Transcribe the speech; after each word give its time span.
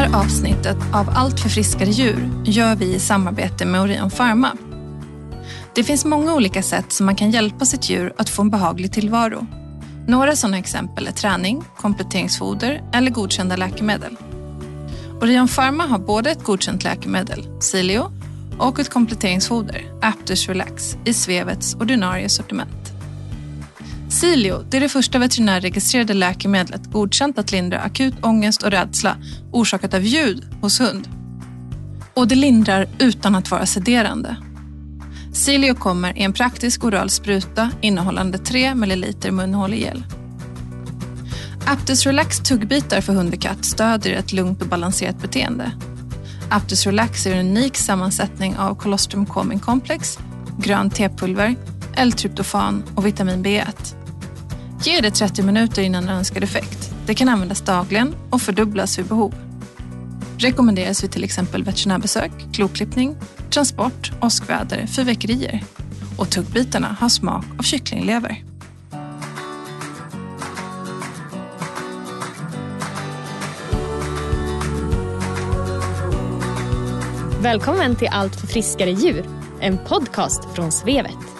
här 0.00 0.16
avsnittet 0.16 0.76
av 0.92 1.10
Allt 1.14 1.40
för 1.40 1.48
friskare 1.48 1.90
djur 1.90 2.30
gör 2.44 2.76
vi 2.76 2.94
i 2.94 3.00
samarbete 3.00 3.66
med 3.66 3.80
Orion 3.80 4.10
Pharma. 4.10 4.56
Det 5.74 5.84
finns 5.84 6.04
många 6.04 6.34
olika 6.34 6.62
sätt 6.62 6.92
som 6.92 7.06
man 7.06 7.16
kan 7.16 7.30
hjälpa 7.30 7.64
sitt 7.64 7.90
djur 7.90 8.12
att 8.16 8.28
få 8.30 8.42
en 8.42 8.50
behaglig 8.50 8.92
tillvaro. 8.92 9.46
Några 10.06 10.36
sådana 10.36 10.58
exempel 10.58 11.06
är 11.06 11.12
träning, 11.12 11.64
kompletteringsfoder 11.76 12.82
eller 12.92 13.10
godkända 13.10 13.56
läkemedel. 13.56 14.16
Orion 15.20 15.48
Pharma 15.48 15.86
har 15.86 15.98
både 15.98 16.30
ett 16.30 16.44
godkänt 16.44 16.84
läkemedel, 16.84 17.46
Silio, 17.60 18.12
och 18.58 18.78
ett 18.78 18.90
kompletteringsfoder, 18.90 19.84
Aptus 20.02 20.48
Relax, 20.48 20.96
i 21.04 21.14
Svevets 21.14 21.74
ordinarie 21.74 22.28
sortiment. 22.28 22.79
Silio 24.10 24.64
det 24.70 24.76
är 24.76 24.80
det 24.80 24.88
första 24.88 25.18
veterinärregistrerade 25.18 26.14
läkemedlet 26.14 26.86
godkänt 26.92 27.38
att 27.38 27.52
lindra 27.52 27.80
akut 27.80 28.14
ångest 28.22 28.62
och 28.62 28.70
rädsla 28.70 29.16
orsakat 29.52 29.94
av 29.94 30.02
ljud 30.02 30.44
hos 30.60 30.80
hund. 30.80 31.08
Och 32.14 32.28
det 32.28 32.34
lindrar 32.34 32.86
utan 32.98 33.34
att 33.34 33.50
vara 33.50 33.66
sederande. 33.66 34.36
Silio 35.32 35.74
kommer 35.74 36.18
i 36.18 36.22
en 36.22 36.32
praktisk 36.32 36.84
oral 36.84 37.10
spruta 37.10 37.70
innehållande 37.80 38.38
3 38.38 38.74
ml 38.74 39.14
munhålegel. 39.30 40.04
Aptus 41.66 42.06
Relax 42.06 42.38
tuggbitar 42.38 43.00
för 43.00 43.12
hund 43.12 43.34
och 43.34 43.40
katt 43.40 43.64
stödjer 43.64 44.14
ett 44.14 44.32
lugnt 44.32 44.62
och 44.62 44.68
balanserat 44.68 45.22
beteende. 45.22 45.72
Aptus 46.50 46.86
Relax 46.86 47.26
är 47.26 47.34
en 47.34 47.46
unik 47.46 47.76
sammansättning 47.76 48.56
av 48.56 48.74
colostrum 48.74 49.26
Comin 49.26 49.60
complex, 49.60 50.18
grönt 50.58 50.94
tepulver, 50.94 51.56
L-tryptofan 51.94 52.82
och 52.94 53.06
vitamin 53.06 53.44
B1. 53.44 53.99
Ge 54.84 55.00
det 55.00 55.10
30 55.10 55.42
minuter 55.42 55.82
innan 55.82 56.08
önskad 56.08 56.42
effekt. 56.42 56.90
Det 57.06 57.14
kan 57.14 57.28
användas 57.28 57.60
dagligen 57.60 58.14
och 58.30 58.42
fördubblas 58.42 58.98
vid 58.98 59.06
behov. 59.06 59.34
Rekommenderas 60.38 61.04
vid 61.04 61.12
till 61.12 61.24
exempel 61.24 61.64
veterinärbesök, 61.64 62.32
kloklippning, 62.52 63.16
transport, 63.50 64.12
åskväder, 64.20 64.86
fyrverkerier. 64.86 65.64
Och 66.18 66.30
tuggbitarna 66.30 66.96
har 67.00 67.08
smak 67.08 67.44
av 67.58 67.62
kycklinglever. 67.62 68.44
Välkommen 77.42 77.96
till 77.96 78.08
Allt 78.10 78.40
för 78.40 78.46
friskare 78.46 78.90
djur, 78.90 79.24
en 79.60 79.78
podcast 79.78 80.40
från 80.54 80.72
Svevet. 80.72 81.39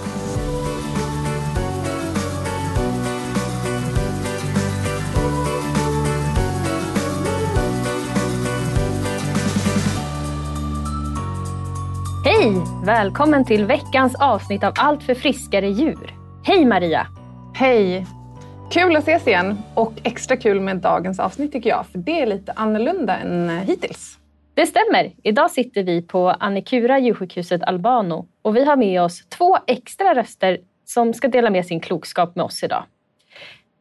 Hej! 12.41 12.61
Välkommen 12.85 13.45
till 13.45 13.65
veckans 13.65 14.15
avsnitt 14.15 14.63
av 14.63 14.73
Allt 14.75 15.03
för 15.03 15.15
friskare 15.15 15.69
djur. 15.69 16.15
Hej 16.43 16.65
Maria! 16.65 17.07
Hej! 17.55 18.05
Kul 18.71 18.95
att 18.95 19.03
ses 19.03 19.27
igen 19.27 19.57
och 19.73 19.93
extra 20.03 20.37
kul 20.37 20.59
med 20.59 20.77
dagens 20.77 21.19
avsnitt 21.19 21.51
tycker 21.51 21.69
jag, 21.69 21.87
för 21.87 21.97
det 21.97 22.21
är 22.21 22.25
lite 22.25 22.51
annorlunda 22.51 23.17
än 23.17 23.49
hittills. 23.49 24.17
Det 24.53 24.65
stämmer. 24.65 25.11
Idag 25.23 25.51
sitter 25.51 25.83
vi 25.83 26.01
på 26.01 26.29
Annikura 26.29 26.99
djursjukhuset 26.99 27.63
Albano 27.63 28.27
och 28.41 28.55
vi 28.55 28.65
har 28.65 28.75
med 28.75 29.01
oss 29.01 29.29
två 29.29 29.57
extra 29.67 30.15
röster 30.15 30.59
som 30.85 31.13
ska 31.13 31.27
dela 31.27 31.49
med 31.49 31.65
sin 31.65 31.79
klokskap 31.79 32.35
med 32.35 32.45
oss 32.45 32.63
idag. 32.63 32.83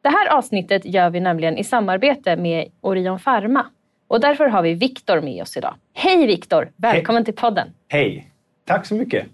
Det 0.03 0.09
här 0.09 0.37
avsnittet 0.37 0.85
gör 0.85 1.11
vi 1.11 1.21
nämligen 1.21 1.59
i 1.59 1.65
samarbete 1.65 2.37
med 2.37 2.69
Orion 2.81 3.19
Pharma 3.19 3.67
och 4.09 4.21
därför 4.21 4.47
har 4.47 4.63
vi 4.63 4.75
Viktor 4.75 5.21
med 5.21 5.43
oss 5.43 5.57
idag. 5.57 5.75
Hej 5.95 6.27
Viktor! 6.27 6.71
Välkommen 6.77 7.21
Hej. 7.21 7.25
till 7.25 7.43
podden. 7.43 7.69
Hej! 7.89 8.30
Tack 8.65 8.87
så 8.87 8.95
mycket. 8.95 9.27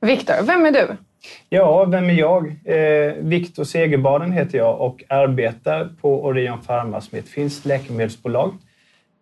Viktor, 0.00 0.42
vem 0.42 0.66
är 0.66 0.70
du? 0.70 0.96
Ja, 1.48 1.84
vem 1.84 2.10
är 2.10 2.14
jag? 2.14 2.46
Eh, 2.64 3.14
Viktor 3.14 3.64
Segerbaden 3.64 4.32
heter 4.32 4.58
jag 4.58 4.80
och 4.80 5.04
arbetar 5.08 5.88
på 6.00 6.24
Orion 6.24 6.60
Pharma 6.62 7.00
som 7.00 7.16
är 7.16 7.22
ett 7.22 7.28
finskt 7.28 7.64
läkemedelsbolag. 7.64 8.54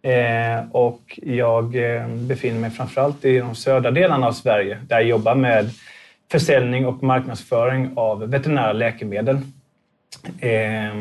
Eh, 0.02 0.70
och 0.72 1.18
jag 1.22 1.76
eh, 1.76 2.08
befinner 2.08 2.60
mig 2.60 2.70
framförallt 2.70 3.24
i 3.24 3.38
de 3.38 3.54
södra 3.54 3.90
delarna 3.90 4.26
av 4.26 4.32
Sverige 4.32 4.78
där 4.88 4.96
jag 4.96 5.08
jobbar 5.08 5.34
med 5.34 5.70
försäljning 6.32 6.86
och 6.86 7.02
marknadsföring 7.02 7.90
av 7.96 8.30
veterinära 8.30 8.72
läkemedel. 8.72 9.38
Eh, 10.40 10.92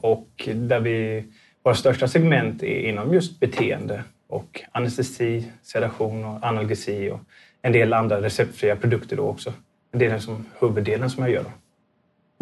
och 0.00 0.48
där 0.54 0.80
vi, 0.80 1.24
våra 1.62 1.74
största 1.74 2.08
segment 2.08 2.62
är 2.62 2.88
inom 2.88 3.14
just 3.14 3.40
beteende 3.40 4.02
och 4.28 4.60
anestesi, 4.72 5.44
sedation 5.62 6.24
och 6.24 6.44
analgesi 6.44 7.10
och 7.10 7.20
en 7.62 7.72
del 7.72 7.92
andra 7.92 8.22
receptfria 8.22 8.76
produkter 8.76 9.16
då 9.16 9.28
också. 9.28 9.52
Det 9.92 10.06
är 10.06 10.18
som 10.18 10.46
huvuddelen 10.60 11.10
som 11.10 11.22
jag 11.22 11.32
gör. 11.32 11.44
Då. 11.44 11.50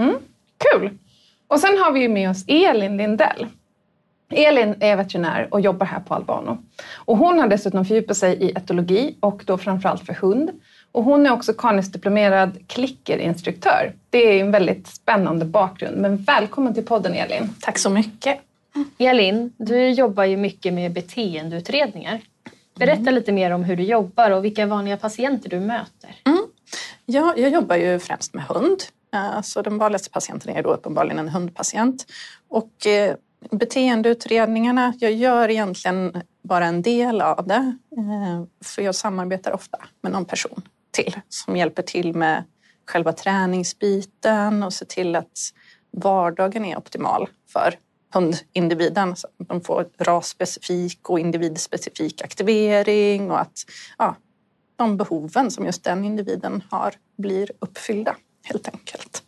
Mm, 0.03 0.17
kul! 0.59 0.99
Och 1.49 1.61
sen 1.61 1.79
har 1.79 1.93
vi 1.93 2.01
ju 2.01 2.09
med 2.09 2.31
oss 2.31 2.45
Elin 2.49 2.97
Lindell. 2.97 3.47
Elin 4.31 4.75
är 4.81 4.97
veterinär 4.97 5.49
och 5.51 5.61
jobbar 5.61 5.87
här 5.87 6.01
på 6.01 6.15
Albano. 6.15 6.59
Och 6.95 7.17
hon 7.17 7.39
har 7.39 7.49
dessutom 7.49 7.85
fördjupat 7.85 8.17
sig 8.17 8.37
i 8.37 8.51
etologi 8.51 9.17
och 9.21 9.43
då 9.47 9.59
framförallt 9.59 10.07
för 10.07 10.13
hund. 10.13 10.51
Och 10.93 11.05
hon 11.05 11.27
är 11.27 11.33
också 11.33 11.53
Canis-diplomerad 11.53 12.69
klickerinstruktör. 12.69 13.93
Det 14.11 14.19
är 14.19 14.41
en 14.41 14.51
väldigt 14.51 14.87
spännande 14.87 15.45
bakgrund. 15.45 15.97
Men 15.97 16.17
välkommen 16.17 16.75
till 16.75 16.85
podden 16.85 17.15
Elin. 17.15 17.49
Tack 17.61 17.79
så 17.79 17.91
mycket. 17.91 18.41
Elin, 18.99 19.53
du 19.57 19.89
jobbar 19.89 20.25
ju 20.25 20.37
mycket 20.37 20.75
med 20.75 20.93
beteendeutredningar. 20.93 22.21
Berätta 22.77 23.11
lite 23.11 23.33
mer 23.33 23.51
om 23.51 23.65
hur 23.65 23.77
du 23.77 23.83
jobbar 23.83 24.31
och 24.31 24.45
vilka 24.45 24.67
vanliga 24.67 24.97
patienter 24.97 25.51
du 25.51 25.61
möter. 25.61 26.21
Mm. 26.27 26.47
Ja, 27.07 27.35
jag 27.37 27.51
jobbar 27.51 27.77
ju 27.77 27.99
främst 27.99 28.35
med 28.35 28.45
hund. 28.45 28.79
Eh, 29.15 29.41
Så 29.43 29.63
den 29.63 29.79
vanligaste 29.79 30.11
patienten 30.11 30.57
är 30.57 30.63
då 30.63 30.73
uppenbarligen 30.75 31.19
en 31.19 31.29
hundpatient. 31.29 32.07
Och 32.49 32.87
eh, 32.87 33.17
beteendeutredningarna, 33.51 34.95
jag 34.99 35.13
gör 35.13 35.49
egentligen 35.51 36.23
bara 36.43 36.67
en 36.67 36.83
del 36.83 37.21
av 37.21 37.47
det. 37.47 37.77
eh, 37.97 38.45
För 38.65 38.83
jag 38.83 38.95
samarbetar 38.95 39.53
ofta 39.53 39.79
med 40.03 40.13
någon 40.13 40.25
person 40.25 40.63
till 40.91 41.21
som 41.29 41.57
hjälper 41.57 41.83
till 41.83 42.15
med 42.15 42.45
själva 42.87 43.13
träningsbiten 43.13 44.63
och 44.63 44.73
ser 44.73 44.87
till 44.87 45.17
att 45.17 45.39
vardagen 45.91 46.65
är 46.65 46.79
optimal 46.79 47.29
för 47.53 47.75
hundindividen. 48.17 49.17
Så 49.17 49.27
att 49.27 49.49
de 49.49 49.61
får 49.61 49.89
rasspecifik 49.99 51.11
och 51.11 51.21
individspecifik 51.21 52.23
aktivering 52.23 53.31
och 53.31 53.41
att 53.41 53.65
ja, 53.99 54.17
de 54.77 54.97
behoven 54.97 55.51
som 55.51 55.67
just 55.67 55.85
den 55.85 56.05
individen 56.05 56.65
har 56.71 56.95
blir 57.19 57.51
uppfyllda 57.59 58.17
helt 58.43 58.69
enkelt. 58.69 59.23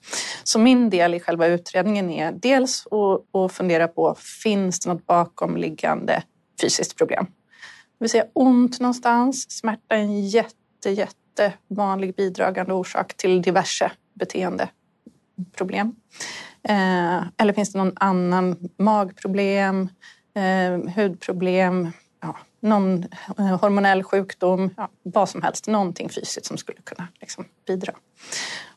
Så 0.44 0.58
min 0.58 0.90
del 0.90 1.14
i 1.14 1.20
själva 1.20 1.46
utredningen 1.46 2.10
är 2.10 2.32
dels 2.32 2.86
att, 2.86 3.52
fundera 3.52 3.88
på 3.88 4.14
finns 4.42 4.80
det 4.80 4.92
något 4.92 5.06
bakomliggande 5.06 6.22
fysiskt 6.60 6.96
problem? 6.96 7.24
Det 7.24 8.04
vill 8.04 8.10
säga 8.10 8.24
ont 8.32 8.80
någonstans, 8.80 9.50
smärta 9.50 9.94
är 9.94 9.98
en 9.98 10.28
jätte, 10.28 10.90
jätte 10.90 11.52
vanlig 11.68 12.14
bidragande 12.16 12.72
orsak 12.72 13.14
till 13.16 13.42
diverse 13.42 13.92
beteendeproblem. 14.14 15.94
Eh, 16.62 17.22
eller 17.36 17.52
finns 17.52 17.72
det 17.72 17.78
någon 17.78 17.92
annan 17.96 18.56
magproblem, 18.78 19.88
eh, 20.34 20.94
hudproblem, 20.94 21.92
ja, 22.22 22.36
någon 22.60 23.04
eh, 23.38 23.60
hormonell 23.60 24.02
sjukdom, 24.02 24.70
ja, 24.76 24.88
vad 25.02 25.28
som 25.28 25.42
helst, 25.42 25.66
någonting 25.66 26.08
fysiskt 26.08 26.46
som 26.46 26.56
skulle 26.56 26.78
kunna 26.82 27.08
liksom, 27.20 27.44
bidra. 27.66 27.94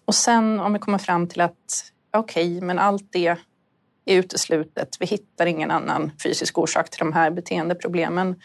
Och 0.06 0.16
sen 0.16 0.60
om 0.60 0.74
vi 0.74 0.80
kommer 0.80 0.98
fram 0.98 1.28
till 1.28 1.42
att 1.42 1.92
okej, 2.18 2.58
okay, 2.58 2.68
men 2.68 2.80
allt 2.80 3.12
det 3.12 3.28
är 3.28 3.40
uteslutet, 4.18 4.98
vi 5.00 5.06
hittar 5.06 5.46
ingen 5.46 5.72
annan 5.72 6.12
fysisk 6.24 6.58
orsak 6.58 6.90
till 6.90 7.00
de 7.00 7.14
här 7.14 7.32
beteendeproblemen. 7.32 8.36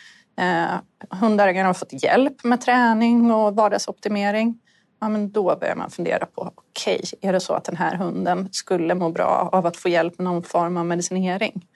Eh, 0.41 0.75
hundägaren 1.11 1.67
har 1.67 1.75
fått 1.75 2.03
hjälp 2.03 2.45
med 2.45 2.61
träning 2.61 3.33
och 3.33 3.57
vardagsoptimering. 3.57 4.59
Ja, 5.01 5.09
men 5.09 5.31
då 5.31 5.57
börjar 5.57 5.77
man 5.77 5.91
fundera 5.91 6.27
på, 6.27 6.53
okej, 6.55 7.01
okay, 7.03 7.29
är 7.29 7.33
det 7.33 7.41
så 7.41 7.53
att 7.53 7.65
den 7.65 7.77
här 7.77 7.97
hunden 7.97 8.49
skulle 8.53 8.95
må 8.95 9.11
bra 9.11 9.49
av 9.53 9.67
att 9.67 9.77
få 9.77 9.89
hjälp 9.89 10.19
med 10.19 10.25
någon 10.25 10.43
form 10.43 10.77
av 10.77 10.87
medicinering? 10.87 11.67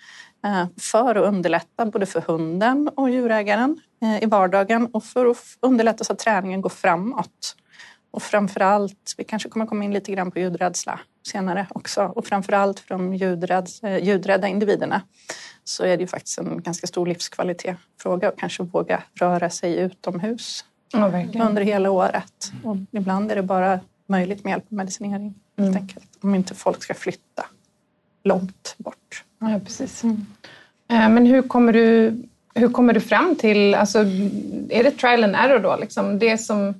Eh, 0.44 0.66
för 0.80 1.14
att 1.14 1.24
underlätta 1.24 1.86
både 1.86 2.06
för 2.06 2.20
hunden 2.20 2.90
och 2.96 3.10
djurägaren 3.10 3.80
eh, 4.02 4.22
i 4.22 4.26
vardagen 4.26 4.86
och 4.86 5.04
för 5.04 5.26
att 5.26 5.36
underlätta 5.60 6.04
så 6.04 6.12
att 6.12 6.18
träningen 6.18 6.60
går 6.60 6.70
framåt. 6.70 7.56
Och 8.10 8.22
framför 8.22 8.60
allt, 8.60 9.14
vi 9.16 9.24
kanske 9.24 9.48
kommer 9.48 9.66
komma 9.66 9.84
in 9.84 9.92
lite 9.92 10.12
grann 10.12 10.30
på 10.30 10.38
ljudrädsla 10.38 11.00
senare 11.26 11.66
också, 11.70 12.02
och 12.02 12.26
framför 12.26 12.52
allt 12.52 12.80
för 12.80 12.88
de 12.88 13.14
ljudrädd, 13.14 13.68
eh, 13.82 14.04
ljudrädda 14.04 14.48
individerna 14.48 15.02
så 15.64 15.84
är 15.84 15.96
det 15.96 16.00
ju 16.00 16.06
faktiskt 16.06 16.38
en 16.38 16.62
ganska 16.62 16.86
stor 16.86 17.06
livskvalitetsfråga 17.06 18.28
att 18.28 18.36
kanske 18.36 18.62
våga 18.62 19.02
röra 19.14 19.50
sig 19.50 19.78
utomhus 19.78 20.64
ja, 20.92 21.46
under 21.46 21.62
hela 21.62 21.90
året. 21.90 22.52
Och 22.64 22.76
ibland 22.92 23.32
är 23.32 23.36
det 23.36 23.42
bara 23.42 23.80
möjligt 24.06 24.44
med 24.44 24.50
hjälp 24.50 24.64
av 24.70 24.76
medicinering. 24.76 25.34
Mm. 25.58 25.76
enkelt. 25.76 26.08
Om 26.20 26.34
inte 26.34 26.54
folk 26.54 26.82
ska 26.82 26.94
flytta 26.94 27.44
långt 28.24 28.74
bort. 28.78 29.24
Ja, 29.38 29.60
precis. 29.64 30.02
Mm. 30.02 30.26
Men 30.88 31.26
hur 31.26 31.42
kommer 31.42 31.72
du, 31.72 32.16
hur 32.54 32.68
kommer 32.68 32.92
du 32.92 33.00
fram 33.00 33.36
till, 33.36 33.74
alltså, 33.74 33.98
är 34.68 34.84
det 34.84 34.90
trial 34.90 35.24
and 35.24 35.34
error 35.36 35.58
då? 35.58 35.76
Liksom 35.76 36.18
det 36.18 36.38
som 36.38 36.74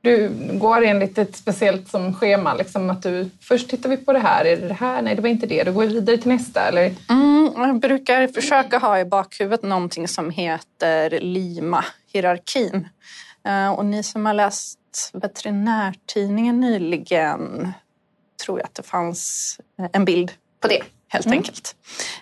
du 0.00 0.30
går 0.52 0.84
enligt 0.84 1.18
ett 1.18 1.36
speciellt 1.36 1.88
som 1.88 2.14
schema, 2.14 2.54
liksom 2.54 2.90
att 2.90 3.02
du 3.02 3.30
först 3.40 3.70
tittar 3.70 3.88
vi 3.88 3.96
på 3.96 4.12
det 4.12 4.18
här, 4.18 4.44
är 4.44 4.56
det 4.56 4.68
det 4.68 4.74
här? 4.74 5.02
Nej, 5.02 5.14
det 5.14 5.22
var 5.22 5.28
inte 5.28 5.46
det. 5.46 5.64
Då 5.64 5.72
går 5.72 5.82
vi 5.82 5.94
vidare 5.94 6.16
till 6.16 6.28
nästa, 6.28 6.60
eller? 6.60 6.92
Mm, 7.10 7.52
jag 7.56 7.80
brukar 7.80 8.26
försöka 8.26 8.78
ha 8.78 8.98
i 8.98 9.04
bakhuvudet 9.04 9.62
någonting 9.62 10.08
som 10.08 10.30
heter 10.30 11.20
LIMA-hierarkin. 11.20 12.88
Eh, 13.44 13.68
och 13.68 13.84
ni 13.84 14.02
som 14.02 14.26
har 14.26 14.34
läst 14.34 14.78
veterinärtidningen 15.12 16.60
nyligen 16.60 17.72
tror 18.44 18.58
jag 18.58 18.66
att 18.66 18.74
det 18.74 18.82
fanns 18.82 19.60
eh, 19.78 19.86
en 19.92 20.04
bild 20.04 20.32
på 20.60 20.68
det 20.68 20.82
helt 21.08 21.26
mm. 21.26 21.38
enkelt. 21.38 21.76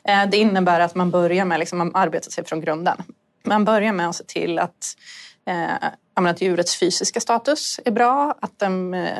Eh, 0.04 0.26
det 0.30 0.36
innebär 0.36 0.80
att 0.80 0.94
man 0.94 1.10
börjar 1.10 1.44
med 1.44 1.58
liksom, 1.58 1.78
man 1.78 1.94
arbetar 1.94 2.30
sig 2.30 2.44
från 2.44 2.60
grunden. 2.60 3.02
Man 3.44 3.64
börjar 3.64 3.92
med 3.92 4.08
att 4.08 4.16
se 4.16 4.24
till 4.24 4.58
att, 4.58 4.96
eh, 5.46 5.74
att 6.14 6.40
djurets 6.40 6.78
fysiska 6.78 7.20
status 7.20 7.80
är 7.84 7.90
bra, 7.90 8.38
att 8.40 8.58
den 8.58 8.94
eh, 8.94 9.18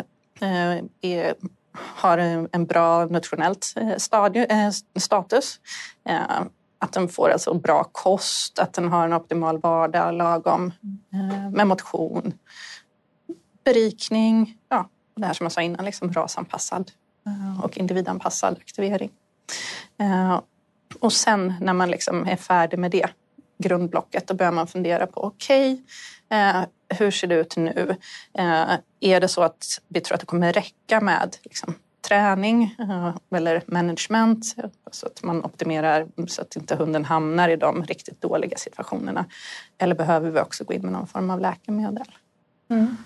är, 1.00 1.34
har 1.74 2.18
en 2.52 2.66
bra 2.66 3.06
nationellt 3.06 3.74
eh, 3.76 3.96
status. 4.98 5.60
Eh, 6.82 6.84
att 6.84 6.92
den 6.92 7.08
får 7.08 7.30
alltså 7.30 7.54
bra 7.54 7.84
kost, 7.84 8.58
att 8.58 8.72
den 8.72 8.88
har 8.88 9.04
en 9.04 9.12
optimal 9.12 9.58
vardag 9.58 10.14
lagom 10.14 10.72
med 11.52 11.66
motion 11.66 12.32
berikning, 13.64 14.58
ja, 14.68 14.88
det 15.16 15.26
här 15.26 15.34
som 15.34 15.44
jag 15.44 15.52
sa 15.52 15.62
innan, 15.62 15.84
liksom 15.84 16.12
rasanpassad 16.12 16.90
eh, 17.26 17.64
och 17.64 17.78
individanpassad 17.78 18.56
aktivering. 18.60 19.10
Eh, 20.00 20.40
och 21.00 21.12
sen 21.12 21.54
när 21.60 21.72
man 21.72 21.90
liksom 21.90 22.26
är 22.26 22.36
färdig 22.36 22.78
med 22.78 22.90
det 22.90 23.10
grundblocket, 23.58 24.26
då 24.26 24.34
börjar 24.34 24.52
man 24.52 24.66
fundera 24.66 25.06
på 25.06 25.24
okej, 25.24 25.82
okay, 26.28 26.38
eh, 26.38 26.64
hur 26.98 27.10
ser 27.10 27.26
det 27.26 27.34
ut 27.34 27.56
nu? 27.56 27.96
Är 29.00 29.20
det 29.20 29.28
så 29.28 29.42
att 29.42 29.64
vi 29.88 30.00
tror 30.00 30.14
att 30.14 30.20
det 30.20 30.26
kommer 30.26 30.52
räcka 30.52 31.00
med 31.00 31.36
liksom, 31.42 31.74
träning 32.08 32.76
eller 33.34 33.62
management 33.66 34.56
så 34.90 35.06
att 35.06 35.22
man 35.22 35.44
optimerar 35.44 36.06
så 36.26 36.42
att 36.42 36.56
inte 36.56 36.76
hunden 36.76 37.04
hamnar 37.04 37.48
i 37.48 37.56
de 37.56 37.84
riktigt 37.84 38.20
dåliga 38.20 38.56
situationerna? 38.56 39.24
Eller 39.78 39.94
behöver 39.94 40.30
vi 40.30 40.40
också 40.40 40.64
gå 40.64 40.72
in 40.72 40.82
med 40.82 40.92
någon 40.92 41.06
form 41.06 41.30
av 41.30 41.40
läkemedel? 41.40 42.06
Mm. 42.70 42.96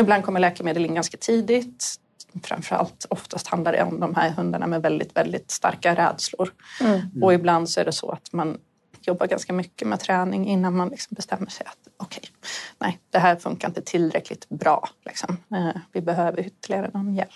Ibland 0.00 0.24
kommer 0.24 0.40
läkemedel 0.40 0.84
in 0.84 0.94
ganska 0.94 1.16
tidigt. 1.16 1.94
Framförallt 2.42 3.06
oftast 3.10 3.46
handlar 3.46 3.72
det 3.72 3.82
om 3.82 4.00
de 4.00 4.14
här 4.14 4.30
hundarna 4.30 4.66
med 4.66 4.82
väldigt, 4.82 5.16
väldigt 5.16 5.50
starka 5.50 5.94
rädslor. 5.94 6.52
Mm. 6.80 7.22
Och 7.22 7.34
ibland 7.34 7.70
så 7.70 7.80
är 7.80 7.84
det 7.84 7.92
så 7.92 8.10
att 8.10 8.32
man 8.32 8.58
jobbar 9.02 9.26
ganska 9.26 9.52
mycket 9.52 9.88
med 9.88 10.00
träning 10.00 10.48
innan 10.48 10.76
man 10.76 10.88
liksom 10.88 11.14
bestämmer 11.14 11.50
sig 11.50 11.66
att 11.66 11.78
okej, 11.96 12.18
okay, 12.20 12.30
nej, 12.78 12.98
det 13.10 13.18
här 13.18 13.36
funkar 13.36 13.68
inte 13.68 13.82
tillräckligt 13.82 14.48
bra. 14.48 14.88
Liksom. 15.04 15.36
Eh, 15.54 15.80
vi 15.92 16.00
behöver 16.00 16.40
ytterligare 16.40 16.90
någon 16.94 17.14
hjälp. 17.14 17.30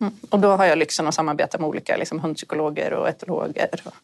Mm. 0.00 0.14
Och 0.30 0.40
då 0.40 0.48
har 0.48 0.64
jag 0.64 0.78
lyxen 0.78 1.06
att 1.06 1.14
samarbeta 1.14 1.58
med 1.58 1.68
olika 1.68 1.96
liksom, 1.96 2.20
hundpsykologer 2.20 2.92
och 2.92 3.08
etologer 3.08 3.82
och 3.84 3.94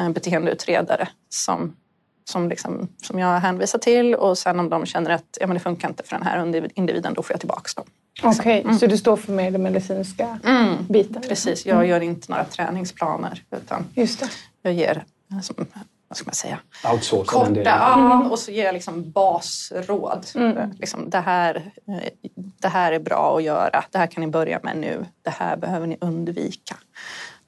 eh, 0.00 0.10
beteendeutredare 0.10 1.08
som 1.28 1.76
som, 2.24 2.48
liksom, 2.48 2.88
som 3.02 3.18
jag 3.18 3.40
hänvisar 3.40 3.78
till 3.78 4.14
och 4.14 4.38
sen 4.38 4.60
om 4.60 4.68
de 4.68 4.86
känner 4.86 5.10
att 5.10 5.38
ja, 5.40 5.46
men 5.46 5.54
det 5.54 5.60
funkar 5.60 5.88
inte 5.88 6.02
för 6.02 6.16
den 6.16 6.26
här 6.26 6.68
individen, 6.74 7.14
då 7.14 7.22
får 7.22 7.34
jag 7.34 7.40
tillbaka 7.40 7.70
dem. 7.76 7.86
Okej, 8.22 8.40
okay, 8.40 8.60
mm. 8.60 8.78
så 8.78 8.86
du 8.86 8.96
står 8.96 9.16
för 9.16 9.32
mer 9.32 9.50
den 9.50 9.62
medicinska 9.62 10.38
mm. 10.44 10.76
biten? 10.88 11.22
Precis, 11.22 11.66
jag 11.66 11.76
mm. 11.76 11.88
gör 11.88 12.00
inte 12.00 12.32
några 12.32 12.44
träningsplaner 12.44 13.42
utan 13.50 13.84
Just 13.94 14.20
det. 14.20 14.28
jag 14.62 14.72
ger 14.72 15.04
som, 15.42 15.66
vad 16.12 16.16
ska 16.16 16.26
man 16.26 16.34
säga? 16.34 16.58
Outsourca 16.92 17.30
Korta, 17.30 17.60
ja, 17.64 17.94
mm. 17.94 18.30
och 18.30 18.38
så 18.38 18.50
ger 18.50 18.64
jag 18.64 18.72
liksom 18.72 19.10
basråd. 19.10 20.26
Mm. 20.34 20.72
Liksom, 20.78 21.10
det, 21.10 21.20
här, 21.20 21.70
det 22.34 22.68
här 22.68 22.92
är 22.92 22.98
bra 22.98 23.36
att 23.36 23.42
göra, 23.42 23.84
det 23.90 23.98
här 23.98 24.06
kan 24.06 24.20
ni 24.20 24.26
börja 24.26 24.60
med 24.62 24.76
nu, 24.76 25.06
det 25.22 25.30
här 25.30 25.56
behöver 25.56 25.86
ni 25.86 25.98
undvika. 26.00 26.76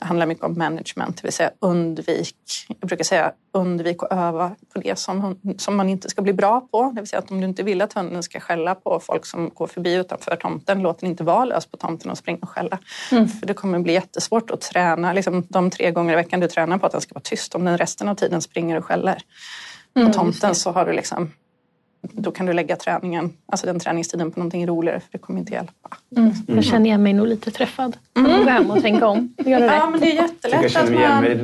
Handlar 0.05 0.27
mycket 0.27 0.45
om 0.45 0.59
management, 0.59 1.17
det 1.17 1.23
vill 1.23 1.33
säga 1.33 1.51
undvik. 1.61 2.37
Jag 2.81 2.89
brukar 2.89 3.05
säga 3.05 3.33
undvik 3.53 4.03
att 4.03 4.13
öva 4.13 4.57
på 4.75 4.81
det 4.81 4.99
som, 4.99 5.41
som 5.59 5.77
man 5.77 5.89
inte 5.89 6.11
ska 6.11 6.23
bli 6.23 6.33
bra 6.33 6.61
på. 6.61 6.93
Det 6.95 7.01
vill 7.01 7.09
säga 7.09 7.21
att 7.21 7.31
om 7.31 7.41
du 7.41 7.47
inte 7.47 7.63
vill 7.63 7.83
att 7.83 7.93
hunden 7.93 8.23
ska 8.23 8.41
skälla 8.41 8.75
på 8.75 9.01
folk 9.01 9.27
som 9.27 9.51
går 9.55 9.67
förbi 9.67 9.95
utanför 9.95 10.37
tomten, 10.37 10.83
låt 10.83 11.01
den 11.01 11.11
inte 11.11 11.25
vara 11.25 11.45
lös 11.45 11.67
på 11.67 11.77
tomten 11.77 12.11
och 12.11 12.19
springa 12.19 12.39
och 12.43 12.49
skälla. 12.49 12.79
Mm. 13.13 13.29
För 13.29 13.47
det 13.47 13.55
kommer 13.55 13.79
bli 13.79 13.93
jättesvårt 13.93 14.51
att 14.51 14.61
träna 14.61 15.13
liksom, 15.13 15.47
de 15.49 15.71
tre 15.71 15.91
gånger 15.91 16.13
i 16.13 16.17
veckan 16.17 16.41
du 16.41 16.49
tränar 16.49 16.79
på 16.79 16.87
att 16.87 16.93
den 16.93 17.01
ska 17.01 17.15
vara 17.15 17.23
tyst. 17.23 17.55
Om 17.55 17.65
den 17.65 17.79
resten 17.79 18.09
av 18.09 18.15
tiden 18.15 18.43
springer 18.43 18.79
och 18.79 18.85
skäller 18.85 19.23
på 19.95 20.01
mm, 20.01 20.13
tomten 20.13 20.55
så 20.55 20.71
har 20.71 20.87
du 20.87 20.93
liksom 20.93 21.31
då 22.13 22.31
kan 22.31 22.47
du 22.47 22.53
lägga 22.53 22.77
träningen, 22.77 23.33
alltså 23.47 23.67
den 23.67 23.81
träningstiden 23.81 24.31
på 24.31 24.41
någonting 24.41 24.67
roligare 24.67 25.01
för 25.01 25.09
det 25.13 25.19
kommer 25.19 25.41
inte 25.41 25.53
hjälpa. 25.53 25.97
Mm. 26.17 26.33
Jag 26.47 26.65
känner 26.65 26.87
igen 26.87 27.03
mig 27.03 27.13
nog 27.13 27.27
lite 27.27 27.51
träffad. 27.51 27.97
Mm. 28.17 28.45
Gå 28.45 28.51
hem 28.51 28.71
och 28.71 28.83
tänka 28.83 29.07
om. 29.07 29.35
Göra 29.39 29.65
ja, 29.65 29.91
men 29.91 30.01
det 30.01 30.13
är 30.13 30.23
jättelätt 30.23 30.77
att 30.77 30.91
man, 30.91 30.93
det, 30.93 31.05
är, 31.05 31.35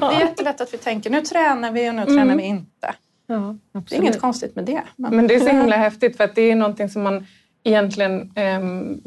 det 0.00 0.06
är 0.06 0.20
jättelätt 0.20 0.60
att 0.60 0.74
vi 0.74 0.78
tänker 0.78 1.10
nu 1.10 1.20
tränar 1.20 1.70
vi 1.70 1.90
och 1.90 1.94
nu 1.94 2.02
mm. 2.02 2.14
tränar 2.14 2.36
vi 2.36 2.42
inte. 2.42 2.94
Ja, 3.26 3.56
det 3.72 3.96
är 3.96 4.00
inget 4.00 4.20
konstigt 4.20 4.56
med 4.56 4.64
det. 4.64 4.82
Men, 4.96 5.16
men 5.16 5.26
det 5.26 5.34
är 5.34 5.40
så 5.40 5.48
himla 5.56 5.76
häftigt 5.76 6.16
för 6.16 6.24
att 6.24 6.34
det 6.34 6.42
är 6.42 6.56
någonting 6.56 6.88
som 6.88 7.02
man 7.02 7.26
egentligen... 7.64 8.32
Um, 8.60 9.02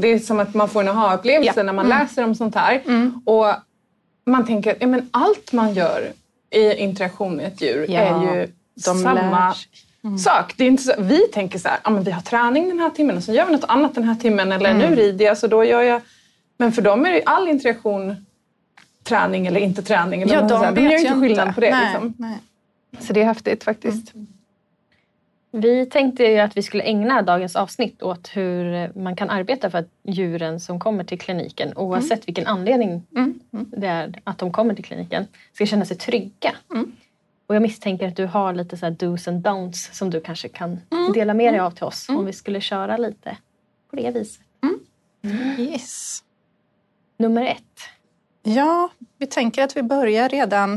det 0.00 0.08
är 0.08 0.18
som 0.18 0.40
att 0.40 0.54
man 0.54 0.68
får 0.68 0.80
en 0.80 0.88
aha-upplevelse 0.88 1.60
ja. 1.60 1.62
när 1.62 1.72
man 1.72 1.86
mm. 1.86 1.98
läser 1.98 2.24
om 2.24 2.34
sånt 2.34 2.54
här. 2.54 2.82
Mm. 2.86 3.22
Och 3.24 3.46
man 4.26 4.46
tänker 4.46 4.70
att 4.70 4.76
ja, 4.80 5.00
allt 5.10 5.52
man 5.52 5.74
gör 5.74 6.12
i 6.50 6.74
interaktion 6.74 7.36
med 7.36 7.46
ett 7.46 7.60
djur 7.60 7.86
ja, 7.88 8.00
är 8.00 8.36
ju 8.36 8.48
samma 8.80 9.54
mm. 10.06 10.18
sak. 10.18 10.54
Det 10.56 10.64
är 10.64 10.68
inte 10.68 10.82
så, 10.82 10.92
vi 10.98 11.18
tänker 11.18 11.58
så 11.58 11.68
här, 11.68 11.78
ah, 11.82 11.90
men 11.90 12.02
vi 12.02 12.10
har 12.10 12.20
träning 12.22 12.68
den 12.68 12.80
här 12.80 12.90
timmen 12.90 13.16
och 13.16 13.22
så 13.22 13.32
gör 13.32 13.46
vi 13.46 13.52
något 13.52 13.64
annat 13.68 13.94
den 13.94 14.04
här 14.04 14.14
timmen 14.14 14.52
eller 14.52 14.70
mm. 14.70 14.90
nu 14.90 14.96
rider 14.96 15.24
jag 15.24 15.38
så 15.38 15.46
då 15.46 15.64
gör 15.64 15.82
jag... 15.82 16.00
Men 16.58 16.72
för 16.72 16.82
dem 16.82 17.06
är 17.06 17.12
det 17.12 17.22
all 17.26 17.48
interaktion 17.48 18.26
träning 19.02 19.46
eller 19.46 19.60
inte 19.60 19.82
träning. 19.82 20.22
Eller 20.22 20.34
ja, 20.34 20.40
de, 20.40 20.74
de 20.74 20.82
gör 20.82 20.90
ju 20.90 20.98
inte 20.98 21.20
skillnad 21.20 21.54
på 21.54 21.60
det. 21.60 21.70
Nej, 21.70 21.84
liksom. 21.84 22.14
nej. 22.18 22.38
Så 23.00 23.12
det 23.12 23.20
är 23.20 23.24
häftigt 23.24 23.64
faktiskt. 23.64 24.14
Mm. 24.14 24.26
Vi 25.50 25.86
tänkte 25.86 26.24
ju 26.24 26.38
att 26.38 26.56
vi 26.56 26.62
skulle 26.62 26.82
ägna 26.82 27.22
dagens 27.22 27.56
avsnitt 27.56 28.02
åt 28.02 28.30
hur 28.34 28.92
man 28.98 29.16
kan 29.16 29.30
arbeta 29.30 29.70
för 29.70 29.78
att 29.78 29.88
djuren 30.02 30.60
som 30.60 30.80
kommer 30.80 31.04
till 31.04 31.18
kliniken, 31.18 31.72
oavsett 31.76 32.10
mm. 32.10 32.22
vilken 32.26 32.46
anledning 32.46 33.02
mm. 33.16 33.40
Mm. 33.52 33.66
det 33.76 33.86
är 33.86 34.20
att 34.24 34.38
de 34.38 34.52
kommer 34.52 34.74
till 34.74 34.84
kliniken, 34.84 35.26
ska 35.52 35.66
känna 35.66 35.84
sig 35.84 35.96
trygga. 35.96 36.54
Mm. 36.70 36.92
Och 37.46 37.54
jag 37.54 37.62
misstänker 37.62 38.08
att 38.08 38.16
du 38.16 38.26
har 38.26 38.54
lite 38.54 38.76
så 38.76 38.90
dos 38.90 39.28
and 39.28 39.46
don'ts 39.46 39.92
som 39.92 40.10
du 40.10 40.20
kanske 40.20 40.48
kan 40.48 40.80
mm. 40.90 41.12
dela 41.12 41.34
med 41.34 41.54
dig 41.54 41.60
av 41.60 41.70
till 41.70 41.84
oss 41.84 42.08
mm. 42.08 42.18
om 42.18 42.26
vi 42.26 42.32
skulle 42.32 42.60
köra 42.60 42.96
lite 42.96 43.36
på 43.90 43.96
det 43.96 44.10
viset. 44.10 44.42
Mm. 44.62 45.60
Yes. 45.60 46.18
Nummer 47.18 47.44
ett. 47.44 47.80
Ja, 48.42 48.88
vi 49.18 49.26
tänker 49.26 49.62
att 49.62 49.76
vi 49.76 49.82
börjar 49.82 50.28
redan 50.28 50.74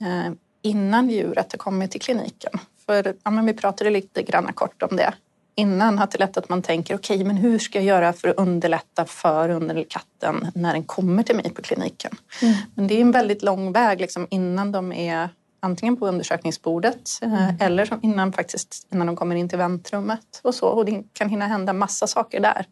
eh, 0.00 0.32
innan 0.62 1.10
djuret 1.10 1.52
har 1.52 1.58
kommit 1.58 1.90
till 1.90 2.00
kliniken. 2.00 2.52
För 2.86 3.14
ja, 3.22 3.30
men 3.30 3.46
vi 3.46 3.52
pratade 3.52 3.90
lite 3.90 4.22
grann 4.22 4.52
kort 4.52 4.82
om 4.82 4.96
det 4.96 5.14
innan. 5.54 5.98
Att 5.98 6.10
det 6.10 6.16
är 6.16 6.18
lätt 6.18 6.36
att 6.36 6.48
man 6.48 6.62
tänker 6.62 6.94
okej, 6.94 7.16
okay, 7.16 7.26
men 7.26 7.36
hur 7.36 7.58
ska 7.58 7.78
jag 7.78 7.86
göra 7.86 8.12
för 8.12 8.28
att 8.28 8.36
underlätta 8.36 9.04
för 9.04 9.48
hunden 9.48 9.76
eller 9.76 9.88
katten 9.88 10.50
när 10.54 10.72
den 10.72 10.84
kommer 10.84 11.22
till 11.22 11.36
mig 11.36 11.50
på 11.50 11.62
kliniken? 11.62 12.16
Mm. 12.42 12.54
Men 12.74 12.86
det 12.86 12.94
är 12.94 13.00
en 13.00 13.12
väldigt 13.12 13.42
lång 13.42 13.72
väg 13.72 14.00
liksom, 14.00 14.26
innan 14.30 14.72
de 14.72 14.92
är 14.92 15.28
antingen 15.64 15.96
på 15.96 16.08
undersökningsbordet 16.08 17.10
eh, 17.22 17.44
mm. 17.44 17.56
eller 17.60 17.98
innan, 18.02 18.32
faktiskt, 18.32 18.86
innan 18.92 19.06
de 19.06 19.16
kommer 19.16 19.36
in 19.36 19.48
till 19.48 19.58
väntrummet. 19.58 20.40
Och, 20.42 20.54
så. 20.54 20.68
och 20.68 20.84
det 20.84 21.02
kan 21.12 21.28
hinna 21.28 21.46
hända 21.46 21.72
massa 21.72 22.06
saker 22.06 22.40
där 22.40 22.66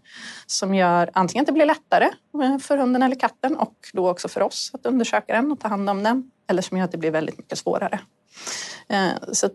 som 0.47 0.75
gör 0.75 1.11
antingen 1.13 1.43
att 1.43 1.47
det 1.47 1.53
blir 1.53 1.67
lättare 1.67 2.11
eh, 2.43 2.59
för 2.59 2.77
hunden 2.77 3.03
eller 3.03 3.17
katten 3.17 3.57
och 3.57 3.77
då 3.93 4.11
också 4.11 4.29
för 4.29 4.41
oss 4.41 4.71
att 4.75 4.87
undersöka 4.87 5.35
den 5.35 5.53
och 5.53 5.61
ta 5.61 5.69
hand 5.69 5.91
om 5.91 6.03
den 6.03 6.31
eller 6.51 6.63
som 6.63 6.77
gör 6.77 6.85
att 6.85 6.93
det 6.93 6.99
blir 6.99 7.11
väldigt 7.11 7.39
mycket 7.39 7.59
svårare. 7.59 8.01
Eh, 8.89 9.13
så 9.33 9.49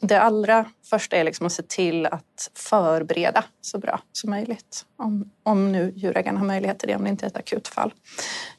det 0.00 0.20
allra 0.20 0.64
första 0.90 1.16
är 1.16 1.24
liksom 1.24 1.46
att 1.46 1.52
se 1.52 1.62
till 1.62 2.06
att 2.06 2.50
förbereda 2.54 3.44
så 3.60 3.78
bra 3.78 4.00
som 4.12 4.30
möjligt. 4.30 4.84
Om, 4.96 5.30
om 5.42 5.72
nu 5.72 5.92
djurägaren 5.96 6.36
har 6.36 6.46
möjlighet 6.46 6.78
till 6.78 6.88
det, 6.88 6.96
om 6.96 7.04
det 7.04 7.10
inte 7.10 7.26
är 7.26 7.30
ett 7.30 7.36
akutfall. 7.36 7.92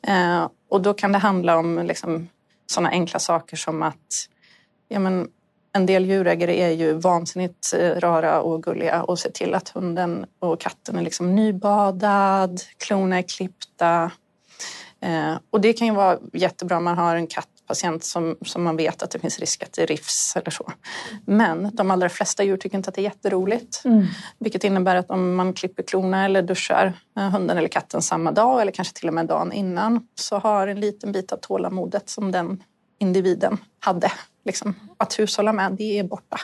Eh, 0.01 0.49
och 0.69 0.81
då 0.81 0.93
kan 0.93 1.11
det 1.11 1.17
handla 1.17 1.57
om 1.57 1.79
liksom 1.85 2.27
sådana 2.73 2.89
enkla 2.89 3.19
saker 3.19 3.57
som 3.57 3.83
att 3.83 4.29
ja 4.87 4.99
men, 4.99 5.27
en 5.75 5.85
del 5.85 6.05
djurägare 6.05 6.61
är 6.61 6.69
ju 6.69 6.93
vansinnigt 6.93 7.73
eh, 7.73 7.99
rara 7.99 8.41
och 8.41 8.63
gulliga 8.63 9.03
och 9.03 9.19
ser 9.19 9.29
till 9.29 9.53
att 9.53 9.69
hunden 9.69 10.25
och 10.39 10.59
katten 10.59 10.97
är 10.97 11.01
liksom 11.01 11.35
nybadad, 11.35 12.61
klorna 12.77 13.17
är 13.17 13.21
klippta. 13.21 14.11
Eh, 15.01 15.33
och 15.49 15.61
det 15.61 15.73
kan 15.73 15.87
ju 15.87 15.93
vara 15.93 16.17
jättebra 16.33 16.77
om 16.77 16.83
man 16.83 16.97
har 16.97 17.15
en 17.15 17.27
katt 17.27 17.47
kattpatient 17.67 18.03
som, 18.03 18.37
som 18.45 18.63
man 18.63 18.77
vet 18.77 19.03
att 19.03 19.11
det 19.11 19.19
finns 19.19 19.39
risk 19.39 19.63
att 19.63 19.73
det 19.73 19.85
rivs 19.85 20.35
eller 20.35 20.51
så. 20.51 20.71
Men 21.25 21.69
de 21.73 21.91
allra 21.91 22.09
flesta 22.09 22.43
djur 22.43 22.57
tycker 22.57 22.77
inte 22.77 22.89
att 22.89 22.95
det 22.95 23.01
är 23.01 23.03
jätteroligt. 23.03 23.81
Mm. 23.85 24.05
Vilket 24.39 24.63
innebär 24.63 24.95
att 24.95 25.09
om 25.09 25.35
man 25.35 25.53
klipper 25.53 25.83
klorna 25.83 26.25
eller 26.25 26.41
duschar 26.41 26.93
eh, 27.17 27.29
hunden 27.29 27.57
eller 27.57 27.67
katten 27.67 28.01
samma 28.01 28.31
dag 28.31 28.61
eller 28.61 28.71
kanske 28.71 28.93
till 28.93 29.07
och 29.07 29.13
med 29.13 29.25
dagen 29.25 29.51
innan 29.51 30.07
så 30.15 30.37
har 30.37 30.67
en 30.67 30.79
liten 30.79 31.11
bit 31.11 31.31
av 31.31 31.37
tålamodet 31.37 32.09
som 32.09 32.31
den 32.31 32.63
individen 32.99 33.57
hade 33.79 34.11
liksom, 34.45 34.75
att 34.97 35.19
hushålla 35.19 35.53
med, 35.53 35.71
det 35.71 35.99
är 35.99 36.03
borta. 36.03 36.39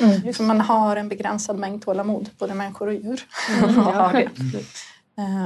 Mm. 0.00 0.46
Man 0.46 0.60
har 0.60 0.96
en 0.96 1.08
begränsad 1.08 1.58
mängd 1.58 1.82
tålamod, 1.82 2.30
både 2.38 2.54
människor 2.54 2.86
och 2.86 2.94
djur. 2.94 3.22
Mm. 3.62 3.74
ja, 3.76 4.22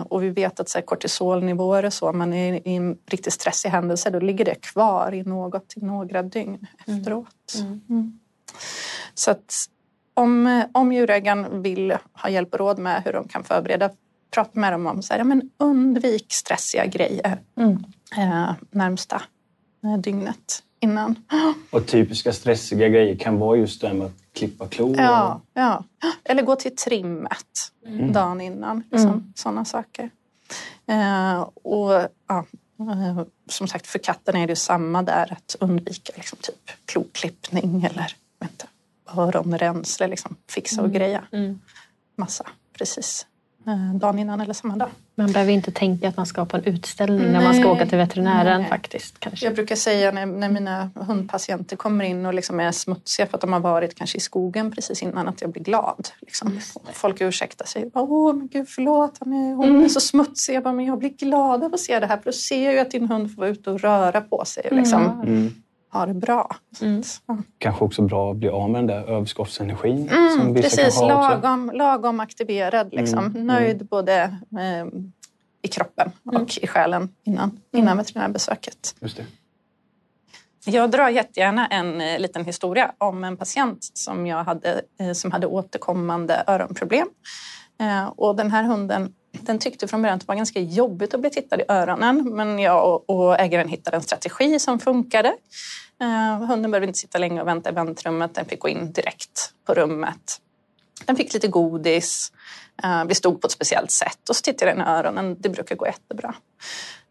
och 0.08 0.22
vi 0.22 0.30
vet 0.30 0.60
att 0.60 0.68
så 0.68 0.78
här, 0.78 0.84
kortisolnivåer 0.84 1.84
och 1.84 1.92
så, 1.92 2.12
man 2.12 2.32
är 2.32 2.68
i 2.68 2.76
en 2.76 2.98
riktigt 3.06 3.32
stressig 3.32 3.68
händelse, 3.68 4.10
då 4.10 4.20
ligger 4.20 4.44
det 4.44 4.54
kvar 4.54 5.14
i 5.14 5.22
något 5.22 5.68
till 5.68 5.84
några 5.84 6.22
dygn 6.22 6.66
mm. 6.86 7.00
efteråt. 7.00 7.54
Mm. 7.58 7.80
Mm. 7.88 8.18
Så 9.14 9.30
att 9.30 9.54
om, 10.14 10.64
om 10.72 10.92
djurägaren 10.92 11.62
vill 11.62 11.96
ha 12.12 12.28
hjälp 12.28 12.52
och 12.52 12.58
råd 12.58 12.78
med 12.78 13.02
hur 13.04 13.12
de 13.12 13.28
kan 13.28 13.44
förbereda, 13.44 13.90
prata 14.34 14.60
med 14.60 14.72
dem 14.72 14.86
om 14.86 15.02
så 15.02 15.12
här, 15.12 15.20
ja, 15.20 15.24
men 15.24 15.50
undvik 15.58 16.32
stressiga 16.32 16.86
grejer 16.86 17.40
mm. 17.56 17.84
eh, 18.18 18.52
närmsta 18.70 19.22
eh, 19.84 19.98
dygnet 19.98 20.62
innan. 20.84 21.16
Och 21.70 21.86
typiska 21.86 22.32
stressiga 22.32 22.88
grejer 22.88 23.16
kan 23.16 23.38
vara 23.38 23.56
just 23.56 23.80
det 23.80 23.92
med 23.92 24.06
att 24.06 24.12
klippa 24.32 24.68
klor? 24.68 24.96
Ja, 24.96 25.40
ja. 25.54 25.84
eller 26.24 26.42
gå 26.42 26.56
till 26.56 26.76
trimmet 26.76 27.72
mm. 27.86 28.12
dagen 28.12 28.40
innan. 28.40 28.82
Liksom. 28.90 29.10
Mm. 29.10 29.32
Sådana 29.34 29.64
saker. 29.64 30.10
Eh, 30.86 31.40
och 31.40 32.08
ja, 32.28 32.46
eh, 32.78 33.22
som 33.48 33.68
sagt, 33.68 33.86
för 33.86 33.98
katten 33.98 34.36
är 34.36 34.46
det 34.46 34.56
samma 34.56 35.02
där. 35.02 35.32
Att 35.32 35.56
undvika 35.60 36.12
liksom, 36.16 36.38
typ 36.42 36.70
kloklippning 36.86 37.84
eller 37.84 38.16
vänta, 38.40 38.66
öronrensle, 39.16 40.08
liksom, 40.08 40.36
fixa 40.50 40.80
och 40.80 40.88
mm. 40.88 40.98
greja. 40.98 41.24
Mm. 41.32 41.60
Massa, 42.16 42.46
precis. 42.78 43.26
Eh, 43.66 43.94
dagen 43.94 44.18
innan 44.18 44.40
eller 44.40 44.54
samma 44.54 44.76
dag. 44.76 44.88
Man 45.14 45.33
behöver 45.33 45.52
inte 45.52 45.71
tänka 45.71 46.09
att 46.09 46.16
man 46.16 46.26
ska 46.26 46.44
på 46.44 46.56
en 46.56 46.64
utställning 46.64 47.23
Nej. 47.23 47.33
när 47.33 47.44
man 47.44 47.54
ska 47.54 47.71
åka 47.73 47.87
till 47.87 47.99
veterinären 47.99 48.61
Nej. 48.61 48.71
faktiskt. 48.71 49.21
Kanske. 49.21 49.47
Jag 49.47 49.54
brukar 49.54 49.76
säga 49.76 50.12
när, 50.12 50.26
när 50.26 50.49
mina 50.49 50.90
hundpatienter 50.94 51.76
kommer 51.76 52.04
in 52.04 52.26
och 52.26 52.35
liksom 52.35 52.61
är 52.61 52.73
smutsiga 52.73 53.26
för 53.26 53.37
att 53.37 53.40
de 53.40 53.52
har 53.52 53.61
varit 53.61 53.94
kanske 53.94 54.18
i 54.18 54.21
skogen 54.21 54.71
precis 54.71 55.02
innan 55.02 55.28
att 55.28 55.40
jag 55.40 55.50
blir 55.50 55.62
glad. 55.62 56.09
Liksom. 56.21 56.61
Folk 56.92 57.21
ursäktar 57.21 57.66
sig. 57.66 57.90
Åh 57.94 58.35
men 58.35 58.49
gud 58.49 58.68
förlåt, 58.68 59.16
hon 59.21 59.33
är, 59.33 59.54
hon 59.54 59.68
mm. 59.68 59.85
är 59.85 59.88
så 59.88 60.00
smutsig. 60.00 60.54
Jag, 60.54 60.62
bara, 60.62 60.75
men 60.75 60.85
jag 60.85 60.99
blir 60.99 61.11
glad 61.11 61.64
av 61.64 61.75
att 61.75 61.80
se 61.80 62.00
det 62.00 62.06
här 62.06 62.16
för 62.16 62.25
då 62.25 62.33
ser 62.33 62.64
jag 62.64 62.73
ju 62.73 62.78
att 62.78 62.90
din 62.90 63.09
hund 63.09 63.35
får 63.35 63.40
vara 63.40 63.50
ute 63.50 63.71
och 63.71 63.80
röra 63.80 64.21
på 64.21 64.44
sig. 64.44 64.68
Liksom. 64.71 65.21
Mm 65.26 65.54
ha 65.94 66.06
det 66.06 66.14
bra. 66.14 66.56
Mm. 66.80 67.02
Kanske 67.58 67.84
också 67.84 68.02
bra 68.02 68.30
att 68.30 68.36
bli 68.36 68.48
av 68.48 68.70
med 68.70 68.78
den 68.78 68.86
där 68.86 69.10
överskottsenergin. 69.10 70.08
Mm, 70.08 70.30
som 70.30 70.54
precis, 70.54 70.98
kan 70.98 71.10
ha 71.10 71.30
lagom, 71.30 71.70
lagom 71.74 72.20
aktiverad. 72.20 72.88
Liksom. 72.92 73.26
Mm. 73.26 73.46
Nöjd 73.46 73.76
mm. 73.76 73.86
både 73.90 74.22
eh, 74.58 74.86
i 75.62 75.68
kroppen 75.68 76.12
och 76.24 76.34
mm. 76.34 76.46
i 76.62 76.66
själen 76.66 77.08
innan, 77.24 77.60
innan 77.72 77.88
mm. 77.88 77.98
veterinärbesöket. 77.98 78.96
Just 79.00 79.16
det. 79.16 79.26
Jag 80.66 80.90
drar 80.90 81.08
jättegärna 81.08 81.66
en 81.66 82.00
eh, 82.00 82.18
liten 82.18 82.44
historia 82.44 82.92
om 82.98 83.24
en 83.24 83.36
patient 83.36 83.78
som 83.94 84.26
jag 84.26 84.44
hade 84.44 84.82
eh, 85.00 85.12
som 85.12 85.32
hade 85.32 85.46
återkommande 85.46 86.44
öronproblem. 86.46 87.08
Eh, 87.80 88.06
och 88.06 88.36
den 88.36 88.50
här 88.50 88.64
hunden 88.64 89.14
den 89.40 89.58
tyckte 89.58 89.88
från 89.88 90.02
början 90.02 90.14
att 90.14 90.20
det 90.20 90.28
var 90.28 90.34
ganska 90.34 90.60
jobbigt 90.60 91.14
att 91.14 91.20
bli 91.20 91.30
tittad 91.30 91.60
i 91.60 91.64
öronen 91.68 92.34
men 92.34 92.58
jag 92.58 93.02
och, 93.10 93.40
ägaren 93.40 93.68
hittade 93.68 93.96
en 93.96 94.02
strategi 94.02 94.58
som 94.58 94.78
funkade. 94.78 95.34
Eh, 96.00 96.46
hunden 96.46 96.70
behövde 96.70 96.86
inte 96.86 96.98
sitta 96.98 97.18
länge 97.18 97.40
och 97.40 97.46
vänta 97.46 97.70
i 97.70 97.72
väntrummet. 97.72 98.34
Den 98.34 98.44
fick 98.44 98.60
gå 98.60 98.68
in 98.68 98.92
direkt 98.92 99.52
på 99.66 99.74
rummet. 99.74 100.40
Den 101.06 101.16
fick 101.16 101.34
lite 101.34 101.48
godis. 101.48 102.32
Eh, 102.82 103.04
vi 103.04 103.14
stod 103.14 103.40
på 103.40 103.46
ett 103.46 103.52
speciellt 103.52 103.90
sätt 103.90 104.28
och 104.28 104.36
så 104.36 104.42
tittade 104.42 104.70
den 104.70 104.80
i 104.80 104.84
öronen. 104.84 105.36
Det 105.38 105.48
brukar 105.48 105.76
gå 105.76 105.86
jättebra. 105.86 106.34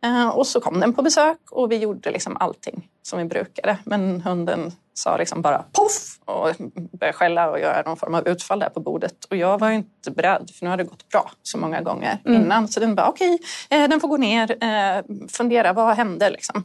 Uh, 0.05 0.27
och 0.27 0.47
så 0.47 0.59
kom 0.59 0.79
den 0.79 0.93
på 0.93 1.01
besök 1.01 1.37
och 1.51 1.71
vi 1.71 1.77
gjorde 1.77 2.11
liksom 2.11 2.37
allting 2.39 2.89
som 3.01 3.19
vi 3.19 3.25
brukade. 3.25 3.77
Men 3.83 4.21
hunden 4.21 4.71
sa 4.93 5.17
liksom 5.17 5.41
bara 5.41 5.65
poff 5.71 6.19
och 6.25 6.55
började 6.99 7.17
skälla 7.17 7.49
och 7.49 7.59
göra 7.59 7.81
någon 7.81 7.97
form 7.97 8.15
av 8.15 8.27
utfall 8.27 8.59
där 8.59 8.69
på 8.69 8.79
bordet. 8.79 9.25
Och 9.29 9.37
jag 9.37 9.59
var 9.59 9.71
inte 9.71 10.11
beredd 10.11 10.51
för 10.53 10.65
nu 10.65 10.69
hade 10.69 10.83
det 10.83 10.89
gått 10.89 11.09
bra 11.09 11.31
så 11.43 11.57
många 11.57 11.81
gånger 11.81 12.17
mm. 12.25 12.41
innan. 12.41 12.67
Så 12.67 12.79
den 12.79 12.95
bara 12.95 13.09
okej, 13.09 13.39
okay, 13.69 13.87
den 13.87 13.99
får 13.99 14.07
gå 14.07 14.17
ner, 14.17 15.27
fundera 15.27 15.73
vad 15.73 15.95
hände 15.95 16.29
liksom. 16.29 16.63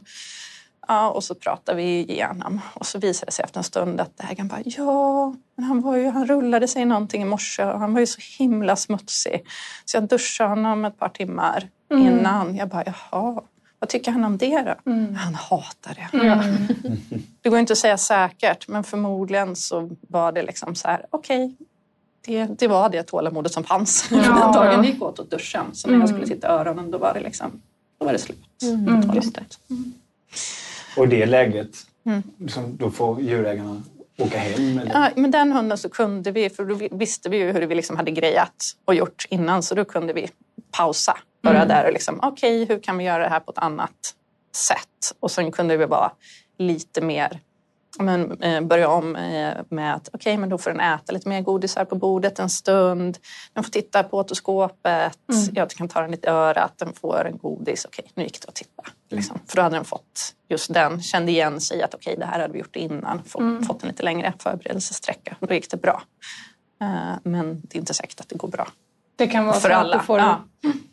Ja, 0.89 1.09
och 1.09 1.23
så 1.23 1.35
pratar 1.35 1.75
vi 1.75 2.11
igenom 2.11 2.61
och 2.73 2.85
så 2.85 2.99
visar 2.99 3.25
det 3.25 3.31
sig 3.31 3.45
efter 3.45 3.57
en 3.59 3.63
stund 3.63 4.01
att 4.01 4.23
ägaren 4.31 4.47
bara 4.47 4.61
ja, 4.65 5.35
men 5.55 5.65
han, 5.65 5.81
var 5.81 5.95
ju, 5.95 6.09
han 6.09 6.27
rullade 6.27 6.67
sig 6.67 6.85
någonting 6.85 7.21
i 7.21 7.25
morse 7.25 7.63
och 7.63 7.79
han 7.79 7.93
var 7.93 7.99
ju 7.99 8.07
så 8.07 8.21
himla 8.39 8.75
smutsig. 8.75 9.45
Så 9.85 9.97
jag 9.97 10.07
duschade 10.07 10.49
honom 10.49 10.85
ett 10.85 10.99
par 10.99 11.09
timmar 11.09 11.69
mm. 11.91 12.07
innan. 12.07 12.55
Jag 12.55 12.69
bara 12.69 12.83
jaha, 12.85 13.41
vad 13.79 13.89
tycker 13.89 14.11
han 14.11 14.23
om 14.23 14.37
det 14.37 14.61
då? 14.61 14.91
Mm. 14.91 15.15
Han 15.15 15.35
hatar 15.35 16.09
det. 16.11 16.17
Mm. 16.17 16.67
Det 17.41 17.49
går 17.49 17.59
inte 17.59 17.73
att 17.73 17.79
säga 17.79 17.97
säkert 17.97 18.67
men 18.67 18.83
förmodligen 18.83 19.55
så 19.55 19.89
var 20.01 20.31
det 20.31 20.43
liksom 20.43 20.75
så 20.75 20.87
här 20.87 21.05
okej, 21.09 21.45
okay, 21.45 21.65
det, 22.25 22.59
det, 22.59 22.67
var 22.67 22.89
det 22.89 23.03
tålamodet 23.03 23.53
som 23.53 23.63
fanns. 23.63 24.07
Ja. 24.11 24.17
Den 24.17 24.51
dagen 24.51 24.83
gick 24.83 25.01
åt 25.01 25.19
åt 25.19 25.31
duschen. 25.31 25.65
Så 25.73 25.89
när 25.89 25.99
jag 25.99 26.09
skulle 26.09 26.27
titta 26.27 26.47
i 26.47 26.51
öronen 26.51 26.91
då 26.91 26.97
var 26.97 27.13
det, 27.13 27.19
liksom, 27.19 27.61
då 27.99 28.05
var 28.05 28.13
det 28.13 28.19
slut. 28.19 28.45
Mm. 28.61 29.11
Just 29.15 29.35
det. 29.35 29.43
Mm. 29.69 29.93
Och 30.97 31.05
i 31.05 31.07
det 31.07 31.25
läget, 31.25 31.77
mm. 32.05 32.23
liksom, 32.37 32.77
då 32.77 32.91
får 32.91 33.21
djurägarna 33.21 33.83
åka 34.17 34.37
hem? 34.37 34.79
Eller? 34.79 34.93
Ja, 34.93 35.09
med 35.21 35.31
den 35.31 35.51
hunden 35.51 35.77
så 35.77 35.89
kunde 35.89 36.31
vi, 36.31 36.49
för 36.49 36.65
då 36.65 36.97
visste 36.97 37.29
vi 37.29 37.37
ju 37.37 37.51
hur 37.51 37.61
vi 37.61 37.75
liksom 37.75 37.97
hade 37.97 38.11
grejat 38.11 38.75
och 38.85 38.95
gjort 38.95 39.25
innan, 39.29 39.63
så 39.63 39.75
då 39.75 39.85
kunde 39.85 40.13
vi 40.13 40.29
pausa. 40.71 41.17
Bara 41.43 41.55
mm. 41.55 41.67
där 41.67 41.85
och 41.85 41.93
liksom, 41.93 42.19
okej, 42.23 42.63
okay, 42.63 42.75
hur 42.75 42.83
kan 42.83 42.97
vi 42.97 43.03
göra 43.03 43.23
det 43.23 43.29
här 43.29 43.39
på 43.39 43.51
ett 43.51 43.57
annat 43.57 44.15
sätt? 44.55 45.15
Och 45.19 45.31
sen 45.31 45.51
kunde 45.51 45.77
vi 45.77 45.85
vara 45.85 46.11
lite 46.57 47.01
mer 47.01 47.39
men, 47.97 48.41
eh, 48.41 48.61
börja 48.61 48.89
om 48.89 49.15
eh, 49.15 49.57
med 49.69 49.95
att 49.95 50.07
okej, 50.07 50.17
okay, 50.17 50.37
men 50.37 50.49
då 50.49 50.57
får 50.57 50.71
den 50.71 50.79
äta 50.79 51.13
lite 51.13 51.29
mer 51.29 51.41
godisar 51.41 51.85
på 51.85 51.95
bordet 51.95 52.39
en 52.39 52.49
stund. 52.49 53.17
Den 53.53 53.63
får 53.63 53.71
titta 53.71 54.03
på 54.03 54.17
otoskopet. 54.17 55.19
Mm. 55.33 55.49
Jag 55.53 55.69
kan 55.69 55.87
ta 55.87 56.01
den 56.01 56.11
lite 56.11 56.27
i 56.27 56.31
örat. 56.31 56.73
Den 56.77 56.93
får 56.93 57.27
en 57.27 57.37
godis. 57.37 57.85
Okej, 57.85 58.03
okay, 58.03 58.11
nu 58.15 58.23
gick 58.23 58.41
det 58.41 58.47
att 58.47 58.55
titta. 58.55 58.83
Liksom. 59.09 59.35
Mm. 59.35 59.47
För 59.47 59.55
då 59.55 59.61
hade 59.61 59.75
den 59.75 59.85
fått 59.85 60.35
just 60.49 60.73
den, 60.73 61.01
kände 61.01 61.31
igen 61.31 61.61
sig 61.61 61.81
att 61.81 61.93
okej, 61.93 62.13
okay, 62.13 62.19
det 62.19 62.25
här 62.25 62.39
hade 62.39 62.53
vi 62.53 62.59
gjort 62.59 62.75
innan. 62.75 63.23
Fått, 63.23 63.41
mm. 63.41 63.63
fått 63.63 63.83
en 63.83 63.89
lite 63.89 64.03
längre 64.03 64.33
förberedelsesträcka. 64.39 65.35
Då 65.39 65.53
gick 65.53 65.71
det 65.71 65.77
bra. 65.77 66.03
Eh, 66.81 67.15
men 67.23 67.61
det 67.63 67.77
är 67.77 67.79
inte 67.79 67.93
säkert 67.93 68.19
att 68.19 68.29
det 68.29 68.35
går 68.35 68.47
bra 68.47 68.67
det 69.19 69.27
kan 69.27 69.45
vara 69.45 69.59
för 69.59 69.69
alla. 69.69 69.99
Får, 70.03 70.19
ja. 70.19 70.39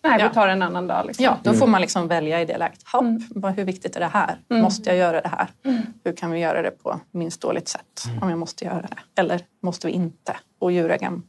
Nej, 0.03 0.29
vi 0.29 0.35
tar 0.35 0.49
en 0.49 0.63
annan 0.63 0.87
dag. 0.87 1.07
Liksom. 1.07 1.25
Ja, 1.25 1.39
då 1.43 1.55
får 1.55 1.67
man 1.67 1.81
liksom 1.81 2.09
välja 2.09 2.43
i 2.43 2.45
det 2.45 2.59
läget. 2.59 2.83
Hopp, 2.93 3.03
mm. 3.03 3.55
Hur 3.57 3.65
viktigt 3.65 3.97
är 3.97 4.01
det 4.01 4.07
här? 4.07 4.41
Mm. 4.51 4.63
Måste 4.63 4.91
jag 4.91 4.99
göra 4.99 5.21
det 5.21 5.29
här? 5.29 5.49
Mm. 5.65 5.83
Hur 6.05 6.13
kan 6.17 6.31
vi 6.31 6.39
göra 6.39 6.63
det 6.63 6.71
på 6.71 7.01
minst 7.11 7.41
dåligt 7.41 7.69
sätt 7.69 8.05
mm. 8.07 8.23
om 8.23 8.31
jag 8.31 8.39
måste 8.39 8.65
göra 8.65 8.81
det? 8.81 9.21
Eller 9.21 9.41
måste 9.63 9.87
vi 9.87 9.93
inte? 9.93 10.37
Och 10.59 10.73
djurägaren 10.73 11.23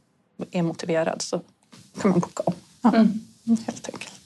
är 0.50 0.62
motiverad 0.62 1.22
så 1.22 1.40
kan 2.00 2.10
man 2.10 2.20
boka 2.20 2.42
om. 2.46 2.54
Ja, 2.82 2.88
mm. 2.94 3.20
Helt 3.66 3.88
enkelt. 3.92 4.17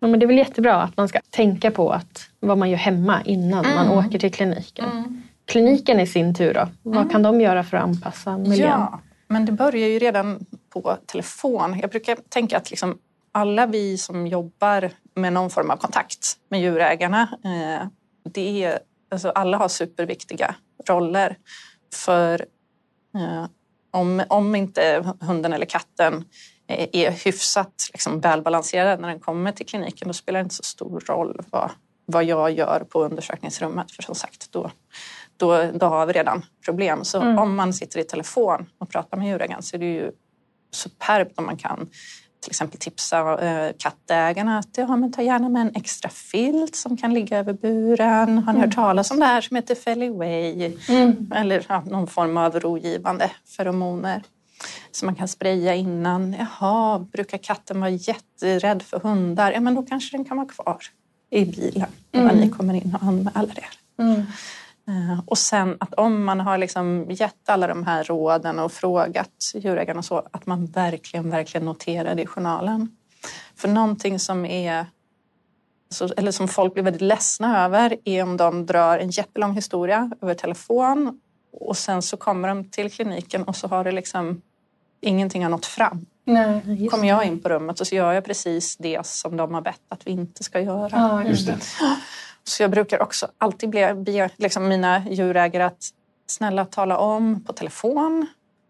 Ja, 0.00 0.08
men 0.08 0.20
det 0.20 0.24
är 0.24 0.28
väl 0.28 0.38
jättebra 0.38 0.82
att 0.82 0.96
man 0.96 1.08
ska 1.08 1.20
tänka 1.30 1.70
på 1.70 1.92
att 1.92 2.30
vad 2.40 2.58
man 2.58 2.70
gör 2.70 2.78
hemma 2.78 3.22
innan 3.24 3.64
man 3.74 3.86
mm. 3.86 3.98
åker 3.98 4.18
till 4.18 4.32
kliniken. 4.32 5.22
Kliniken 5.46 6.00
i 6.00 6.06
sin 6.06 6.34
tur 6.34 6.54
då? 6.54 6.68
Vad 6.82 7.10
kan 7.10 7.22
de 7.22 7.40
göra 7.40 7.64
för 7.64 7.76
att 7.76 7.82
anpassa 7.82 8.38
miljön? 8.38 8.68
Ja, 8.68 9.00
men 9.28 9.46
det 9.46 9.52
börjar 9.52 9.88
ju 9.88 9.98
redan 9.98 10.46
på 10.70 10.96
telefon. 11.06 11.78
Jag 11.80 11.90
brukar 11.90 12.16
tänka 12.28 12.56
att 12.56 12.70
liksom 12.70 12.98
alla 13.32 13.66
vi 13.66 13.98
som 13.98 14.26
jobbar 14.26 14.90
med 15.14 15.32
någon 15.32 15.50
form 15.50 15.70
av 15.70 15.76
kontakt 15.76 16.36
med 16.48 16.60
djurägarna, 16.60 17.22
eh, 17.44 17.86
det 18.32 18.64
är, 18.64 18.78
alltså 19.10 19.30
alla 19.30 19.56
har 19.56 19.68
superviktiga 19.68 20.54
roller. 20.88 21.36
För 21.94 22.46
eh, 23.14 23.46
om, 23.90 24.22
om 24.28 24.54
inte 24.54 25.12
hunden 25.20 25.52
eller 25.52 25.66
katten 25.66 26.24
är 26.68 27.10
hyfsat 27.10 27.90
liksom, 27.92 28.20
välbalanserad 28.20 29.00
när 29.00 29.08
den 29.08 29.20
kommer 29.20 29.52
till 29.52 29.66
kliniken, 29.66 30.08
då 30.08 30.14
spelar 30.14 30.40
det 30.40 30.42
inte 30.42 30.54
så 30.54 30.62
stor 30.62 31.00
roll 31.00 31.40
vad, 31.50 31.70
vad 32.06 32.24
jag 32.24 32.50
gör 32.50 32.86
på 32.88 33.04
undersökningsrummet. 33.04 33.92
För 33.92 34.02
som 34.02 34.14
sagt, 34.14 34.52
då, 34.52 34.70
då, 35.36 35.70
då 35.74 35.86
har 35.86 36.06
vi 36.06 36.12
redan 36.12 36.44
problem. 36.64 37.04
Så 37.04 37.20
mm. 37.20 37.38
om 37.38 37.56
man 37.56 37.72
sitter 37.72 38.00
i 38.00 38.04
telefon 38.04 38.66
och 38.78 38.90
pratar 38.90 39.16
med 39.16 39.28
djurägaren 39.28 39.62
så 39.62 39.76
är 39.76 39.80
det 39.80 39.92
ju 39.92 40.10
superbt 40.72 41.38
om 41.38 41.46
man 41.46 41.56
kan 41.56 41.88
till 42.40 42.50
exempel 42.50 42.78
tipsa 42.80 43.44
eh, 43.44 43.72
kattägarna 43.78 44.58
att 44.58 44.78
ja, 44.78 44.96
men 44.96 45.12
ta 45.12 45.22
gärna 45.22 45.48
med 45.48 45.62
en 45.62 45.72
extra 45.74 46.10
filt 46.10 46.76
som 46.76 46.96
kan 46.96 47.14
ligga 47.14 47.38
över 47.38 47.52
buren. 47.52 48.38
Har 48.38 48.52
ni 48.52 48.58
mm. 48.58 48.60
hört 48.60 48.74
talas 48.74 49.10
om 49.10 49.20
det 49.20 49.26
här 49.26 49.40
som 49.40 49.56
heter 49.56 49.74
Feliway? 49.74 50.76
Mm. 50.88 51.32
Eller 51.34 51.66
ja, 51.68 51.80
någon 51.80 52.06
form 52.06 52.36
av 52.36 52.60
rogivande 52.60 53.30
feromoner 53.56 54.22
som 54.90 55.06
man 55.06 55.14
kan 55.14 55.28
spraya 55.28 55.74
innan. 55.74 56.36
Jaha, 56.38 56.98
brukar 56.98 57.38
katten 57.38 57.80
vara 57.80 57.90
jätterädd 57.90 58.82
för 58.82 59.00
hundar? 59.00 59.52
Ja, 59.52 59.60
men 59.60 59.74
då 59.74 59.82
kanske 59.82 60.16
den 60.16 60.24
kan 60.24 60.36
vara 60.36 60.48
kvar 60.48 60.78
i 61.30 61.44
bilen 61.44 61.90
när 62.12 62.22
mm. 62.22 62.36
ni 62.36 62.50
kommer 62.50 62.74
in 62.74 62.96
och 63.00 63.08
anmäler 63.08 63.58
er. 63.58 63.70
Mm. 63.98 64.26
Uh, 64.88 65.20
och 65.26 65.38
sen 65.38 65.76
att 65.80 65.94
om 65.94 66.24
man 66.24 66.40
har 66.40 66.58
liksom 66.58 67.06
gett 67.10 67.48
alla 67.48 67.66
de 67.66 67.86
här 67.86 68.04
råden 68.04 68.58
och 68.58 68.72
frågat 68.72 69.52
djurägarna 69.54 70.02
så, 70.02 70.28
att 70.30 70.46
man 70.46 70.66
verkligen, 70.66 71.30
verkligen 71.30 71.64
noterar 71.64 72.14
det 72.14 72.22
i 72.22 72.26
journalen. 72.26 72.96
För 73.56 73.68
någonting 73.68 74.18
som 74.18 74.44
är 74.44 74.86
eller 76.16 76.32
som 76.32 76.48
folk 76.48 76.74
blir 76.74 76.84
väldigt 76.84 77.02
ledsna 77.02 77.64
över 77.64 77.96
är 78.04 78.22
om 78.22 78.36
de 78.36 78.66
drar 78.66 78.98
en 78.98 79.10
jättelång 79.10 79.54
historia 79.54 80.10
över 80.22 80.34
telefon 80.34 81.20
och 81.52 81.76
sen 81.76 82.02
så 82.02 82.16
kommer 82.16 82.48
de 82.48 82.64
till 82.64 82.90
kliniken 82.90 83.44
och 83.44 83.56
så 83.56 83.68
har 83.68 83.84
det 83.84 83.92
liksom 83.92 84.42
ingenting 85.00 85.42
har 85.42 85.50
nått 85.50 85.66
fram. 85.66 86.06
Nej, 86.24 86.88
kommer 86.90 87.08
jag 87.08 87.24
in 87.24 87.40
på 87.40 87.48
rummet 87.48 87.80
och 87.80 87.86
så 87.86 87.94
gör 87.94 88.12
jag 88.12 88.24
precis 88.24 88.76
det 88.76 89.06
som 89.06 89.36
de 89.36 89.54
har 89.54 89.60
bett 89.60 89.80
att 89.88 90.06
vi 90.06 90.10
inte 90.10 90.44
ska 90.44 90.60
göra. 90.60 90.90
Ja, 90.92 91.24
just 91.24 91.46
det. 91.46 91.58
Så 92.44 92.62
jag 92.62 92.70
brukar 92.70 93.02
också 93.02 93.28
alltid 93.38 93.70
be, 93.70 93.94
be 93.94 94.30
liksom 94.36 94.68
mina 94.68 95.08
djurägare 95.08 95.62
att 95.62 95.88
snälla 96.26 96.64
tala 96.64 96.98
om 96.98 97.44
på 97.44 97.52
telefon, 97.52 98.26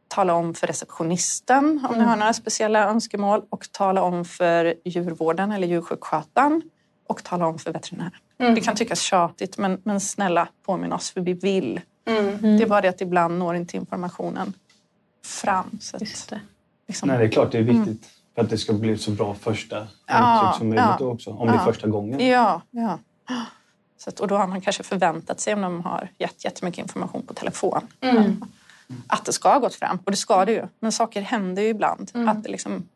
tala 0.08 0.34
om 0.34 0.54
för 0.54 0.66
receptionisten 0.66 1.64
om 1.64 1.94
mm. 1.94 1.98
ni 1.98 2.04
har 2.04 2.16
några 2.16 2.32
speciella 2.32 2.88
önskemål 2.88 3.42
och 3.50 3.72
tala 3.72 4.02
om 4.02 4.24
för 4.24 4.74
djurvården 4.84 5.52
eller 5.52 5.68
djursjukskötaren 5.68 6.62
och 7.06 7.24
tala 7.24 7.46
om 7.46 7.58
för 7.58 7.72
veterinären. 7.72 8.12
Mm. 8.38 8.54
Det 8.54 8.60
kan 8.60 8.76
tyckas 8.76 9.00
tjatigt 9.00 9.58
men, 9.58 9.80
men 9.84 10.00
snälla 10.00 10.48
påminn 10.66 10.92
oss 10.92 11.10
för 11.10 11.20
vi 11.20 11.32
vill. 11.32 11.80
Mm. 12.08 12.56
Det 12.56 12.62
är 12.62 12.66
bara 12.66 12.80
det 12.80 12.88
att 12.88 13.00
ibland 13.00 13.38
når 13.38 13.54
inte 13.54 13.76
informationen 13.76 14.52
fram. 15.24 15.78
Så 15.80 15.96
att, 15.96 16.26
det. 16.28 16.40
Liksom. 16.88 17.08
Nej, 17.08 17.18
det 17.18 17.24
är 17.24 17.28
klart 17.28 17.52
det 17.52 17.58
är 17.58 17.62
viktigt 17.62 17.86
mm. 17.86 17.98
för 18.34 18.42
att 18.42 18.50
det 18.50 18.58
ska 18.58 18.72
bli 18.72 18.98
så 18.98 19.10
bra 19.10 19.34
första 19.34 19.86
ja, 20.06 20.40
intryck 20.40 20.58
som 20.58 20.68
möjligt 20.68 21.00
ja, 21.00 21.06
också. 21.06 21.30
Om 21.30 21.48
ja, 21.48 21.54
det 21.54 21.60
är 21.60 21.64
första 21.64 21.88
gången. 21.88 22.26
Ja, 22.26 22.62
ja. 22.70 22.98
Så 23.98 24.10
att, 24.10 24.20
och 24.20 24.28
då 24.28 24.36
har 24.36 24.46
man 24.46 24.60
kanske 24.60 24.82
förväntat 24.82 25.40
sig 25.40 25.54
om 25.54 25.60
de 25.60 25.80
har 25.80 26.10
gett 26.18 26.44
jättemycket 26.44 26.82
information 26.82 27.22
på 27.26 27.34
telefon. 27.34 27.80
Mm. 28.00 28.44
Att 29.06 29.24
det 29.24 29.32
ska 29.32 29.52
ha 29.52 29.58
gått 29.58 29.74
fram. 29.74 29.98
Och 30.04 30.10
det 30.10 30.16
ska 30.16 30.44
det 30.44 30.52
ju. 30.52 30.66
Men 30.80 30.92
saker 30.92 31.20
händer 31.20 31.62
ju 31.62 31.68
ibland. 31.68 32.10
Mm. 32.14 32.28
Att 32.28 32.42
det 32.42 32.50
liksom 32.50 32.88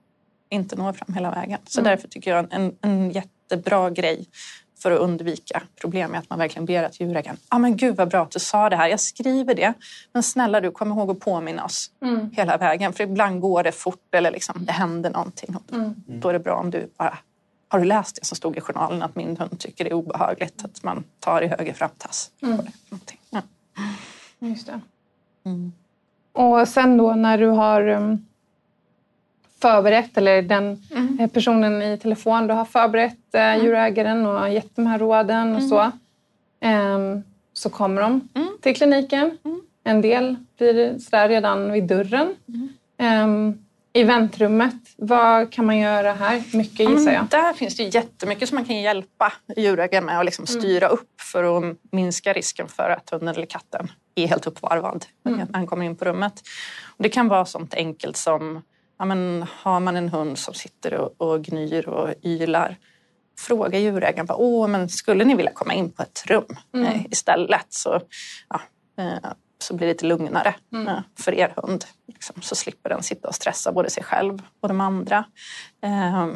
inte 0.49 0.77
når 0.77 0.93
fram 0.93 1.15
hela 1.15 1.31
vägen. 1.31 1.59
Så 1.65 1.81
mm. 1.81 1.91
därför 1.91 2.09
tycker 2.09 2.31
jag 2.31 2.47
en, 2.51 2.77
en 2.81 3.11
jättebra 3.11 3.91
grej 3.91 4.27
för 4.83 4.91
att 4.91 5.01
undvika 5.01 5.63
problem 5.81 6.15
är 6.15 6.19
att 6.19 6.31
man 6.31 6.39
verkligen 6.39 6.67
ber 6.67 6.83
att 6.83 7.01
djurägaren, 7.01 7.37
ja 7.41 7.57
ah, 7.57 7.59
men 7.59 7.77
gud 7.77 7.97
vad 7.97 8.09
bra 8.09 8.23
att 8.23 8.31
du 8.31 8.39
sa 8.39 8.71
det 8.71 8.77
här, 8.77 8.89
jag 8.89 9.01
skriver 9.01 9.55
det, 9.55 9.73
men 10.13 10.23
snälla 10.23 10.61
du 10.61 10.71
kom 10.71 10.93
ihåg 10.93 11.11
att 11.11 11.21
påminna 11.21 11.65
oss 11.65 11.91
mm. 12.03 12.31
hela 12.33 12.57
vägen 12.57 12.93
för 12.93 13.05
ibland 13.05 13.41
går 13.41 13.63
det 13.63 13.73
fort 13.73 14.15
eller 14.15 14.31
liksom, 14.31 14.65
det 14.65 14.73
händer 14.73 15.11
någonting. 15.11 15.57
Mm. 15.73 15.95
Då 16.07 16.29
är 16.29 16.33
det 16.33 16.39
bra 16.39 16.55
om 16.55 16.71
du 16.71 16.91
bara, 16.99 17.19
har 17.69 17.79
du 17.79 17.85
läst 17.85 18.17
det 18.21 18.27
som 18.27 18.37
stod 18.37 18.57
i 18.57 18.61
journalen 18.61 19.03
att 19.03 19.17
min 19.17 19.37
hund 19.37 19.59
tycker 19.59 19.85
det 19.85 19.91
är 19.91 19.95
obehagligt 19.95 20.65
att 20.65 20.83
man 20.83 21.05
tar 21.21 21.43
i 21.43 21.47
höger 21.47 21.73
framtass? 21.73 22.31
Mm. 22.43 22.61
Ja. 23.31 23.43
Just 24.39 24.67
det. 24.67 24.81
Mm. 25.45 25.73
Och 26.33 26.69
sen 26.69 26.97
då 26.97 27.15
när 27.15 27.39
du 27.39 27.47
har 27.47 27.89
um 27.89 28.27
förberett, 29.63 30.17
eller 30.17 30.43
den 30.43 30.65
mm. 30.91 31.02
Personen 31.29 31.83
i 31.83 31.99
telefon 31.99 32.47
du 32.47 32.55
har 32.55 32.65
förberett 32.65 33.35
eh, 33.35 33.41
mm. 33.41 33.65
djurägaren 33.65 34.27
och 34.27 34.51
gett 34.51 34.77
de 34.77 34.87
här 34.87 34.99
råden 34.99 35.55
och 35.55 35.61
mm. 35.63 35.69
så. 35.69 35.91
Um, 36.65 37.23
så 37.53 37.71
kommer 37.71 38.03
de 38.03 38.29
mm. 38.35 38.49
till 38.61 38.77
kliniken. 38.77 39.39
Mm. 39.45 39.61
En 39.85 40.01
del 40.01 40.37
blir 40.59 40.99
sådär 40.99 41.29
redan 41.29 41.73
vid 41.73 41.85
dörren. 41.85 42.35
Um, 43.25 43.59
i 43.95 44.03
väntrummet, 44.03 44.75
vad 44.97 45.53
kan 45.53 45.67
man 45.67 45.79
göra 45.79 46.13
här? 46.13 46.57
Mycket 46.57 46.91
gissar 46.91 47.13
jag. 47.13 47.27
där 47.27 47.53
finns 47.53 47.77
det 47.77 47.83
jättemycket 47.83 48.49
som 48.49 48.57
man 48.57 48.65
kan 48.65 48.81
hjälpa 48.81 49.33
djurägaren 49.57 50.05
med 50.05 50.19
att 50.19 50.25
liksom 50.25 50.47
styra 50.47 50.87
mm. 50.87 50.99
upp 50.99 51.21
för 51.21 51.59
att 51.59 51.77
minska 51.91 52.33
risken 52.33 52.69
för 52.69 52.91
att 52.91 53.11
hunden 53.11 53.35
eller 53.35 53.47
katten 53.47 53.93
är 54.15 54.27
helt 54.27 54.47
uppvarvad 54.47 55.07
mm. 55.27 55.39
när 55.39 55.49
han 55.53 55.67
kommer 55.67 55.87
in 55.87 55.97
på 55.97 56.05
rummet. 56.05 56.43
Och 56.85 57.03
det 57.03 57.09
kan 57.09 57.29
vara 57.29 57.45
sånt 57.45 57.75
enkelt 57.75 58.17
som 58.17 58.63
ja, 59.03 59.07
men 59.07 59.47
har 59.63 59.81
man 59.81 59.97
en 59.97 60.09
hund 60.09 60.39
som 60.39 60.55
sitter 60.55 60.95
och, 60.95 61.15
och 61.17 61.45
gnyr 61.45 61.89
och 61.89 62.15
ylar 62.23 62.77
fråga 63.39 63.79
djurägaren 63.79 64.27
Åh, 64.31 64.69
men 64.69 64.89
skulle 64.89 65.25
ni 65.25 65.35
vilja 65.35 65.53
komma 65.53 65.75
in 65.75 65.91
på 65.91 66.03
ett 66.03 66.25
rum 66.27 66.57
mm. 66.75 66.87
eh, 66.87 67.07
istället 67.11 67.67
så, 67.69 68.01
ja, 68.49 68.61
eh, 68.99 69.31
så 69.59 69.75
blir 69.75 69.87
det 69.87 69.93
lite 69.93 70.07
lugnare 70.07 70.55
mm. 70.73 70.89
eh, 70.89 70.99
för 71.19 71.35
er 71.35 71.53
hund. 71.57 71.85
Liksom, 72.09 72.43
så 72.43 72.55
slipper 72.55 72.91
den 72.91 73.03
sitta 73.03 73.29
och 73.29 73.35
stressa 73.35 73.73
både 73.73 73.91
sig 73.91 74.03
själv 74.03 74.43
och 74.61 74.69
de 74.69 74.81
andra. 74.81 75.25
Eh, 75.83 76.27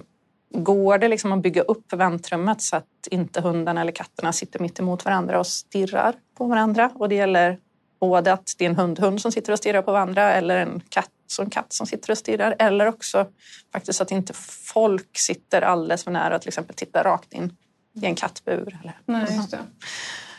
går 0.51 0.99
det 0.99 1.09
liksom 1.09 1.33
att 1.33 1.43
bygga 1.43 1.63
upp 1.63 1.93
väntrummet 1.93 2.63
så 2.63 2.77
att 2.77 3.09
inte 3.11 3.41
hundarna 3.41 3.81
eller 3.81 3.93
katterna 3.93 4.33
sitter 4.33 4.59
mitt 4.59 4.79
emot 4.79 5.05
varandra 5.05 5.39
och 5.39 5.47
stirrar 5.47 6.15
på 6.39 6.47
varandra? 6.47 6.91
Och 6.95 7.09
det 7.09 7.15
gäller 7.15 7.59
både 8.01 8.33
att 8.33 8.55
det 8.59 8.65
är 8.65 8.71
en 8.71 8.77
hundhund 8.77 9.21
som 9.21 9.33
sitter 9.33 9.53
och 9.53 9.59
stirrar 9.59 9.83
på 9.83 9.93
varandra 9.93 10.33
eller 10.33 10.57
en 10.57 10.83
katt 10.89 11.11
som 11.27 11.51
katt 11.51 11.73
som 11.73 11.87
sitter 11.87 12.11
och 12.11 12.19
stirrar. 12.19 12.57
Eller 12.59 12.87
också 12.87 13.27
faktiskt 13.73 14.01
att 14.01 14.11
inte 14.11 14.33
folk 14.75 15.19
sitter 15.19 15.63
alldeles 15.63 16.05
för 16.05 16.11
nära 16.11 16.35
och 16.35 16.41
till 16.41 16.49
exempel 16.49 16.77
tittar 16.77 17.05
rakt 17.05 17.33
in 17.33 17.57
i 18.03 18.07
en 18.07 18.15
kattbur. 18.15 18.79
Eller 18.83 18.99
Nej, 19.05 19.37
just 19.37 19.51
det. 19.51 19.59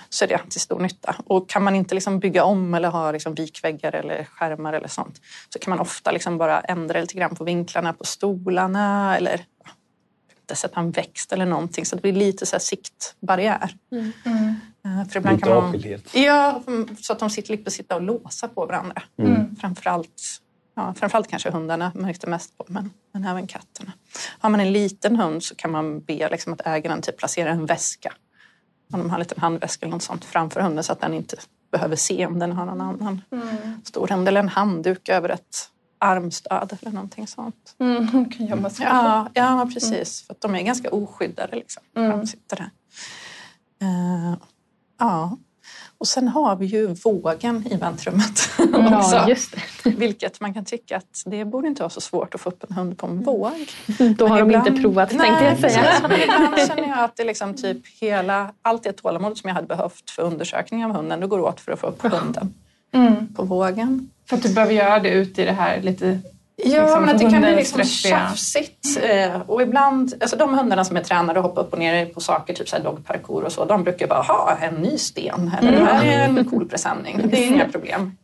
Så 0.10 0.26
är 0.26 0.28
det 0.28 0.42
till 0.50 0.62
stor 0.62 0.80
nytta. 0.80 1.16
Och 1.26 1.50
kan 1.50 1.64
man 1.64 1.76
inte 1.76 1.96
liksom 1.96 2.20
bygga 2.20 2.44
om 2.44 2.74
eller 2.74 2.90
ha 2.90 3.12
liksom 3.12 3.36
vikväggar 3.36 3.96
eller 3.96 4.24
skärmar 4.24 4.74
eller 4.74 4.88
sånt 4.88 5.22
så 5.50 5.60
kan 5.60 5.70
man 5.70 5.80
ofta 5.80 6.12
liksom 6.12 6.38
bara 6.38 6.60
ändra 6.60 7.02
lite 7.02 7.14
grann 7.14 7.36
på 7.36 7.44
vinklarna 7.44 7.94
på 7.94 8.04
stolarna 8.04 9.18
eller 9.18 9.46
inte 10.48 10.56
sätta 10.56 10.80
en 10.80 10.92
växt 10.92 11.34
eller 11.34 11.46
någonting 11.46 11.86
så 11.86 11.96
det 11.96 12.02
blir 12.02 12.14
lite 12.14 12.46
så 12.46 12.56
här 12.56 12.60
siktbarriär. 12.60 13.70
Mm. 13.92 14.12
Mm. 14.26 15.10
För 15.10 15.20
ibland 15.20 15.44
kan 15.44 15.56
man, 15.56 15.84
ja, 16.14 16.64
så 17.02 17.14
att 17.14 17.20
de 17.20 17.30
slipper 17.30 17.72
sitta 17.72 17.96
och 17.96 18.02
låsa 18.02 18.48
på 18.48 18.66
varandra. 18.66 19.04
Mm. 19.20 19.56
Framförallt 19.56 20.42
ja, 20.76 20.94
framförallt 20.94 21.28
kanske 21.28 21.52
hundarna 21.52 21.92
märks 21.96 22.20
det 22.20 22.28
mest 22.28 22.58
på, 22.58 22.66
men, 22.68 22.92
men 23.14 23.26
även 23.26 23.48
katterna. 23.48 23.92
Har 24.40 24.50
man 24.50 24.60
en 24.60 24.72
liten 24.72 25.16
hund 25.16 25.44
så 25.44 25.56
kan 25.56 25.72
man 25.72 26.00
be 26.00 26.30
liksom 26.30 26.54
att 26.54 26.62
ägaren 26.66 27.02
typ 27.02 27.18
placerar 27.18 27.50
en 27.50 27.66
väska, 27.66 28.14
om 28.94 29.00
de 29.00 29.10
har 29.10 29.18
en 29.18 29.20
liten 29.20 29.42
handväska 29.42 29.86
eller 29.86 29.96
något 29.96 30.04
sånt 30.04 30.26
framför 30.26 30.62
hunden 30.62 30.84
så 30.84 30.92
att 30.92 31.02
den 31.02 31.14
inte 31.14 31.38
behöver 31.72 31.96
se 31.96 32.26
om 32.26 32.40
den 32.40 32.52
har 32.52 32.66
någon 32.66 32.82
annan 32.82 33.22
mm. 33.32 33.82
stor 33.84 34.08
hund 34.08 34.28
eller 34.28 34.40
en 34.40 34.50
handduk 34.50 35.10
över 35.10 35.30
ett 35.30 35.70
armstöd 36.00 36.78
eller 36.82 36.92
någonting 36.92 37.28
sånt. 37.28 37.76
Mm, 37.80 38.30
kan 38.30 38.46
gömma 38.46 38.70
sig 38.70 38.86
ja, 38.86 39.30
ja, 39.34 39.70
precis. 39.74 39.92
Mm. 39.92 40.06
För 40.28 40.34
att 40.34 40.42
de 40.42 40.56
är 40.56 40.62
ganska 40.62 40.90
oskyddade 40.90 41.56
liksom. 41.56 41.84
Mm. 41.96 42.10
De 42.10 42.28
sitter 42.28 42.56
där. 42.56 42.70
Uh, 43.88 44.36
ja. 45.00 45.38
Och 45.98 46.08
sen 46.08 46.28
har 46.28 46.56
vi 46.56 46.66
ju 46.66 46.88
vågen 46.88 47.68
i 47.68 47.78
väntrummet 47.78 48.50
ja, 48.74 49.30
också. 49.32 49.60
Vilket 49.90 50.40
man 50.40 50.54
kan 50.54 50.66
tycka 50.66 50.98
att 50.98 51.24
det 51.26 51.46
borde 51.46 51.68
inte 51.68 51.82
vara 51.82 51.90
så 51.90 52.02
svårt 52.02 52.36
att 52.36 52.42
få 52.42 52.50
upp 52.50 52.64
en 52.70 52.76
hund 52.76 52.98
på 52.98 53.08
en 53.08 53.24
våg. 53.24 53.72
Då 54.18 54.28
har 54.28 54.38
men 54.38 54.48
de 54.48 54.50
ibland, 54.50 54.68
inte 54.68 54.82
provat 54.82 55.12
nej, 55.14 55.30
tänkte 55.30 55.46
jag 55.46 55.72
säga. 55.72 56.08
men 56.10 56.22
ibland 56.22 56.58
känner 56.68 56.88
jag 56.88 57.00
att 57.00 57.16
det 57.16 57.24
liksom 57.24 57.54
typ 57.54 57.88
hela, 58.02 58.54
allt 58.62 58.84
det 58.84 58.94
tålamod 58.94 59.38
som 59.38 59.48
jag 59.48 59.56
hade 59.56 59.68
behövt 59.68 60.10
för 60.10 60.24
undersökning 60.24 60.86
av 60.86 60.92
hunden, 60.92 61.20
det 61.20 61.28
går 61.28 61.40
åt 61.40 61.60
för 61.60 61.72
att 61.72 61.80
få 61.80 61.88
upp 61.88 62.02
hunden 62.02 62.54
mm. 62.94 63.34
på 63.34 63.44
vågen. 63.44 64.12
För 64.30 64.38
att 64.38 64.44
du 64.44 64.54
behöver 64.54 64.74
göra 64.74 65.00
det 65.00 65.10
ute 65.10 65.42
i 65.42 65.46
det 65.46 65.52
här 65.52 65.82
lite 65.82 66.20
Ja, 66.64 66.82
liksom, 66.82 67.06
men 67.06 67.18
det 67.18 67.30
kan 67.30 67.42
bli 67.42 67.56
liksom 67.56 67.84
tjafsigt. 67.84 69.00
Eh, 69.02 69.42
och 69.42 69.62
ibland, 69.62 70.14
alltså 70.22 70.36
de 70.36 70.54
hundarna 70.54 70.86
som 70.86 70.98
är 70.98 71.04
tränade 71.04 71.40
att 71.40 71.46
hoppa 71.46 71.62
upp 71.62 71.74
och 71.74 71.80
ner 71.80 72.06
på 72.06 72.22
saker, 72.22 72.54
typ 72.54 72.70
så 72.70 72.80
dogparkour 72.80 73.44
och 73.44 73.52
så, 73.52 73.66
de 73.66 73.84
brukar 73.84 74.08
bara 74.08 74.22
ha 74.22 74.58
en 74.62 74.76
ny 74.76 74.98
sten 74.98 75.52
eller 75.60 75.74
mm. 75.74 75.86
det 75.86 75.92
här 75.92 76.06
är 76.06 76.30
en 76.30 76.46
cool 76.46 76.70
presenning. 76.70 77.22
Det 77.30 77.44
är 77.44 77.48
inga 77.48 77.70
problem. 77.70 78.18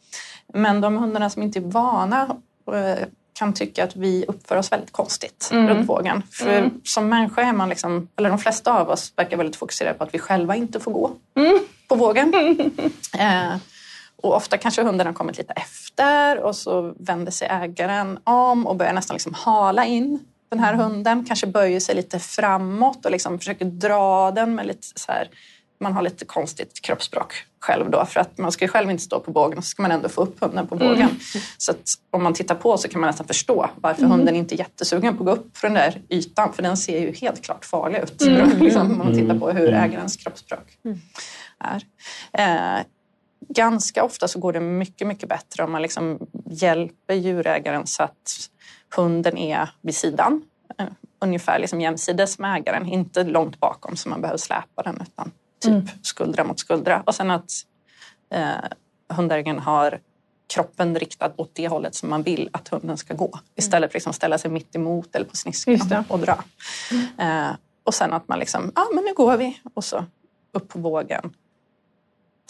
Men 0.54 0.82
de 0.82 0.98
hundarna 0.98 1.30
som 1.30 1.44
inte 1.44 1.60
är 1.60 1.62
vana 1.62 2.38
eh, 2.74 3.08
kan 3.34 3.54
tycka 3.54 3.84
att 3.84 3.96
vi 3.96 4.26
uppför 4.28 4.56
oss 4.56 4.72
väldigt 4.72 4.92
konstigt 4.92 5.50
mm. 5.52 5.68
runt 5.68 5.90
vågen. 5.90 6.24
För 6.32 6.58
mm. 6.58 6.82
som 6.84 7.10
människa 7.10 7.42
är 7.42 7.54
man, 7.54 7.70
liksom, 7.70 8.08
eller 8.16 8.30
de 8.30 8.40
flesta 8.40 8.80
av 8.80 8.90
oss 8.90 9.14
verkar 9.16 9.38
väldigt 9.38 9.56
fokuserade 9.56 9.98
på 9.98 10.04
att 10.04 10.14
vi 10.14 10.20
själva 10.20 10.56
inte 10.56 10.80
får 10.80 10.92
gå 10.92 11.12
mm. 11.36 11.60
på 11.88 11.96
vågen. 11.96 12.34
eh, 13.20 13.56
och 14.22 14.36
ofta 14.36 14.58
kanske 14.58 14.84
hunden 14.84 15.08
har 15.08 15.14
kommit 15.14 15.38
lite 15.38 15.54
efter 15.54 16.40
och 16.40 16.56
så 16.56 16.94
vänder 17.00 17.32
sig 17.32 17.48
ägaren 17.52 18.20
om 18.24 18.68
och 18.68 18.76
börjar 18.76 18.94
nästan 18.94 19.16
liksom 19.16 19.34
hala 19.34 19.86
in 19.86 20.20
den 20.50 20.60
här 20.60 20.74
hunden. 20.74 21.26
Kanske 21.26 21.48
böjer 21.48 21.80
sig 21.80 21.96
lite 21.96 22.20
framåt 22.20 23.06
och 23.06 23.12
liksom 23.12 23.40
försöker 23.40 23.66
dra 23.66 24.32
den 24.32 24.56
med 24.56 24.68
lite 24.68 24.88
så 24.96 25.12
här 25.12 25.30
man 25.84 25.94
har 25.94 26.02
lite 26.02 26.26
konstigt 26.26 26.82
kroppsspråk 26.82 27.34
själv 27.60 27.90
då 27.90 28.06
för 28.06 28.20
att 28.20 28.38
man 28.38 28.52
ska 28.52 28.66
ju 28.66 28.70
själv 28.70 28.92
inte 28.92 29.04
stå 29.04 29.20
på 29.20 29.32
bågen 29.32 29.58
och 29.58 29.64
så 29.64 29.68
ska 29.68 29.82
man 29.82 29.92
ändå 29.92 30.10
få 30.10 30.22
upp 30.22 30.40
hunden 30.40 30.68
på 30.68 30.76
bågen. 30.76 31.02
Mm. 31.02 31.20
Så 31.58 31.74
om 32.12 32.24
man 32.24 32.34
tittar 32.34 32.56
på 32.56 32.78
så 32.78 32.88
kan 32.88 33.02
man 33.02 33.08
nästan 33.08 33.28
förstå 33.28 33.70
varför 33.76 34.02
mm. 34.02 34.12
hunden 34.12 34.36
inte 34.36 34.56
är 34.56 34.58
jättesugen 34.58 35.18
på 35.18 35.24
att 35.24 35.26
gå 35.26 35.42
upp 35.42 35.58
för 35.58 35.68
den 35.68 35.76
där 35.76 36.02
ytan 36.10 36.54
för 36.54 36.64
den 36.64 36.78
ser 36.78 37.00
ju 37.00 37.12
helt 37.14 37.44
klart 37.44 37.66
farlig 37.66 38.00
ut 38.00 38.22
mm. 38.22 38.50
liksom, 38.60 38.92
om 38.92 38.98
man 38.98 39.14
tittar 39.14 39.40
på 39.40 39.50
hur 39.50 39.70
mm. 39.70 39.84
ägarens 39.84 40.18
kroppsspråk 40.18 40.78
mm. 40.86 41.00
är. 41.60 41.84
Eh, 42.78 42.84
ganska 43.50 44.04
ofta 44.04 44.28
så 44.28 44.40
går 44.40 44.54
det 44.54 44.60
mycket, 44.60 45.08
mycket 45.08 45.30
bättre 45.30 45.64
om 45.64 45.72
man 45.72 45.82
liksom 45.82 46.20
hjälper 46.46 47.14
djurägaren 47.14 47.88
så 47.88 48.04
att 48.04 48.50
hunden 48.96 49.38
är 49.38 49.70
vid 49.82 49.96
sidan 49.96 50.42
eh, 50.78 50.86
ungefär 51.20 51.60
liksom 51.60 51.82
jämsides 51.82 52.40
med 52.40 52.58
ägaren, 52.58 52.88
inte 52.88 53.24
långt 53.24 53.60
bakom 53.60 53.96
så 53.96 54.10
man 54.10 54.22
behöver 54.22 54.38
släpa 54.38 54.84
den 54.84 54.96
utan 55.02 55.32
typ 55.60 55.72
mm. 55.72 55.88
skuldra 56.02 56.44
mot 56.44 56.60
skuldra. 56.60 57.04
Och 57.06 57.16
sen 57.16 57.32
att 57.32 57.52
eh, 58.30 58.50
hundägaren 59.10 59.60
har 59.60 60.00
kroppen 60.54 61.00
riktad 61.00 61.32
åt 61.36 61.52
det 61.54 61.68
hållet 61.68 61.96
som 61.96 62.10
man 62.10 62.24
vill 62.24 62.50
att 62.54 62.68
hunden 62.68 62.98
ska 62.98 63.14
gå. 63.14 63.40
Istället 63.56 63.82
för 63.82 63.92
att 63.92 63.94
liksom 63.94 64.14
ställa 64.14 64.38
sig 64.38 64.52
mitt 64.52 64.76
emot 64.76 65.16
eller 65.16 65.26
på 65.26 65.36
sniskan 65.36 66.04
och 66.08 66.20
dra. 66.20 66.44
Mm. 66.92 67.48
Eh, 67.50 67.56
och 67.84 67.94
sen 67.94 68.14
att 68.14 68.28
man 68.28 68.40
liksom, 68.40 68.72
ja 68.76 68.82
ah, 68.82 68.96
men 68.96 69.04
nu 69.04 69.14
går 69.14 69.38
vi. 69.38 69.60
Och 69.74 69.84
så 69.84 70.06
upp 70.52 70.68
på 70.68 70.80
vågen 70.80 71.34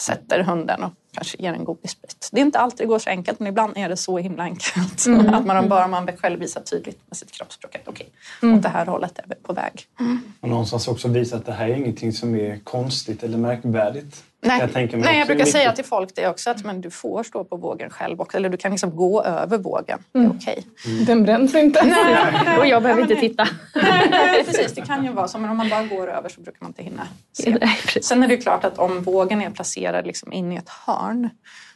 sätter 0.05 0.43
hunden 0.43 0.83
och 0.83 0.93
kanske 1.13 1.38
ger 1.39 1.54
en 1.54 1.63
godisbit. 1.63 2.30
Det 2.32 2.39
är 2.39 2.45
inte 2.45 2.60
alltid 2.60 2.78
det 2.78 2.86
går 2.89 2.99
så 2.99 3.10
enkelt 3.10 3.39
men 3.39 3.47
ibland 3.47 3.78
är 3.78 3.89
det 3.89 3.97
så 3.97 4.17
himla 4.17 4.43
enkelt. 4.43 5.06
Mm. 5.06 5.34
Att 5.34 5.45
man 5.45 5.69
bara 5.69 5.88
man 5.88 6.17
själv 6.17 6.39
visar 6.39 6.62
tydligt 6.62 6.99
med 7.10 7.17
sitt 7.17 7.32
kroppsspråk 7.32 7.76
att 7.76 7.88
okej, 7.88 8.10
okay, 8.38 8.49
mm. 8.49 8.58
åt 8.58 8.63
det 8.63 8.69
här 8.69 8.86
hållet 8.86 9.19
är 9.19 9.26
vi 9.28 9.36
på 9.36 9.54
väg. 9.54 9.86
Mm. 9.99 10.21
Och 10.41 10.49
någonstans 10.49 10.88
också 10.88 11.08
visa 11.08 11.36
att 11.36 11.45
det 11.45 11.52
här 11.52 11.67
är 11.67 11.76
ingenting 11.76 12.13
som 12.13 12.36
är 12.36 12.60
konstigt 12.60 13.23
eller 13.23 13.38
märkvärdigt. 13.38 14.23
Nej, 14.45 14.69
jag, 14.73 14.99
Nej, 14.99 15.17
jag 15.17 15.28
brukar 15.28 15.45
säga 15.45 15.71
till 15.71 15.86
folk 15.86 16.15
det 16.15 16.28
också 16.28 16.49
att 16.49 16.63
men 16.63 16.82
du 16.82 16.91
får 16.91 17.23
stå 17.23 17.43
på 17.43 17.58
vågen 17.58 17.89
själv 17.89 18.21
också, 18.21 18.38
eller 18.38 18.49
du 18.49 18.58
kan 18.58 18.71
liksom 18.71 18.95
gå 18.95 19.23
över 19.23 19.58
vågen. 19.58 19.99
Det 20.12 20.19
är 20.19 20.23
mm. 20.23 20.38
okej. 20.38 20.65
Okay. 20.82 20.93
Mm. 20.93 21.06
Den 21.06 21.23
bränns 21.23 21.56
inte. 21.56 21.86
Nej. 21.86 22.58
Och 22.60 22.67
jag 22.67 22.84
behöver 22.84 23.02
inte 23.02 23.15
titta. 23.15 23.47
Nej, 23.76 24.43
precis. 24.45 24.73
Det 24.73 24.82
kan 24.82 25.06
ju 25.06 25.12
vara 25.12 25.28
så, 25.28 25.39
men 25.39 25.49
om 25.49 25.58
man 25.58 25.69
bara 25.69 25.84
går 25.84 26.12
över 26.12 26.30
så 26.30 26.41
brukar 26.41 26.58
man 26.62 26.69
inte 26.69 26.84
hinna 26.84 27.08
se. 27.34 27.58
Nej, 27.62 27.78
Sen 28.02 28.23
är 28.23 28.28
det 28.28 28.38
klart 28.38 28.63
att 28.65 28.80
om 28.80 29.04
vågen 29.04 29.41
är 29.41 29.49
placerad 29.49 30.08
liksom 30.08 30.34
in 30.34 30.52
i 30.52 30.56
ett 30.56 30.69
hörn 30.69 31.02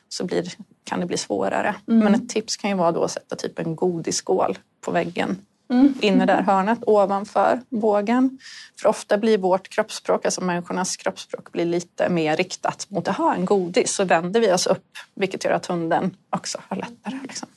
så 0.09 0.25
blir, 0.25 0.53
kan 0.83 0.99
det 0.99 1.05
bli 1.05 1.17
svårare. 1.17 1.75
Mm. 1.87 1.99
Men 1.99 2.15
ett 2.15 2.29
tips 2.29 2.57
kan 2.57 2.69
ju 2.69 2.75
vara 2.75 2.91
då 2.91 3.03
att 3.03 3.11
sätta 3.11 3.35
typ 3.35 3.59
en 3.59 3.75
godisskål 3.75 4.57
på 4.81 4.91
väggen 4.91 5.37
mm. 5.69 5.93
inne 6.01 6.25
där 6.25 6.41
hörnet 6.41 6.79
ovanför 6.87 7.61
bågen. 7.69 8.39
För 8.81 8.89
ofta 8.89 9.17
blir 9.17 9.37
vårt 9.37 9.69
kroppsspråk, 9.69 10.25
alltså 10.25 10.41
människornas 10.41 10.97
kroppsspråk, 10.97 11.51
blir 11.51 11.65
lite 11.65 12.09
mer 12.09 12.37
riktat 12.37 12.85
mot 12.89 13.07
att 13.07 13.17
ha 13.17 13.35
en 13.35 13.45
godis. 13.45 13.93
Så 13.93 14.05
vänder 14.05 14.39
vi 14.39 14.53
oss 14.53 14.67
upp, 14.67 14.97
vilket 15.13 15.43
gör 15.43 15.51
att 15.51 15.65
hunden 15.65 16.17
också 16.29 16.61
har 16.67 16.77
lättare. 16.77 17.19
Liksom. 17.23 17.47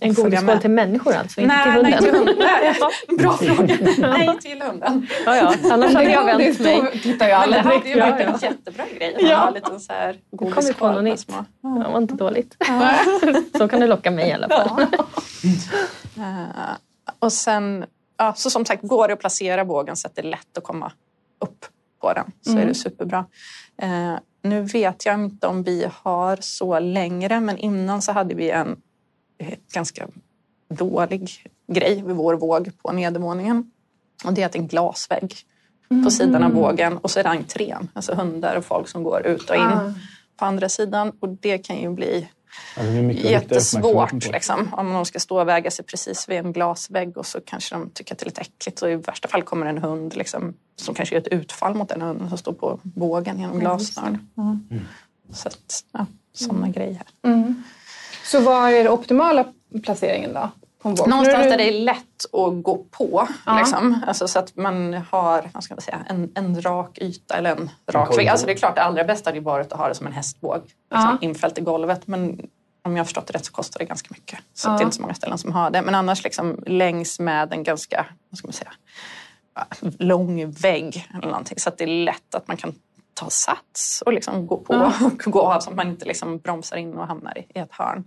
En 0.00 0.14
godisskål 0.14 0.58
till 0.58 0.70
människor 0.70 1.14
alltså, 1.14 1.40
inte 1.40 1.54
nej, 1.54 1.98
till 1.98 2.10
hunden? 2.10 2.36
Nej, 2.38 2.74
till 2.74 2.90
hunden. 2.90 3.06
Bra 3.18 3.32
fråga. 3.36 3.76
nej, 3.98 4.38
till 4.40 4.62
hunden. 4.62 5.06
Ja, 5.26 5.36
ja. 5.36 5.54
Annars 5.72 5.94
hade 5.94 6.10
jag 6.10 6.24
vänt 6.24 6.60
mig. 6.60 7.00
Tittar 7.02 7.28
jag 7.28 7.40
Men 7.40 7.50
det 7.50 7.58
hade 7.58 7.88
ju 7.88 8.00
varit 8.00 8.20
en 8.20 8.38
jättebra 8.50 8.84
grej. 8.98 9.14
Att 9.14 9.22
ja. 9.22 9.36
ha 9.36 9.50
lite 9.50 9.80
så 9.80 9.92
här 9.92 10.18
godisskål. 10.30 10.94
på 10.94 11.00
något 11.00 11.20
Små. 11.20 11.44
Ja, 11.60 11.68
det 11.68 11.92
var 11.92 11.98
inte 11.98 12.14
dåligt. 12.14 12.56
så 13.58 13.68
kan 13.68 13.80
du 13.80 13.86
locka 13.86 14.10
mig 14.10 14.28
i 14.28 14.32
alla 14.32 14.48
fall. 14.48 14.80
uh, 16.18 16.76
och 17.18 17.32
sen, 17.32 17.84
ja, 18.18 18.34
så 18.36 18.50
som 18.50 18.64
sagt, 18.64 18.82
går 18.82 19.08
det 19.08 19.14
att 19.14 19.20
placera 19.20 19.64
bågen 19.64 19.96
så 19.96 20.08
att 20.08 20.14
det 20.14 20.22
är 20.22 20.26
lätt 20.30 20.58
att 20.58 20.64
komma 20.64 20.92
upp 21.44 21.66
på 22.00 22.12
den 22.12 22.32
så 22.40 22.50
mm. 22.50 22.62
är 22.62 22.66
det 22.66 22.74
superbra. 22.74 23.24
Uh, 23.82 24.18
nu 24.42 24.62
vet 24.62 25.06
jag 25.06 25.14
inte 25.14 25.46
om 25.46 25.62
vi 25.62 25.86
har 26.02 26.38
så 26.40 26.78
längre, 26.78 27.40
men 27.40 27.58
innan 27.58 28.02
så 28.02 28.12
hade 28.12 28.34
vi 28.34 28.50
en 28.50 28.76
ganska 29.72 30.08
dålig 30.68 31.30
grej 31.66 32.02
vid 32.02 32.16
vår 32.16 32.34
våg 32.34 32.70
på 32.82 32.92
nedervåningen. 32.92 33.70
Och 34.24 34.32
det 34.32 34.42
är 34.42 34.46
att 34.46 34.54
en 34.54 34.66
glasvägg 34.66 35.34
mm. 35.90 36.04
på 36.04 36.10
sidan 36.10 36.42
av 36.42 36.52
vågen 36.52 36.96
och 36.96 37.10
så 37.10 37.20
är 37.20 37.24
det 37.24 37.30
entrén, 37.30 37.90
alltså 37.92 38.14
hundar 38.14 38.56
och 38.56 38.64
folk 38.64 38.88
som 38.88 39.02
går 39.02 39.26
ut 39.26 39.50
och 39.50 39.56
in 39.56 39.62
ah. 39.62 39.92
på 40.36 40.44
andra 40.44 40.68
sidan. 40.68 41.12
Och 41.20 41.28
det 41.28 41.58
kan 41.58 41.76
ju 41.76 41.90
bli 41.90 42.28
ja, 42.76 42.82
jättesvårt 43.12 44.12
liksom, 44.32 44.74
om 44.74 44.92
de 44.92 45.04
ska 45.04 45.20
stå 45.20 45.40
och 45.40 45.48
väga 45.48 45.70
sig 45.70 45.84
precis 45.84 46.28
vid 46.28 46.38
en 46.38 46.52
glasvägg 46.52 47.16
och 47.16 47.26
så 47.26 47.40
kanske 47.40 47.74
de 47.74 47.90
tycker 47.90 48.14
att 48.14 48.18
det 48.18 48.22
är 48.22 48.26
lite 48.26 48.40
äckligt. 48.40 48.82
Och 48.82 48.90
i 48.90 48.94
värsta 48.94 49.28
fall 49.28 49.42
kommer 49.42 49.66
en 49.66 49.78
hund 49.78 50.16
liksom, 50.16 50.54
som 50.76 50.94
kanske 50.94 51.14
gör 51.14 51.22
ett 51.22 51.28
utfall 51.28 51.74
mot 51.74 51.88
den 51.88 52.02
hunden 52.02 52.28
som 52.28 52.38
står 52.38 52.52
på 52.52 52.80
vågen 52.82 53.40
genom 53.40 53.58
glassnören. 53.58 54.28
Mm. 54.36 54.84
Så 55.32 55.48
att, 55.48 55.84
ja, 55.92 56.06
sådana 56.32 56.58
mm. 56.58 56.72
grejer. 56.72 57.02
Mm. 57.22 57.62
Så 58.24 58.40
vad 58.40 58.70
är 58.70 58.84
den 58.84 58.92
optimala 58.92 59.44
placeringen 59.84 60.34
då? 60.34 60.50
Någonstans 60.82 61.28
där 61.28 61.58
det 61.58 61.68
är 61.68 61.80
lätt 61.80 62.24
att 62.32 62.62
gå 62.62 62.84
på. 62.90 63.28
Ja. 63.46 63.58
Liksom. 63.58 64.04
Alltså, 64.06 64.28
så 64.28 64.38
att 64.38 64.56
man 64.56 64.94
har 65.10 65.50
vad 65.54 65.64
ska 65.64 65.74
man 65.74 65.80
säga, 65.80 65.98
en, 66.08 66.32
en 66.34 66.62
rak 66.62 66.98
yta 66.98 67.36
eller 67.36 67.50
en 67.50 67.70
rak 67.90 68.18
vägg. 68.18 68.28
Alltså, 68.28 68.46
det 68.46 68.52
är 68.52 68.56
klart 68.56 68.74
det 68.74 68.82
allra 68.82 69.04
bästa 69.04 69.30
hade 69.30 69.40
varit 69.40 69.72
att 69.72 69.78
ha 69.78 69.88
det 69.88 69.94
som 69.94 70.06
en 70.06 70.12
hästbåg 70.12 70.60
liksom, 70.62 70.74
ja. 70.90 71.18
infällt 71.20 71.58
i 71.58 71.60
golvet. 71.60 72.06
Men 72.06 72.48
om 72.82 72.96
jag 72.96 72.98
har 72.98 73.04
förstått 73.04 73.26
det 73.26 73.32
rätt 73.32 73.44
så 73.44 73.52
kostar 73.52 73.78
det 73.78 73.84
ganska 73.84 74.08
mycket. 74.10 74.38
Så 74.54 74.68
ja. 74.68 74.72
det 74.72 74.82
är 74.82 74.84
inte 74.84 74.96
så 74.96 75.02
många 75.02 75.14
ställen 75.14 75.38
som 75.38 75.52
har 75.52 75.70
det. 75.70 75.82
Men 75.82 75.94
annars 75.94 76.24
liksom, 76.24 76.62
längs 76.66 77.20
med 77.20 77.52
en 77.52 77.62
ganska 77.62 78.06
vad 78.30 78.38
ska 78.38 78.46
man 78.48 78.52
säga, 78.52 78.72
lång 79.98 80.50
vägg 80.50 81.08
eller 81.14 81.28
någonting. 81.28 81.58
Så 81.58 81.68
att 81.68 81.78
det 81.78 81.84
är 81.84 82.04
lätt 82.04 82.34
att 82.34 82.48
man 82.48 82.56
kan 82.56 82.74
ta 83.20 83.30
sats 83.30 84.02
och 84.06 84.12
liksom 84.12 84.46
gå 84.46 84.56
på 84.56 84.74
mm. 84.74 84.92
och 85.04 85.32
gå 85.32 85.40
av 85.40 85.60
så 85.60 85.70
att 85.70 85.76
man 85.76 85.88
inte 85.88 86.04
liksom 86.04 86.38
bromsar 86.38 86.76
in 86.76 86.94
och 86.94 87.06
hamnar 87.06 87.38
i 87.38 87.58
ett 87.58 87.72
hörn. 87.72 88.04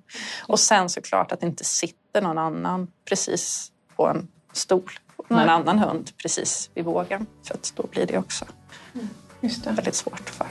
Och 0.48 0.60
sen 0.60 0.90
såklart 0.90 1.32
att 1.32 1.40
det 1.40 1.48
inte 1.48 1.64
sitter 1.64 2.22
någon 2.22 2.38
annan 2.38 2.88
precis 3.10 3.72
på 3.96 4.08
en 4.08 4.28
stol 4.54 4.92
med 5.28 5.44
en 5.44 5.50
annan 5.50 5.80
hund 5.80 6.12
precis 6.18 6.70
vid 6.74 6.86
vågen. 6.86 7.26
För 7.44 7.54
att 7.54 7.74
då 7.76 7.88
blir 7.88 8.06
det 8.06 8.18
också 8.18 8.46
mm. 8.94 9.10
Det. 9.42 9.72
väldigt 9.72 9.96
svårt 9.96 10.30
för 10.30 10.48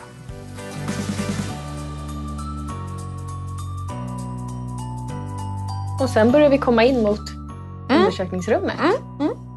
Och 6.00 6.10
sen 6.10 6.32
börjar 6.32 6.50
vi 6.50 6.58
komma 6.58 6.84
in 6.84 7.02
mot 7.02 7.30
mm. 7.30 8.00
undersökningsrummet. 8.00 8.80
Mm. 9.20 9.51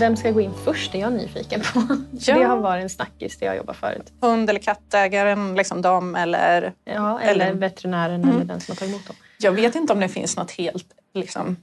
Mm. 0.00 0.10
Vem 0.10 0.16
ska 0.16 0.30
gå 0.30 0.40
in 0.40 0.54
först? 0.64 0.92
Det 0.92 0.98
är 0.98 1.02
jag 1.02 1.12
nyfiken 1.12 1.60
på. 1.60 1.80
Ja. 2.12 2.34
Det 2.34 2.44
har 2.44 2.56
varit 2.56 2.82
en 2.82 2.90
snackis 2.90 3.38
där 3.38 3.46
jag 3.46 3.56
jobbar 3.56 3.74
förut. 3.74 4.12
Hund 4.20 4.50
eller 4.50 4.60
kattägaren, 4.60 5.54
liksom 5.54 5.82
de 5.82 6.14
eller... 6.16 6.72
Ja, 6.84 7.20
eller, 7.20 7.46
eller 7.46 7.54
veterinären 7.54 8.22
mm. 8.22 8.34
eller 8.34 8.44
den 8.44 8.60
som 8.60 8.72
har 8.72 8.76
tagit 8.76 8.94
emot 8.94 9.06
dem. 9.06 9.16
Jag 9.38 9.52
vet 9.52 9.74
inte 9.74 9.92
om 9.92 10.00
det 10.00 10.08
finns 10.08 10.36
något 10.36 10.50
helt 10.50 10.86
liksom, 11.14 11.56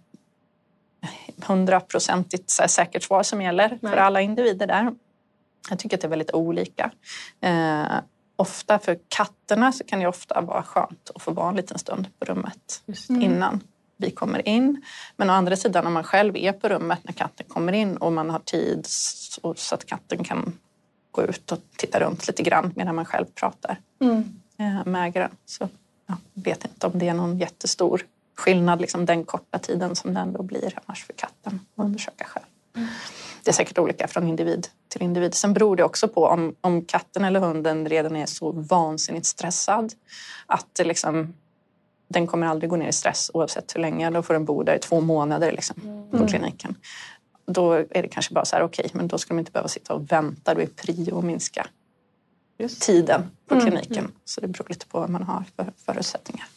hundraprocentigt 1.46 2.50
säkert 2.50 3.04
svar 3.04 3.24
som 3.24 3.42
gäller 3.42 3.78
Nej. 3.82 3.94
för 3.94 3.98
alla 3.98 4.22
individer 4.22 4.68
där. 4.68 4.92
Jag 5.70 5.80
tycker 5.80 5.98
att 5.98 6.02
det 6.02 6.08
är 6.08 6.10
väldigt 6.10 6.34
olika. 6.34 6.92
Eh, 7.42 7.86
ofta 8.36 8.80
för 8.80 9.00
katterna 9.08 9.72
så 9.72 9.84
kan 9.84 10.00
det 10.00 10.08
ofta 10.08 10.42
vara 10.42 10.64
skönt 10.64 11.12
att 11.16 11.22
få 11.22 11.32
vara 11.32 11.50
en 11.50 11.56
liten 11.56 11.80
stund 11.80 12.08
på 12.20 12.26
rummet 12.26 12.84
innan 13.10 13.62
vi 13.98 14.12
kommer 14.12 14.48
in. 14.48 14.82
Men 15.16 15.30
å 15.30 15.34
andra 15.34 15.56
sidan 15.56 15.88
om 15.88 15.94
man 15.94 16.04
själv 16.04 16.38
är 16.38 16.52
på 16.52 16.70
rummet 16.70 17.00
när 17.04 17.14
katten 17.14 17.46
kommer 17.50 17.74
in 17.74 17.98
och 17.98 18.14
man 18.14 18.30
har 18.30 18.40
tid 18.40 18.86
så 18.86 19.76
att 19.76 19.86
katten 19.86 20.24
kan 20.24 20.54
gå 21.12 21.24
ut 21.24 21.52
och 21.52 21.60
titta 21.78 22.00
runt 22.00 22.28
lite 22.28 22.44
grann 22.44 22.74
medan 22.76 22.96
man 22.96 23.06
själv 23.06 23.26
pratar 23.26 23.80
mm. 24.02 24.42
Eh, 24.60 24.86
med 24.86 25.08
ägaren. 25.08 25.32
Så 25.46 25.70
jag 26.06 26.18
vet 26.34 26.66
inte 26.66 26.88
om 26.88 27.00
det 27.00 27.08
är 27.08 27.14
någon 27.14 27.38
jättestor 27.38 28.02
skillnad 28.36 28.82
liksom 28.82 29.06
den 29.06 29.24
korta 29.24 29.60
tiden 29.60 29.96
som 29.96 30.14
det 30.14 30.20
ändå 30.20 30.44
blir 30.44 30.80
annars 30.86 31.06
för 31.06 31.14
katten 31.14 31.60
att 31.76 31.86
undersöka 31.86 32.26
själv. 32.26 32.46
Mm. 32.76 32.90
Det 33.44 33.52
är 33.52 33.54
säkert 33.54 33.78
olika 33.78 34.08
från 34.08 34.28
individ 34.28 34.68
till 34.88 35.02
individ. 35.02 35.34
Sen 35.34 35.54
beror 35.54 35.76
det 35.76 35.84
också 35.84 36.08
på 36.08 36.26
om, 36.26 36.56
om 36.62 36.86
katten 36.86 37.24
eller 37.24 37.40
hunden 37.40 37.90
redan 37.90 38.16
är 38.16 38.26
så 38.26 38.52
vansinnigt 38.52 39.26
stressad 39.26 39.94
att 40.46 40.68
det 40.74 40.84
liksom 40.84 41.34
den 42.08 42.28
kommer 42.28 42.48
aldrig 42.48 42.70
gå 42.70 42.76
ner 42.76 42.88
i 42.88 42.94
stress 42.94 43.32
oavsett 43.34 43.76
hur 43.76 43.82
länge. 43.82 44.10
Då 44.10 44.24
får 44.24 44.34
den 44.34 44.46
bo 44.46 44.64
där 44.64 44.76
i 44.76 44.80
två 44.80 45.02
månader 45.02 45.52
liksom, 45.52 45.76
på 46.12 46.18
mm. 46.18 46.28
kliniken. 46.28 46.76
Då 47.46 47.74
är 47.74 48.02
det 48.02 48.08
kanske 48.08 48.34
bara 48.34 48.46
så 48.46 48.56
här, 48.56 48.64
okej, 48.64 48.86
okay, 48.86 48.98
men 48.98 49.08
då 49.08 49.18
ska 49.18 49.34
de 49.34 49.40
inte 49.40 49.52
behöva 49.52 49.68
sitta 49.68 49.94
och 49.94 50.12
vänta. 50.12 50.54
Då 50.54 50.62
är 50.62 50.66
prio 50.66 51.18
att 51.18 51.26
minska 51.26 51.68
Just. 52.58 52.82
tiden 52.82 53.32
på 53.48 53.56
mm. 53.56 53.66
kliniken. 53.66 53.98
Mm. 53.98 54.12
Så 54.26 54.42
det 54.42 54.48
beror 54.48 54.70
lite 54.70 54.86
på 54.88 55.00
vad 55.00 55.10
man 55.10 55.24
har 55.24 55.44
för 55.56 55.72
förutsättningar. 55.86 56.48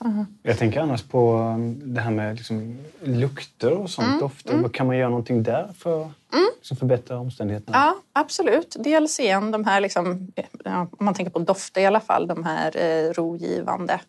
Mm. 0.00 0.26
Jag 0.42 0.58
tänker 0.58 0.80
annars 0.80 1.02
på 1.02 1.32
um, 1.32 1.94
det 1.94 2.00
här 2.00 2.10
med 2.10 2.36
liksom 2.36 2.78
lukter 3.02 3.72
och 3.72 3.90
sånt, 3.90 4.08
mm. 4.08 4.20
dofter. 4.20 4.54
Mm. 4.54 4.70
Kan 4.70 4.86
man 4.86 4.96
göra 4.96 5.08
någonting 5.08 5.42
där 5.42 5.72
för 5.78 6.00
att 6.00 6.32
mm. 6.32 6.46
liksom 6.56 6.76
förbättra 6.76 7.18
omständigheterna? 7.18 7.78
Ja, 7.78 7.96
absolut. 8.12 8.76
Dels 8.78 9.20
igen 9.20 9.50
de 9.50 9.64
här, 9.64 9.80
liksom, 9.80 10.32
om 10.64 10.88
man 10.98 11.14
tänker 11.14 11.30
på 11.30 11.38
dofter 11.38 11.80
i 11.80 11.86
alla 11.86 12.00
fall, 12.00 12.26
de 12.26 12.44
här 12.44 12.76
eh, 12.76 13.12
rogivande 13.12 14.00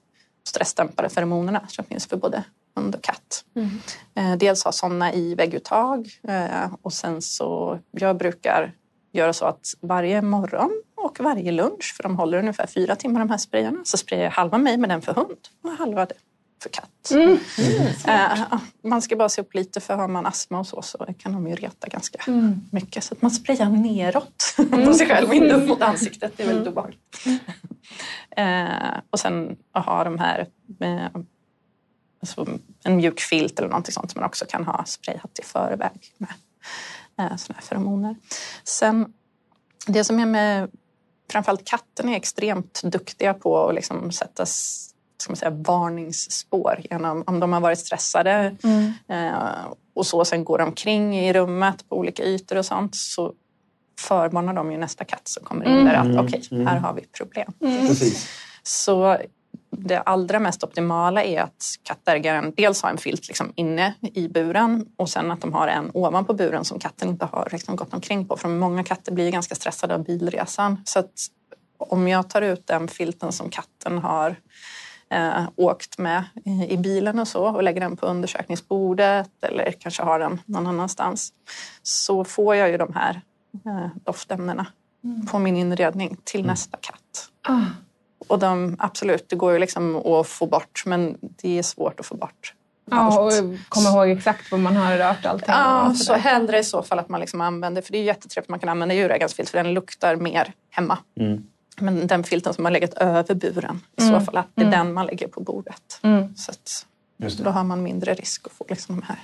stressdämpade 0.48 1.10
feromonerna 1.10 1.62
som 1.68 1.86
finns 1.86 2.08
för 2.08 2.18
både 2.18 2.44
hund 2.76 2.96
och 2.96 3.02
katt. 3.02 3.46
Mm. 3.56 3.70
Eh, 4.16 4.38
dels 4.38 4.64
ha 4.64 4.72
sådana 4.72 5.14
i 5.14 5.36
vägguttag 5.36 6.10
eh, 6.28 6.74
och 6.82 6.94
sen 6.94 7.22
så, 7.22 7.80
jag 7.92 8.18
brukar 8.18 8.74
göra 9.12 9.34
så 9.34 9.46
att 9.46 9.74
varje 9.82 10.22
morgon 10.22 10.84
Och 10.96 11.20
varje 11.20 11.52
lunch, 11.52 11.94
för 11.96 12.04
de 12.04 12.16
håller 12.16 12.38
ungefär 12.38 12.68
fyra 12.68 12.96
timmar 12.96 13.20
de 13.20 13.30
här 13.30 13.38
sprayarna, 13.38 13.80
så 13.84 13.98
sprayar 13.98 14.24
jag 14.24 14.32
halva 14.32 14.58
mig 14.58 14.78
med 14.78 14.90
den 14.90 15.02
för 15.02 15.14
hund 15.14 15.38
och 15.64 15.72
halva 15.72 16.06
det 16.06 16.16
för 16.64 16.70
katt. 16.70 17.12
Mm. 17.12 17.40
Mm. 17.58 17.88
Uh, 18.08 18.60
man 18.84 19.02
ska 19.02 19.16
bara 19.16 19.30
se 19.30 19.42
upp 19.42 19.54
lite 19.54 19.80
för 19.80 19.96
har 19.96 20.08
man 20.08 20.26
astma 20.26 20.60
och 20.60 20.68
så 20.68 20.82
så 20.82 21.08
kan 21.18 21.34
de 21.34 21.48
ju 21.48 21.56
reta 21.56 21.88
ganska 21.88 22.24
mm. 22.28 22.62
mycket. 22.72 23.04
Så 23.04 23.14
att 23.14 23.22
man 23.22 23.32
sprayar 23.32 23.70
neråt 23.70 24.56
mm. 24.58 24.86
på 24.86 24.94
sig 24.94 25.08
själv, 25.08 25.34
inte 25.34 25.56
upp 25.56 25.68
mot 25.68 25.82
ansiktet. 25.82 26.34
Det 26.38 26.44
är 26.44 26.48
väldigt 26.48 26.68
mm. 26.68 26.74
obehagligt. 26.74 27.26
Uh, 28.40 29.00
och 29.10 29.20
sen 29.20 29.58
att 29.72 29.86
ha 29.86 30.04
de 30.04 30.20
här 30.20 30.48
uh, 30.84 31.08
alltså 32.22 32.48
en 32.84 32.96
mjuk 32.96 33.20
filt 33.20 33.60
eller 33.60 33.70
någonting 33.70 33.94
sånt 33.94 34.12
som 34.12 34.22
man 34.22 34.30
också 34.30 34.46
kan 34.50 34.66
ha 34.66 34.86
sprayat 34.86 35.40
i 35.40 35.44
förväg 35.44 36.14
med 36.18 36.30
uh, 37.22 37.38
sådana 37.38 37.60
här 37.60 37.62
feromoner. 37.62 38.16
Sen 38.64 39.14
det 39.88 40.04
som 40.04 40.20
är 40.20 40.26
med 40.26 40.70
framförallt 41.32 41.66
katten 41.66 42.10
är 42.10 42.16
extremt 42.16 42.82
duktiga 42.84 43.34
på 43.34 43.68
att 43.68 43.76
liksom 43.76 44.12
sätta 44.12 44.46
ska 45.28 45.32
man 45.32 45.38
säga, 45.38 45.64
varningsspår 45.74 46.82
genom 46.90 47.24
om 47.28 47.40
de 47.40 47.54
har 47.54 47.60
varit 47.60 47.80
stressade 47.80 48.56
mm. 48.64 48.94
eh, 49.08 49.66
och 49.96 50.06
så 50.06 50.26
sen 50.26 50.44
går 50.44 50.62
omkring 50.62 51.20
i 51.20 51.34
rummet 51.34 51.90
på 51.90 51.98
olika 51.98 52.24
ytor 52.24 52.58
och 52.58 52.66
sånt 52.66 52.96
så 52.96 53.34
förvarnar 54.00 54.54
de 54.54 54.72
ju 54.72 54.78
nästa 54.78 55.06
katt 55.06 55.28
som 55.28 55.44
kommer 55.44 55.66
in 55.66 55.72
mm. 55.72 55.86
där 55.86 55.94
att 55.94 56.06
mm. 56.06 56.26
okej, 56.26 56.42
okay, 56.46 56.64
här 56.64 56.78
har 56.78 56.94
vi 56.94 57.02
problem. 57.02 57.52
Mm. 57.62 57.96
Så 58.64 59.18
det 59.72 60.00
allra 60.00 60.40
mest 60.40 60.64
optimala 60.64 61.24
är 61.24 61.42
att 61.42 61.66
kattägaren 61.84 62.54
dels 62.58 62.82
har 62.82 62.90
en 62.90 62.98
filt 62.98 63.28
liksom 63.28 63.54
inne 63.56 63.94
i 64.14 64.28
buren 64.28 64.86
och 64.96 65.10
sen 65.10 65.32
att 65.32 65.42
de 65.42 65.54
har 65.54 65.68
en 65.68 65.92
ovanpå 65.94 66.34
buren 66.34 66.66
som 66.66 66.80
katten 66.80 67.10
inte 67.10 67.26
har 67.26 67.48
liksom 67.52 67.76
gått 67.76 67.94
omkring 67.94 68.28
på. 68.28 68.38
För 68.38 68.50
många 68.50 68.84
katter 68.84 69.12
blir 69.12 69.32
ganska 69.32 69.56
stressade 69.56 69.94
av 69.94 70.04
bilresan. 70.04 70.82
Så 70.86 71.00
att 71.00 71.12
om 71.78 72.08
jag 72.08 72.30
tar 72.30 72.42
ut 72.42 72.68
den 72.68 72.88
filten 72.88 73.32
som 73.32 73.50
katten 73.50 73.98
har 73.98 74.36
eh, 75.10 75.50
åkt 75.56 75.98
med 75.98 76.24
i 76.70 76.78
bilen 76.78 77.20
och 77.20 77.28
så 77.28 77.44
och 77.44 77.64
lägger 77.64 77.82
den 77.82 77.98
på 77.98 78.06
undersökningsbordet 78.06 79.30
eller 79.42 79.72
kanske 79.72 80.04
har 80.04 80.20
den 80.20 80.42
någon 80.46 80.68
annanstans 80.68 81.34
så 81.84 82.24
får 82.24 82.56
jag 82.56 82.70
ju 82.70 82.78
de 82.78 82.94
här 82.94 83.22
eh, 83.66 83.88
doftämnena 84.06 84.66
mm. 85.04 85.26
på 85.26 85.40
min 85.40 85.58
inredning 85.58 86.18
till 86.24 86.40
mm. 86.40 86.50
nästa 86.50 86.78
katt. 86.82 87.30
Ah. 87.48 87.66
Och 88.28 88.40
de, 88.40 88.76
absolut, 88.80 89.30
det 89.30 89.36
går 89.36 89.54
ju 89.54 89.60
liksom 89.60 89.96
att 89.96 90.28
få 90.28 90.46
bort 90.46 90.84
men 90.86 91.18
det 91.22 91.60
är 91.60 91.64
svårt 91.64 92.00
att 92.00 92.06
få 92.06 92.16
bort. 92.16 92.54
Ja, 92.92 93.20
och 93.20 93.32
komma 93.70 93.90
ihåg 93.90 94.18
exakt 94.18 94.52
vad 94.52 94.60
man 94.60 94.76
har 94.76 94.98
rört 94.98 95.26
allting. 95.26 95.50
Ja, 95.50 95.94
så 95.94 96.14
hellre 96.14 96.60
i 96.60 96.64
så 96.64 96.84
fall 96.84 97.00
att 97.00 97.10
man 97.10 97.20
liksom 97.20 97.42
använder, 97.42 97.82
för 97.82 97.92
det 97.92 97.98
är 97.98 98.04
jättetrevligt 98.04 98.46
att 98.46 98.50
man 98.50 98.60
kan 98.60 98.70
använda 98.70 98.96
djurägarsfilt 98.96 99.50
för 99.50 99.64
den 99.64 99.74
luktar 99.74 100.16
mer 100.16 100.54
hemma. 100.70 100.98
Mm. 101.20 101.44
Men 101.82 102.08
den 102.08 102.24
filten 102.24 102.54
som 102.54 102.66
har 102.66 102.72
legat 102.72 102.94
över 102.94 103.36
buren, 103.36 103.82
i 103.98 104.02
mm. 104.02 104.20
så 104.20 104.26
fall 104.26 104.38
att 104.38 104.48
det 104.56 104.62
är 104.62 104.68
mm. 104.68 104.80
den 104.80 104.94
man 104.94 105.06
lägger 105.06 105.28
på 105.28 105.42
bordet. 105.42 106.00
Mm. 106.02 106.36
Så 106.36 106.52
att, 106.52 106.86
då 107.44 107.50
har 107.50 107.64
man 107.64 107.84
mindre 107.84 108.14
risk 108.14 108.48
att 108.48 108.54
få 108.54 108.66
liksom 108.70 108.96
de 108.96 109.06
här 109.06 109.20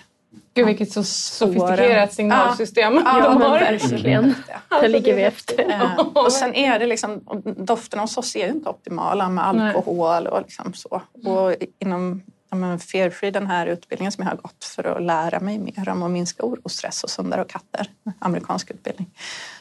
Gud 0.53 0.65
vilket 0.65 0.91
så 0.91 1.03
sofistikerat 1.03 2.13
signalsystem 2.13 2.93
ja, 3.05 3.21
de 3.21 3.41
har. 3.41 3.59
verkligen. 3.59 4.35
Där 4.69 4.89
ligger 4.89 5.15
vi 5.15 5.21
efter. 5.21 5.69
Eh, 5.69 5.99
och 5.99 6.31
sen 6.31 6.53
är 6.53 6.79
det 6.79 6.85
liksom, 6.85 7.41
dofterna 7.57 8.01
hos 8.01 8.17
oss 8.17 8.35
är 8.35 8.45
ju 8.45 8.51
inte 8.51 8.69
optimala 8.69 9.29
med 9.29 9.47
alkohol 9.47 10.27
och 10.27 10.41
liksom 10.41 10.73
så. 10.73 11.01
Och 11.25 11.55
inom 11.79 12.21
ja, 12.49 12.77
Fearfree, 12.77 13.31
den 13.31 13.47
här 13.47 13.67
utbildningen 13.67 14.11
som 14.11 14.23
jag 14.23 14.31
har 14.31 14.37
gått 14.37 14.65
för 14.65 14.83
att 14.83 15.03
lära 15.03 15.39
mig 15.39 15.59
mer 15.59 15.89
om 15.89 16.03
att 16.03 16.11
minska 16.11 16.43
oro, 16.43 16.69
stress 16.69 17.01
hos 17.01 17.19
hundar 17.19 17.37
och 17.37 17.49
katter, 17.49 17.87
amerikansk 18.19 18.71
utbildning, 18.71 19.09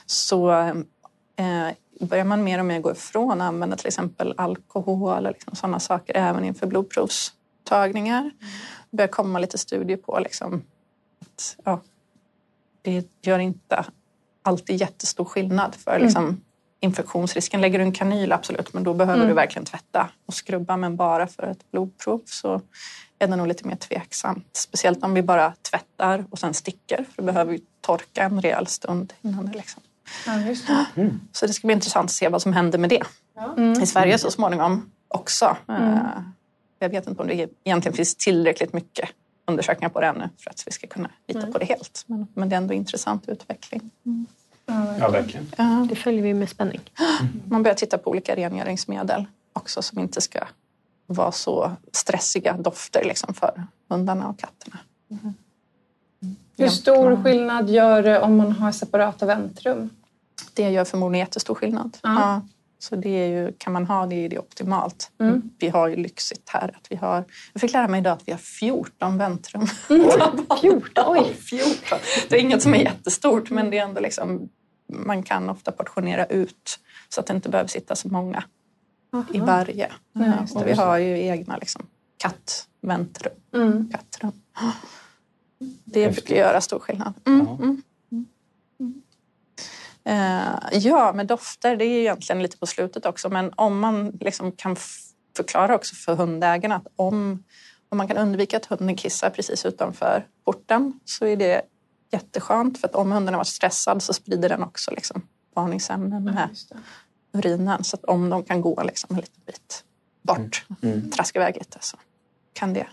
så 0.07 0.53
eh, 1.37 1.69
börjar 2.01 2.25
man 2.25 2.45
mer 2.45 2.59
och 2.59 2.65
mer 2.65 2.81
gå 2.81 2.93
ifrån 2.93 3.41
att 3.41 3.49
använda 3.49 3.77
till 3.77 3.87
exempel 3.87 4.35
alkohol 4.37 5.27
och 5.27 5.33
liksom 5.33 5.55
sådana 5.55 5.81
saker 5.81 6.17
även 6.17 6.45
inför 6.45 6.67
blodprovstagningar. 6.67 8.21
Mm. 8.21 8.33
Det 8.91 8.97
börjar 8.97 9.09
komma 9.09 9.39
lite 9.39 9.59
studier 9.59 9.97
på 9.97 10.19
liksom, 10.19 10.63
att 11.21 11.57
ja, 11.65 11.81
det 12.83 13.07
gör 13.23 13.39
inte 13.39 13.85
alltid 14.43 14.81
jättestor 14.81 15.25
skillnad 15.25 15.75
för 15.75 15.91
mm. 15.91 16.03
liksom, 16.03 16.41
infektionsrisken. 16.81 17.61
Lägger 17.61 17.79
du 17.79 17.85
en 17.85 17.93
kanyl, 17.93 18.33
absolut, 18.33 18.73
men 18.73 18.83
då 18.83 18.95
behöver 18.95 19.19
mm. 19.19 19.29
du 19.29 19.35
verkligen 19.35 19.67
tvätta 19.67 20.09
och 20.27 20.35
skrubba. 20.35 20.77
Men 20.77 20.97
bara 20.97 21.27
för 21.27 21.43
ett 21.43 21.71
blodprov 21.71 22.23
så 22.25 22.61
är 23.19 23.27
det 23.27 23.37
nog 23.37 23.47
lite 23.47 23.69
mer 23.69 23.77
tveksamt. 23.77 24.49
Speciellt 24.53 25.05
om 25.05 25.15
vi 25.15 25.23
bara 25.23 25.55
tvättar 25.71 26.25
och 26.31 26.39
sen 26.39 26.55
sticker, 26.55 27.05
för 27.05 27.23
det 27.23 27.23
behöver 27.23 27.53
ju 27.53 27.61
torka 27.81 28.23
en 28.23 28.43
rejäl 28.43 28.67
stund 28.67 29.13
innan 29.23 29.47
det 29.47 29.53
liksom 29.53 29.83
Ja, 30.27 30.33
det. 30.33 31.01
Mm. 31.01 31.21
Så 31.33 31.47
det 31.47 31.53
ska 31.53 31.67
bli 31.67 31.75
intressant 31.75 32.05
att 32.05 32.11
se 32.11 32.29
vad 32.29 32.43
som 32.43 32.53
händer 32.53 32.79
med 32.79 32.91
det 32.91 33.03
mm. 33.57 33.83
i 33.83 33.87
Sverige 33.87 34.19
så 34.19 34.31
småningom 34.31 34.91
också. 35.09 35.57
Mm. 35.69 35.83
Eh, 35.83 35.99
jag 36.79 36.89
vet 36.89 37.07
inte 37.07 37.23
om 37.23 37.29
det 37.29 37.49
egentligen 37.65 37.97
finns 37.97 38.15
tillräckligt 38.15 38.73
mycket 38.73 39.09
undersökningar 39.47 39.89
på 39.89 40.01
det 40.01 40.07
ännu 40.07 40.29
för 40.39 40.51
att 40.51 40.63
vi 40.67 40.73
ska 40.73 40.87
kunna 40.87 41.11
lita 41.29 41.47
på 41.47 41.59
det 41.59 41.65
helt. 41.65 42.05
Men, 42.07 42.27
men 42.35 42.49
det 42.49 42.55
är 42.55 42.59
ändå 42.59 42.75
intressant 42.75 43.29
utveckling. 43.29 43.91
Mm. 44.07 44.27
Ja, 45.01 45.09
verkligen. 45.11 45.47
Ja. 45.57 45.87
Det 45.89 45.97
följer 45.97 46.23
vi 46.23 46.35
med 46.35 46.49
spänning. 46.49 46.81
Man 47.49 47.63
börjar 47.63 47.75
titta 47.75 47.99
på 47.99 48.11
olika 48.11 48.37
rengöringsmedel 48.37 49.27
också 49.53 49.83
som 49.83 49.99
inte 49.99 50.21
ska 50.21 50.47
vara 51.07 51.33
så 51.33 51.73
stressiga 51.93 52.57
dofter 52.57 53.05
liksom 53.05 53.35
för 53.35 53.67
hundarna 53.89 54.29
och 54.29 54.39
katterna. 54.39 54.79
Hur 56.59 56.69
stor 56.69 57.23
skillnad 57.23 57.71
gör 57.71 58.03
det 58.03 58.21
om 58.21 58.37
man 58.37 58.53
har 58.53 58.73
separata 58.73 59.27
väntrum? 59.27 59.91
Det 60.55 60.71
gör 60.71 60.85
förmodligen 60.85 61.27
jättestor 61.27 61.55
skillnad. 61.55 61.99
Mm. 62.05 62.17
Ja. 62.17 62.41
Så 62.79 62.97
det 62.97 63.09
är 63.09 63.27
ju, 63.29 63.53
kan 63.59 63.73
man 63.73 63.87
ha 63.87 64.07
det 64.07 64.15
är 64.15 64.29
det 64.29 64.39
optimalt. 64.39 65.11
Mm. 65.21 65.51
Vi 65.59 65.69
har 65.69 65.89
ju 65.89 65.97
lyxigt 65.97 66.49
här. 66.49 66.75
Att 66.77 66.87
vi 66.91 66.97
har, 66.97 67.25
jag 67.53 67.61
fick 67.61 67.73
lära 67.73 67.89
mig 67.89 68.01
idag 68.01 68.13
att 68.13 68.29
vi 68.29 68.33
har 68.33 68.39
14 68.39 69.19
väntrum. 69.19 69.67
Mm. 69.91 70.11
14? 70.61 71.05
Oj. 71.07 71.35
14! 71.35 71.99
Det 72.29 72.37
är 72.37 72.41
inget 72.41 72.63
som 72.63 72.75
är 72.75 72.79
jättestort 72.79 73.51
men 73.51 73.71
det 73.71 73.79
är 73.79 73.83
ändå 73.83 74.01
liksom, 74.01 74.49
man 74.89 75.23
kan 75.23 75.51
ofta 75.51 75.73
portionera 75.73 76.27
ut 76.27 76.79
så 77.09 77.21
att 77.21 77.27
det 77.27 77.35
inte 77.35 77.49
behöver 77.49 77.69
sitta 77.69 77.97
så 77.97 78.09
många 78.09 78.45
Aha. 79.13 79.25
i 79.33 79.41
varje. 79.41 79.91
Ja, 80.13 80.63
vi 80.65 80.73
har 80.73 80.99
ju 80.99 81.19
egna 81.19 81.57
liksom, 81.57 81.87
kattväntrum. 82.17 83.35
Mm. 83.55 83.91
Kattrum. 83.93 84.33
Det 85.85 86.11
brukar 86.13 86.35
göra 86.35 86.61
stor 86.61 86.79
skillnad. 86.79 87.15
Mm, 87.27 87.41
mm, 87.41 87.83
mm. 88.11 89.03
Uh, 90.09 90.79
ja, 90.79 91.13
med 91.13 91.27
dofter, 91.27 91.77
det 91.77 91.85
är 91.85 92.01
egentligen 92.01 92.43
lite 92.43 92.59
på 92.59 92.67
slutet 92.67 93.07
också, 93.07 93.29
men 93.29 93.53
om 93.57 93.79
man 93.79 94.11
liksom 94.21 94.53
kan 94.53 94.77
förklara 95.37 95.75
också 95.75 95.95
för 95.95 96.15
hundägarna 96.15 96.77
att 96.77 96.87
om, 96.97 97.45
om 97.89 97.99
man 97.99 98.09
kan 98.09 98.17
undvika 98.17 98.57
att 98.57 98.67
hunden 98.67 98.97
kissar 98.97 99.31
precis 99.31 99.67
utanför 99.67 100.27
porten 100.45 101.01
så 101.05 101.27
är 101.27 101.37
det 101.37 101.63
jätteskönt 102.13 102.79
för 102.79 102.89
att 102.89 102.95
om 102.95 103.13
hunden 103.13 103.35
har 103.35 103.39
varit 103.39 103.47
stressad 103.47 104.03
så 104.03 104.13
sprider 104.13 104.49
den 104.49 104.63
också 104.63 104.91
liksom 104.91 105.23
varningsämnen 105.55 106.25
med 106.25 106.49
ja, 106.71 106.77
urinen. 107.33 107.85
Så 107.85 107.97
att 107.97 108.05
om 108.05 108.31
de 108.31 108.45
kan 108.45 108.61
gå 108.61 108.83
liksom 108.83 109.17
en 109.17 109.21
liten 109.21 109.43
bit 109.47 109.85
bort, 110.23 110.67
mm. 110.83 110.95
mm. 110.95 111.11
traska 111.11 111.39
iväg 111.39 111.57
lite 111.57 111.79
så 111.81 111.97
kan 112.53 112.75
det 112.75 112.87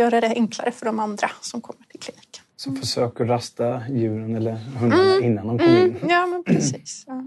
göra 0.00 0.20
det 0.20 0.28
enklare 0.28 0.70
för 0.70 0.86
de 0.86 0.98
andra 0.98 1.30
som 1.40 1.60
kommer 1.60 1.84
till 1.84 2.00
kliniken. 2.00 2.44
Så 2.56 2.72
försök 2.72 3.20
att 3.20 3.28
rasta 3.28 3.82
djuren 3.88 4.36
eller 4.36 4.52
hundarna 4.54 5.02
mm. 5.02 5.24
innan 5.24 5.46
de 5.46 5.58
kommer 5.58 5.82
in. 5.82 5.96
Mm. 5.96 6.08
Ja, 6.08 6.26
men 6.26 6.44
precis. 6.44 7.04
Ja. 7.06 7.26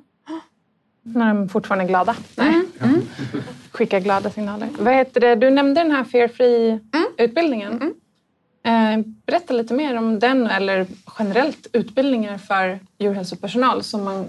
När 1.04 1.34
de 1.34 1.50
fortfarande 1.50 1.86
är 1.86 1.88
glada. 1.88 2.16
Nej. 2.38 2.62
Mm. 2.82 3.02
Skicka 3.72 4.00
glada 4.00 4.30
signaler. 4.30 4.70
Vad 4.80 4.94
heter 4.94 5.22
det? 5.22 5.36
Du 5.36 5.50
nämnde 5.50 5.82
den 5.82 5.92
här 5.92 6.04
Fear 6.04 6.28
Free-utbildningen. 6.28 7.72
Mm. 7.72 7.94
Mm. 8.64 9.00
Eh, 9.00 9.06
berätta 9.26 9.54
lite 9.54 9.74
mer 9.74 9.98
om 9.98 10.20
den 10.20 10.48
eller 10.48 10.88
generellt 11.20 11.68
utbildningar 11.74 12.38
för 12.38 12.80
djurhälsopersonal 12.98 13.84
som 13.84 14.04
man 14.04 14.26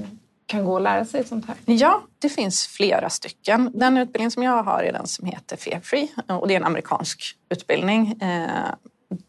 kan 0.47 0.65
gå 0.65 0.73
och 0.73 0.81
lära 0.81 1.05
sig 1.05 1.25
sånt 1.25 1.47
här? 1.47 1.57
Ja, 1.65 2.03
det 2.19 2.29
finns 2.29 2.67
flera 2.67 3.11
stycken. 3.11 3.71
Den 3.75 3.99
utbildning 3.99 4.31
som 4.31 4.43
jag 4.43 4.63
har 4.63 4.83
är 4.83 4.93
den 4.93 5.07
som 5.07 5.27
heter 5.27 5.57
Fear 5.57 5.81
Free 5.81 6.09
och 6.27 6.49
det 6.49 6.55
är 6.55 6.57
en 6.57 6.65
amerikansk 6.65 7.37
utbildning. 7.51 8.23
Eh, 8.23 8.75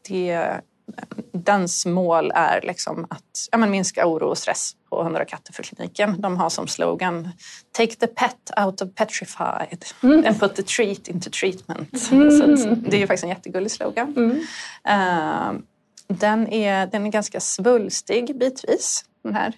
det, 0.07 0.61
dens 1.31 1.85
mål 1.85 2.31
är 2.35 2.61
liksom 2.61 3.07
att 3.09 3.47
ja, 3.51 3.57
minska 3.57 4.07
oro 4.07 4.27
och 4.27 4.37
stress 4.37 4.71
på 4.89 5.03
hundar 5.03 5.25
katter 5.25 5.53
för 5.53 5.63
kliniken. 5.63 6.21
De 6.21 6.37
har 6.37 6.49
som 6.49 6.67
slogan 6.67 7.29
Take 7.71 7.95
the 7.95 8.07
pet 8.07 8.51
out 8.65 8.81
of 8.81 8.95
petrified 8.95 9.85
mm. 10.03 10.25
and 10.27 10.39
put 10.39 10.55
the 10.55 10.63
treat 10.63 11.07
into 11.07 11.29
treatment. 11.29 12.11
Mm. 12.11 12.57
Så 12.57 12.67
det 12.75 13.01
är 13.01 13.07
faktiskt 13.07 13.23
en 13.23 13.29
jättegullig 13.29 13.71
slogan. 13.71 14.13
Mm. 14.17 14.31
Uh, 14.31 15.61
den, 16.07 16.47
är, 16.47 16.87
den 16.87 17.05
är 17.05 17.09
ganska 17.11 17.39
svulstig 17.39 18.39
bitvis, 18.39 19.05
den 19.23 19.35
här 19.35 19.53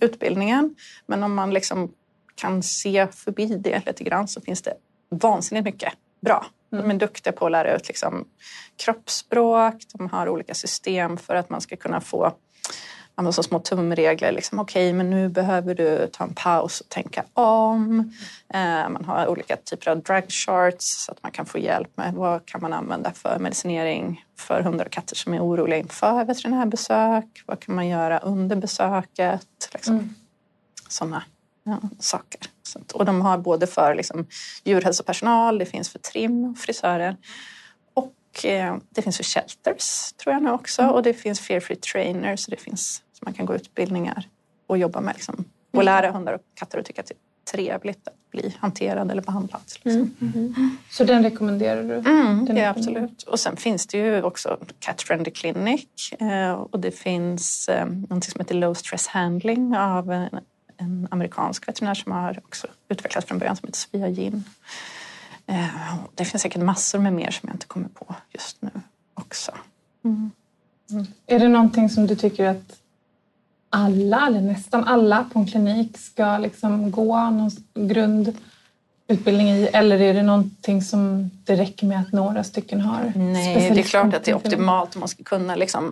utbildningen. 0.00 0.76
Men 1.06 1.22
om 1.22 1.34
man 1.34 1.54
liksom 1.54 1.94
kan 2.34 2.62
se 2.62 3.06
förbi 3.06 3.46
det 3.46 3.86
lite 3.86 4.04
grann 4.04 4.28
så 4.28 4.40
finns 4.40 4.62
det 4.62 4.74
vansinnigt 5.10 5.64
mycket 5.64 5.92
bra. 6.20 6.46
De 6.70 6.90
är 6.90 6.94
duktiga 6.94 7.32
på 7.32 7.46
att 7.46 7.52
lära 7.52 7.76
ut 7.76 7.88
liksom 7.88 8.28
kroppsspråk, 8.76 9.74
de 9.94 10.08
har 10.08 10.28
olika 10.28 10.54
system 10.54 11.16
för 11.16 11.34
att 11.34 11.50
man 11.50 11.60
ska 11.60 11.76
kunna 11.76 12.00
få 12.00 12.32
ja, 13.24 13.32
så 13.32 13.42
små 13.42 13.58
tumregler. 13.58 14.32
Liksom, 14.32 14.58
Okej, 14.58 14.86
okay, 14.86 14.92
men 14.92 15.10
nu 15.10 15.28
behöver 15.28 15.74
du 15.74 16.08
ta 16.12 16.24
en 16.24 16.34
paus 16.34 16.80
och 16.80 16.88
tänka 16.88 17.24
om. 17.32 18.12
Eh, 18.54 18.88
man 18.88 19.04
har 19.04 19.26
olika 19.26 19.56
typer 19.56 19.90
av 19.90 20.02
drug 20.02 20.30
charts 20.30 21.04
så 21.04 21.12
att 21.12 21.22
man 21.22 21.32
kan 21.32 21.46
få 21.46 21.58
hjälp 21.58 21.96
med 21.96 22.14
vad 22.14 22.46
kan 22.46 22.60
man 22.60 22.72
använda 22.72 23.12
för 23.12 23.38
medicinering 23.38 24.24
för 24.38 24.62
hundar 24.62 24.84
och 24.84 24.92
katter 24.92 25.16
som 25.16 25.34
är 25.34 25.40
oroliga 25.40 25.78
inför 25.78 26.24
veterinärbesök. 26.24 27.42
Vad 27.46 27.60
kan 27.60 27.74
man 27.74 27.88
göra 27.88 28.18
under 28.18 28.56
besöket? 28.56 29.70
Liksom. 29.72 29.94
Mm. 29.94 30.14
Sådana 30.88 31.22
ja, 31.64 31.80
saker. 31.98 32.40
Och 32.94 33.04
de 33.04 33.20
har 33.20 33.38
både 33.38 33.66
för 33.66 33.94
liksom, 33.94 34.26
djurhälsopersonal, 34.64 35.58
det 35.58 35.66
finns 35.66 35.88
för 35.88 35.98
trim 35.98 36.44
och 36.44 36.58
frisörer. 36.58 37.16
Och 37.94 38.44
eh, 38.44 38.76
det 38.90 39.02
finns 39.02 39.16
för 39.16 39.24
shelters 39.24 40.12
tror 40.12 40.34
jag 40.34 40.42
nu 40.42 40.50
också 40.50 40.82
mm. 40.82 40.94
och 40.94 41.02
det 41.02 41.14
finns 41.14 41.40
fear 41.40 41.60
free 41.60 41.76
trainers 41.76 42.46
det 42.46 42.56
finns 42.56 43.02
så 43.20 43.24
man 43.24 43.34
kan 43.34 43.46
gå 43.46 43.54
utbildningar 43.54 44.28
och 44.66 44.78
jobba 44.78 45.00
med 45.00 45.14
liksom, 45.14 45.44
och 45.70 45.82
mm. 45.82 45.84
lära 45.84 46.10
hundar 46.10 46.32
och 46.32 46.40
katter 46.54 46.78
att 46.78 46.86
tycka 46.86 47.00
att 47.00 47.08
det 47.08 47.14
är 47.14 47.52
trevligt 47.52 48.08
att 48.08 48.30
bli 48.30 48.56
hanterad 48.58 49.10
eller 49.10 49.22
behandlad. 49.22 49.60
Liksom. 49.82 50.14
Mm. 50.20 50.32
Mm. 50.34 50.76
Så 50.90 51.04
den 51.04 51.22
rekommenderar 51.22 51.82
du? 51.82 51.94
Mm, 51.94 52.44
den 52.44 52.56
ja, 52.56 52.70
absolut. 52.70 53.22
Och 53.22 53.40
sen 53.40 53.56
finns 53.56 53.86
det 53.86 53.98
ju 53.98 54.22
också 54.22 54.58
Cat 54.78 55.02
Friendly 55.02 55.30
Clinic 55.30 56.12
eh, 56.18 56.52
och 56.52 56.80
det 56.80 56.90
finns 56.90 57.68
eh, 57.68 57.86
något 57.86 58.24
som 58.24 58.40
heter 58.40 58.54
Low 58.54 58.74
Stress 58.74 59.06
Handling 59.06 59.76
av 59.76 60.12
en, 60.12 60.28
en 60.76 61.08
amerikansk 61.10 61.68
veterinär 61.68 61.94
som 61.94 62.12
har 62.12 62.38
också 62.44 62.66
utvecklats 62.88 63.26
från 63.26 63.38
början 63.38 63.56
som 63.56 63.66
heter 63.66 63.78
Sofia 63.78 64.08
Jin. 64.08 64.44
Eh, 65.46 65.94
det 66.14 66.24
finns 66.24 66.42
säkert 66.42 66.62
massor 66.62 66.98
med 66.98 67.12
mer 67.12 67.30
som 67.30 67.48
jag 67.48 67.54
inte 67.54 67.66
kommer 67.66 67.88
på 67.88 68.14
just 68.32 68.62
nu 68.62 68.70
också. 69.14 69.52
Mm. 70.04 70.30
Mm. 70.90 71.06
Är 71.26 71.38
det 71.38 71.48
någonting 71.48 71.90
som 71.90 72.06
du 72.06 72.16
tycker 72.16 72.46
att 72.46 72.79
alla, 73.70 74.26
eller 74.26 74.40
nästan 74.40 74.84
alla 74.84 75.26
på 75.32 75.38
en 75.38 75.46
klinik 75.46 75.98
ska 75.98 76.38
liksom 76.38 76.90
gå 76.90 77.30
någon 77.30 77.50
grundutbildning 77.74 79.50
i? 79.50 79.68
Eller 79.72 80.00
är 80.00 80.14
det 80.14 80.22
någonting 80.22 80.82
som 80.82 81.30
det 81.44 81.56
räcker 81.56 81.86
med 81.86 82.00
att 82.00 82.12
några 82.12 82.44
stycken 82.44 82.80
har? 82.80 83.12
Nej, 83.16 83.70
det 83.74 83.80
är 83.80 83.82
klart 83.82 84.14
att 84.14 84.24
det 84.24 84.30
är 84.30 84.36
optimalt 84.36 84.96
om 84.96 85.00
man 85.00 85.08
ska 85.08 85.24
kunna 85.24 85.54
liksom, 85.54 85.90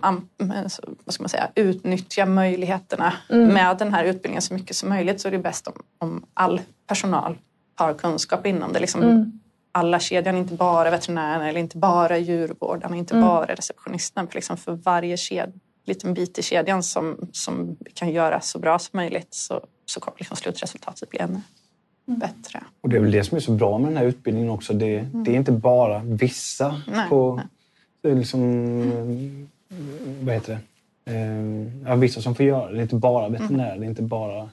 vad 1.05 1.13
ska 1.13 1.23
man 1.23 1.29
säga, 1.29 1.49
utnyttja 1.55 2.25
möjligheterna 2.25 3.13
mm. 3.29 3.53
med 3.53 3.77
den 3.77 3.93
här 3.93 4.05
utbildningen 4.05 4.41
så 4.41 4.53
mycket 4.53 4.75
som 4.75 4.89
möjligt 4.89 5.21
så 5.21 5.27
är 5.27 5.31
det 5.31 5.39
bäst 5.39 5.67
om, 5.67 5.73
om 5.97 6.25
all 6.33 6.61
personal 6.87 7.37
har 7.75 7.93
kunskap 7.93 8.45
inom 8.45 8.73
det. 8.73 8.79
Liksom, 8.79 9.03
mm 9.03 9.39
alla 9.71 9.99
kedjan, 9.99 10.37
inte 10.37 10.53
bara 10.53 10.89
veterinärerna 10.89 11.49
eller 11.49 11.59
inte 11.59 11.77
bara 11.77 12.17
djurvårdarna, 12.17 12.95
inte 12.95 13.13
mm. 13.13 13.27
bara 13.27 13.45
receptionisten. 13.45 14.27
För, 14.27 14.35
liksom 14.35 14.57
för 14.57 14.71
varje 14.71 15.17
ked, 15.17 15.59
liten 15.89 16.13
bit 16.13 16.39
i 16.39 16.41
kedjan 16.41 16.83
som, 16.83 17.29
som 17.31 17.77
vi 17.79 17.91
kan 17.91 18.09
göra 18.09 18.41
så 18.41 18.59
bra 18.59 18.79
som 18.79 18.97
möjligt 18.97 19.33
så, 19.33 19.65
så 19.85 19.99
kommer 19.99 20.17
liksom 20.19 20.37
slutresultatet 20.37 21.09
bli 21.09 21.19
ännu 21.19 21.41
mm. 22.07 22.19
bättre. 22.19 22.63
Och 22.81 22.89
det 22.89 22.95
är 22.95 23.01
väl 23.01 23.11
det 23.11 23.23
som 23.23 23.35
är 23.35 23.41
så 23.41 23.51
bra 23.51 23.77
med 23.77 23.89
den 23.89 23.97
här 23.97 24.05
utbildningen 24.05 24.49
också. 24.49 24.73
Det, 24.73 24.99
mm. 24.99 25.23
det 25.23 25.31
är 25.31 25.35
inte 25.35 25.51
bara 25.51 25.99
vissa 25.99 26.81
nej, 26.87 27.09
på... 27.09 27.35
Nej. 27.35 27.45
Det 28.01 28.11
är 28.11 28.15
liksom, 28.15 29.47
vad 30.21 30.33
heter 30.33 30.59
det? 31.05 31.11
Eh, 31.13 31.89
ja, 31.89 31.95
vissa 31.95 32.21
som 32.21 32.35
får 32.35 32.45
göra 32.45 32.67
det. 32.67 32.73
Det 32.73 32.79
är 32.79 32.83
inte 32.83 32.95
bara 32.95 33.29
veterinärer, 33.29 33.77
det 33.77 33.85
är 33.85 33.89
inte 33.89 34.01
bara 34.01 34.49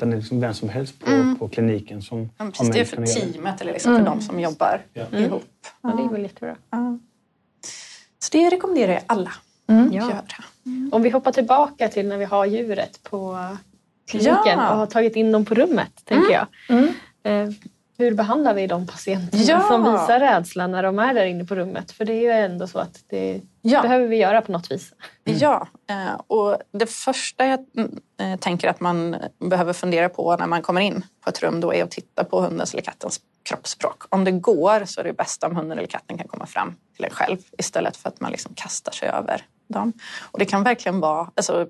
utan 0.00 0.10
det 0.10 0.16
är 0.16 0.18
liksom 0.18 0.40
vem 0.40 0.54
som 0.54 0.68
helst 0.68 1.00
på, 1.00 1.10
mm. 1.10 1.36
på 1.36 1.48
kliniken 1.48 2.02
som 2.02 2.30
ja, 2.38 2.44
precis, 2.44 2.70
Det 2.70 2.80
är 2.80 2.84
för 2.84 3.06
teamet 3.06 3.60
eller 3.60 3.72
liksom 3.72 3.92
mm. 3.92 4.04
för 4.04 4.10
de 4.10 4.20
som 4.20 4.40
jobbar 4.40 4.82
ja. 4.92 5.18
ihop. 5.18 5.66
Ja, 5.82 5.88
det 5.96 6.02
är 6.02 6.08
väl 6.08 6.22
jättebra. 6.22 6.56
Ja. 6.70 6.98
Så 8.18 8.28
det 8.32 8.50
rekommenderar 8.50 8.92
jag 8.92 9.02
alla 9.06 9.32
mm. 9.66 9.86
att 9.86 9.94
göra. 9.94 10.24
Mm. 10.70 10.90
Om 10.92 11.02
vi 11.02 11.10
hoppar 11.10 11.32
tillbaka 11.32 11.88
till 11.88 12.08
när 12.08 12.18
vi 12.18 12.24
har 12.24 12.46
djuret 12.46 13.02
på 13.02 13.38
kliniken 14.10 14.58
ja. 14.58 14.70
och 14.70 14.78
har 14.78 14.86
tagit 14.86 15.16
in 15.16 15.32
dem 15.32 15.44
på 15.44 15.54
rummet, 15.54 15.92
tänker 16.04 16.32
jag. 16.32 16.46
Mm. 16.68 16.88
Mm. 17.22 17.48
Eh, 17.48 17.54
hur 17.98 18.14
behandlar 18.14 18.54
vi 18.54 18.66
de 18.66 18.86
patienterna 18.86 19.42
ja. 19.42 19.60
som 19.60 19.82
visar 19.82 20.20
rädsla 20.20 20.66
när 20.66 20.82
de 20.82 20.98
är 20.98 21.14
där 21.14 21.24
inne 21.24 21.44
på 21.44 21.54
rummet? 21.54 21.92
För 21.92 22.04
det 22.04 22.12
är 22.12 22.20
ju 22.20 22.30
ändå 22.30 22.66
så 22.66 22.78
att 22.78 23.04
det 23.08 23.40
ja. 23.62 23.82
behöver 23.82 24.06
vi 24.06 24.16
göra 24.16 24.42
på 24.42 24.52
något 24.52 24.70
vis. 24.70 24.92
Mm. 25.24 25.38
Ja, 25.38 25.68
eh, 25.90 26.20
och 26.26 26.56
det 26.72 26.86
första 26.86 27.46
jag 27.46 27.60
eh, 28.20 28.36
tänker 28.38 28.68
att 28.68 28.80
man 28.80 29.16
behöver 29.38 29.72
fundera 29.72 30.08
på 30.08 30.36
när 30.36 30.46
man 30.46 30.62
kommer 30.62 30.80
in 30.80 31.04
på 31.24 31.30
ett 31.30 31.42
rum 31.42 31.60
då 31.60 31.74
är 31.74 31.84
att 31.84 31.90
titta 31.90 32.24
på 32.24 32.40
hundens 32.40 32.72
eller 32.72 32.82
kattens 32.82 33.20
kroppsspråk. 33.42 34.02
Om 34.08 34.24
det 34.24 34.30
går 34.30 34.84
så 34.84 35.00
är 35.00 35.04
det 35.04 35.12
bäst 35.12 35.44
om 35.44 35.56
hunden 35.56 35.78
eller 35.78 35.88
katten 35.88 36.18
kan 36.18 36.28
komma 36.28 36.46
fram 36.46 36.74
till 36.96 37.04
en 37.04 37.10
själv 37.10 37.38
istället 37.58 37.96
för 37.96 38.08
att 38.08 38.20
man 38.20 38.30
liksom 38.30 38.54
kastar 38.54 38.92
sig 38.92 39.08
över 39.08 39.46
dem. 39.72 39.92
Och 40.20 40.38
det 40.38 40.44
kan 40.44 40.62
verkligen 40.62 41.00
vara, 41.00 41.30
alltså, 41.34 41.66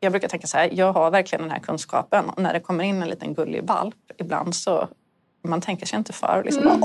jag 0.00 0.12
brukar 0.12 0.28
tänka 0.28 0.46
så 0.46 0.56
här, 0.56 0.70
jag 0.72 0.92
har 0.92 1.10
verkligen 1.10 1.42
den 1.42 1.50
här 1.50 1.58
kunskapen 1.58 2.30
och 2.30 2.42
när 2.42 2.52
det 2.52 2.60
kommer 2.60 2.84
in 2.84 3.02
en 3.02 3.08
liten 3.08 3.34
gullig 3.34 3.64
valp 3.64 3.94
ibland 4.18 4.54
så 4.54 4.88
man 5.48 5.60
tänker 5.60 5.86
sig 5.86 5.98
inte 5.98 6.12
för. 6.12 6.42
Liksom, 6.44 6.62
mm. 6.62 6.82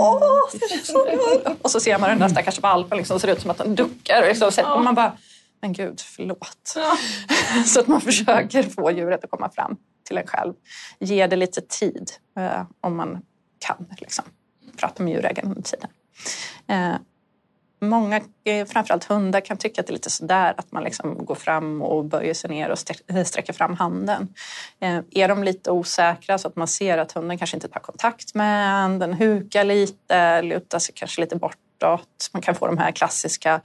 och 1.62 1.72
så 1.72 1.80
ser 1.80 2.00
man 2.00 2.10
den 2.10 2.20
där 2.20 2.30
stackars 2.30 2.62
valpen 2.62 2.98
liksom, 2.98 3.20
ser 3.20 3.28
ut 3.28 3.42
som 3.42 3.52
att 3.52 3.58
den 3.58 3.76
duckar. 3.76 4.28
Liksom, 4.28 4.52
och 4.76 4.84
man 4.84 4.96
bara, 4.96 5.18
men 5.62 5.74
gud, 5.74 6.02
förlåt. 6.02 6.74
Ja. 6.76 6.98
så 7.66 7.80
att 7.80 7.88
man 7.88 8.02
försöker 8.02 8.64
få 8.64 8.92
djuret 8.92 9.24
att 9.24 9.30
komma 9.30 9.50
fram 9.50 9.78
till 10.08 10.18
en 10.18 10.28
själv. 10.28 10.54
Ge 11.00 11.28
det 11.28 11.36
lite 11.36 11.62
tid 11.62 12.12
eh, 12.38 12.62
om 12.82 12.98
man 12.98 13.22
kan. 13.60 13.86
Liksom. 13.98 14.26
Prata 14.78 15.04
med 15.04 15.14
djurägaren 15.14 15.50
under 15.50 15.62
tiden. 15.62 15.90
Eh, 16.68 16.96
Många, 17.82 18.22
eh, 18.44 18.66
framförallt 18.68 19.04
hundar, 19.04 19.42
kan 19.42 19.58
tycka 19.58 19.82
att 19.82 19.88
det 19.88 19.92
är 19.92 19.94
lite 19.94 20.10
sådär 20.10 20.54
att 20.58 20.72
man 20.72 20.84
liksom 20.84 21.26
går 21.26 21.36
fram 21.36 21.82
och 21.82 22.06
böjer 22.06 22.34
sig 22.34 22.50
ner 22.50 22.70
och 22.70 22.78
eh, 23.08 23.24
sträcker 23.24 23.54
fram 23.54 23.76
handen. 23.76 24.34
Eh, 24.80 25.00
är 25.12 25.28
de 25.28 25.44
lite 25.44 25.72
osäkra 25.72 26.38
så 26.38 26.48
att 26.48 26.56
man 26.56 26.68
ser 26.68 26.98
att 26.98 27.12
hunden 27.12 27.38
kanske 27.38 27.58
inte 27.58 27.68
tar 27.68 27.80
kontakt 27.80 28.36
med 28.36 28.84
en, 28.86 29.00
den 29.00 29.14
hukar 29.14 29.64
lite, 29.64 30.42
lutar 30.42 30.80
sig 30.80 30.96
kanske 30.96 31.22
lite 31.22 31.36
bortåt. 31.36 32.30
Man 32.34 32.42
kan 32.42 32.56
få 32.56 32.68
de 32.68 32.78
här 32.78 32.92
klassiska, 32.92 33.62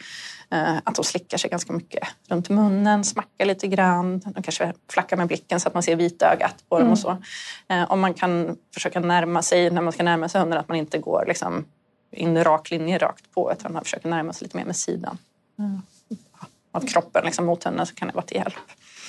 att 0.85 0.95
de 0.95 1.05
slickar 1.05 1.39
sig 1.39 1.51
ganska 1.51 1.73
mycket 1.73 2.09
runt 2.29 2.49
munnen, 2.49 3.05
smackar 3.05 3.45
lite 3.45 3.67
grann. 3.67 4.19
De 4.19 4.43
kanske 4.43 4.73
flackar 4.93 5.17
med 5.17 5.27
blicken 5.27 5.61
så 5.61 5.69
att 5.69 5.75
man 5.75 5.83
ser 5.83 5.97
vitögat 5.97 6.65
på 6.69 6.79
dem 6.79 6.91
och 6.91 6.99
så. 6.99 7.17
Om 7.89 8.01
man 8.01 8.15
kan 8.15 8.57
försöka 8.75 9.01
närma 9.01 9.43
sig, 9.43 9.71
när 9.71 9.83
man 9.83 9.93
ska 9.93 10.03
närma 10.03 10.29
sig 10.29 10.41
hunden, 10.41 10.59
att 10.59 10.69
man 10.69 10.77
inte 10.77 10.99
går 10.99 11.25
liksom 11.27 11.65
in 12.15 12.45
rak 12.45 12.71
linje 12.71 12.99
rakt 12.99 13.31
på 13.31 13.53
utan 13.53 13.73
man 13.73 13.85
försöker 13.85 14.09
närma 14.09 14.33
sig 14.33 14.47
lite 14.47 14.57
mer 14.57 14.65
med 14.65 14.77
sidan 14.77 15.19
mm. 15.59 15.83
av 16.73 16.81
kroppen 16.81 17.25
liksom, 17.25 17.47
mot 17.47 17.65
henne 17.65 17.87
så 17.87 17.95
kan 17.95 18.09
det 18.09 18.15
vara 18.15 18.27
till 18.27 18.37
hjälp. 18.37 18.55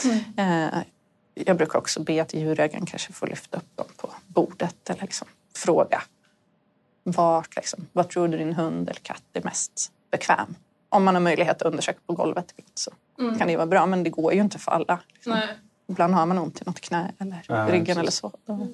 Mm. 0.03 0.73
Eh, 0.73 0.79
jag 1.33 1.57
brukar 1.57 1.79
också 1.79 2.03
be 2.03 2.21
att 2.21 2.33
djurägaren 2.33 2.85
kanske 2.85 3.13
får 3.13 3.27
lyfta 3.27 3.57
upp 3.57 3.77
dem 3.77 3.87
på 3.97 4.09
bordet 4.27 4.89
eller 4.89 5.01
liksom 5.01 5.27
fråga 5.55 6.01
vart, 7.05 7.55
liksom, 7.55 7.87
vart 7.93 8.11
tror 8.11 8.27
du 8.27 8.37
din 8.37 8.53
hund 8.53 8.89
eller 8.89 8.99
katt 8.99 9.23
är 9.33 9.41
mest 9.43 9.91
bekväm? 10.11 10.55
Om 10.89 11.03
man 11.03 11.15
har 11.15 11.21
möjlighet 11.21 11.61
att 11.61 11.67
undersöka 11.67 11.99
på 12.05 12.13
golvet 12.13 12.53
så 12.75 12.91
mm. 13.19 13.37
kan 13.37 13.47
det 13.47 13.55
vara 13.55 13.67
bra 13.67 13.85
men 13.85 14.03
det 14.03 14.09
går 14.09 14.33
ju 14.33 14.41
inte 14.41 14.59
för 14.59 14.71
alla. 14.71 14.99
Liksom. 15.13 15.41
Ibland 15.87 16.13
har 16.13 16.25
man 16.25 16.37
ont 16.37 16.61
i 16.61 16.63
något 16.65 16.81
knä 16.81 17.11
eller 17.19 17.45
ja, 17.47 17.67
ryggen 17.71 17.97
eller 17.97 18.11
så. 18.11 18.31
Mm. 18.49 18.73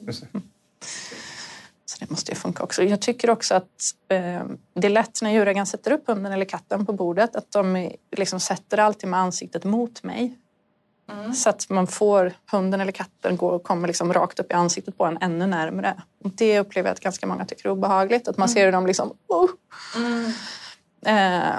Det 2.01 2.09
måste 2.09 2.31
ju 2.31 2.35
funka 2.35 2.63
också. 2.63 2.83
Jag 2.83 3.01
tycker 3.01 3.29
också 3.29 3.55
att 3.55 3.95
eh, 4.07 4.43
det 4.73 4.87
är 4.87 4.89
lätt 4.89 5.21
när 5.21 5.31
djurägaren 5.31 5.65
sätter 5.65 5.91
upp 5.91 6.07
hunden 6.07 6.31
eller 6.31 6.45
katten 6.45 6.85
på 6.85 6.93
bordet 6.93 7.35
att 7.35 7.51
de 7.51 7.91
liksom 8.11 8.39
sätter 8.39 8.77
alltid 8.77 9.09
med 9.09 9.19
ansiktet 9.19 9.63
mot 9.63 10.03
mig. 10.03 10.37
Mm. 11.11 11.33
Så 11.33 11.49
att 11.49 11.69
man 11.69 11.87
får 11.87 12.33
hunden 12.51 12.81
eller 12.81 12.91
katten 12.91 13.37
gå 13.37 13.47
och 13.47 13.63
kommer 13.63 13.87
liksom 13.87 14.13
rakt 14.13 14.39
upp 14.39 14.51
i 14.51 14.53
ansiktet 14.53 14.97
på 14.97 15.05
en 15.05 15.17
ännu 15.21 15.47
närmre. 15.47 16.01
Det 16.23 16.59
upplever 16.59 16.89
jag 16.89 16.93
att 16.93 16.99
ganska 16.99 17.27
många 17.27 17.45
tycker 17.45 17.65
är 17.65 17.71
obehagligt. 17.71 18.27
Att 18.27 18.37
man 18.37 18.47
mm. 18.47 18.53
ser 18.53 18.71
dem 18.71 18.87
liksom... 18.87 19.13
Oh. 19.27 19.49
Mm. 19.95 20.31
Eh, 21.05 21.53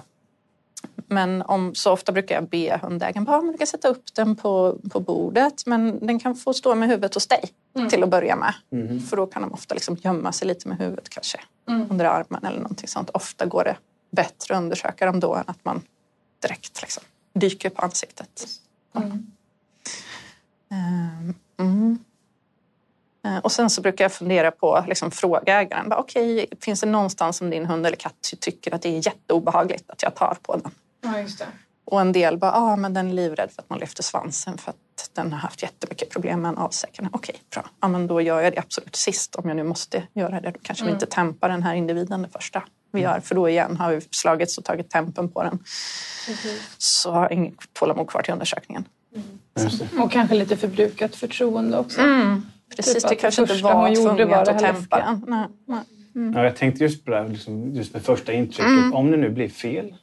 men 1.12 1.42
om, 1.42 1.74
så 1.74 1.92
ofta 1.92 2.12
brukar 2.12 2.34
jag 2.34 2.48
be 2.48 2.80
hundägaren 2.82 3.28
att 3.28 3.44
man 3.44 3.58
kan 3.58 3.66
sätta 3.66 3.88
upp 3.88 4.14
den 4.14 4.36
på, 4.36 4.78
på 4.90 5.00
bordet 5.00 5.66
men 5.66 6.06
den 6.06 6.18
kan 6.18 6.34
få 6.34 6.54
stå 6.54 6.74
med 6.74 6.88
huvudet 6.88 7.14
hos 7.14 7.26
dig 7.26 7.50
mm. 7.76 7.88
till 7.88 8.02
att 8.02 8.08
börja 8.08 8.36
med. 8.36 8.54
Mm. 8.72 9.00
För 9.00 9.16
då 9.16 9.26
kan 9.26 9.42
de 9.42 9.52
ofta 9.52 9.74
liksom 9.74 9.96
gömma 9.96 10.32
sig 10.32 10.48
lite 10.48 10.68
med 10.68 10.78
huvudet 10.78 11.08
kanske 11.08 11.40
mm. 11.68 11.86
under 11.90 12.04
armen 12.04 12.44
eller 12.44 12.60
någonting 12.60 12.88
sånt. 12.88 13.10
Ofta 13.10 13.46
går 13.46 13.64
det 13.64 13.76
bättre 14.10 14.54
att 14.54 14.62
undersöka 14.62 15.06
dem 15.06 15.20
då 15.20 15.34
än 15.34 15.44
att 15.46 15.64
man 15.64 15.82
direkt 16.42 16.82
liksom 16.82 17.02
dyker 17.34 17.70
på 17.70 17.82
ansiktet. 17.82 18.46
Mm. 21.56 21.98
Mm. 23.24 23.36
Eh, 23.36 23.42
och 23.42 23.52
sen 23.52 23.70
så 23.70 23.80
brukar 23.80 24.04
jag 24.04 24.12
fundera 24.12 24.50
på, 24.50 24.84
liksom, 24.88 25.10
fråga 25.10 25.60
ägaren, 25.60 25.92
okej, 25.92 26.34
okay, 26.34 26.46
finns 26.60 26.80
det 26.80 26.86
någonstans 26.86 27.36
som 27.36 27.50
din 27.50 27.66
hund 27.66 27.86
eller 27.86 27.96
katt 27.96 28.32
tycker 28.40 28.74
att 28.74 28.82
det 28.82 28.88
är 28.88 29.06
jätteobehagligt 29.06 29.90
att 29.90 30.02
jag 30.02 30.14
tar 30.14 30.36
på 30.42 30.56
den? 30.56 30.70
Ja, 31.00 31.20
just 31.20 31.38
det. 31.38 31.46
Och 31.84 32.00
en 32.00 32.12
del 32.12 32.38
bara, 32.38 32.52
ah, 32.52 32.76
men 32.76 32.94
den 32.94 33.08
är 33.08 33.12
livrädd 33.12 33.50
för 33.50 33.62
att 33.62 33.70
man 33.70 33.78
lyfter 33.78 34.02
svansen 34.02 34.58
för 34.58 34.70
att 34.70 34.76
den 35.12 35.32
har 35.32 35.38
haft 35.38 35.62
jättemycket 35.62 36.10
problem 36.10 36.42
med 36.42 36.48
en 36.48 36.58
avsäckande. 36.58 37.10
Okej, 37.12 37.34
bra. 37.50 37.64
Ja, 37.80 37.88
men 37.88 38.06
då 38.06 38.20
gör 38.20 38.40
jag 38.40 38.52
det 38.52 38.58
absolut 38.58 38.96
sist 38.96 39.34
om 39.34 39.48
jag 39.48 39.56
nu 39.56 39.62
måste 39.62 40.02
göra 40.12 40.40
det. 40.40 40.50
Då 40.50 40.58
kanske 40.62 40.84
mm. 40.84 40.92
vi 40.92 40.94
inte 40.94 41.06
tempar 41.06 41.48
den 41.48 41.62
här 41.62 41.74
individen 41.74 42.22
det 42.22 42.28
första 42.28 42.62
vi 42.92 43.00
gör. 43.00 43.20
För 43.20 43.34
då 43.34 43.48
igen 43.48 43.76
har 43.76 43.92
vi 43.92 44.00
slagit 44.10 44.58
och 44.58 44.64
tagit 44.64 44.90
tempen 44.90 45.28
på 45.28 45.42
den. 45.42 45.58
Mm. 46.28 46.58
Så 46.78 47.10
har 47.10 47.32
inget 47.32 47.54
tålamod 47.72 48.08
kvar 48.08 48.22
till 48.22 48.32
undersökningen. 48.32 48.84
Mm. 49.14 50.02
Och 50.02 50.12
kanske 50.12 50.34
lite 50.34 50.56
förbrukat 50.56 51.16
förtroende 51.16 51.78
också. 51.78 52.00
Mm. 52.00 52.46
Precis, 52.76 53.02
Typ 53.02 53.08
det 53.08 53.14
kanske 53.14 53.42
inte 53.42 53.54
första 53.54 53.74
var 53.74 53.88
hon 53.88 53.94
tvunget 53.94 54.28
var 54.28 54.50
att 54.50 54.58
tempa. 54.58 55.18
Nej, 55.26 55.48
nej. 55.66 55.80
Ja, 56.34 56.44
jag 56.44 56.56
tänkte 56.56 56.84
just 56.84 57.04
på 57.04 57.10
det 57.10 57.16
här 57.16 57.28
liksom, 57.28 57.74
just 57.74 57.92
med 57.92 58.02
första 58.02 58.32
intrycket. 58.32 58.66
Mm. 58.66 58.94
Om 58.94 59.10
det 59.10 59.16
nu 59.16 59.30
blir 59.30 59.48
fel, 59.48 59.94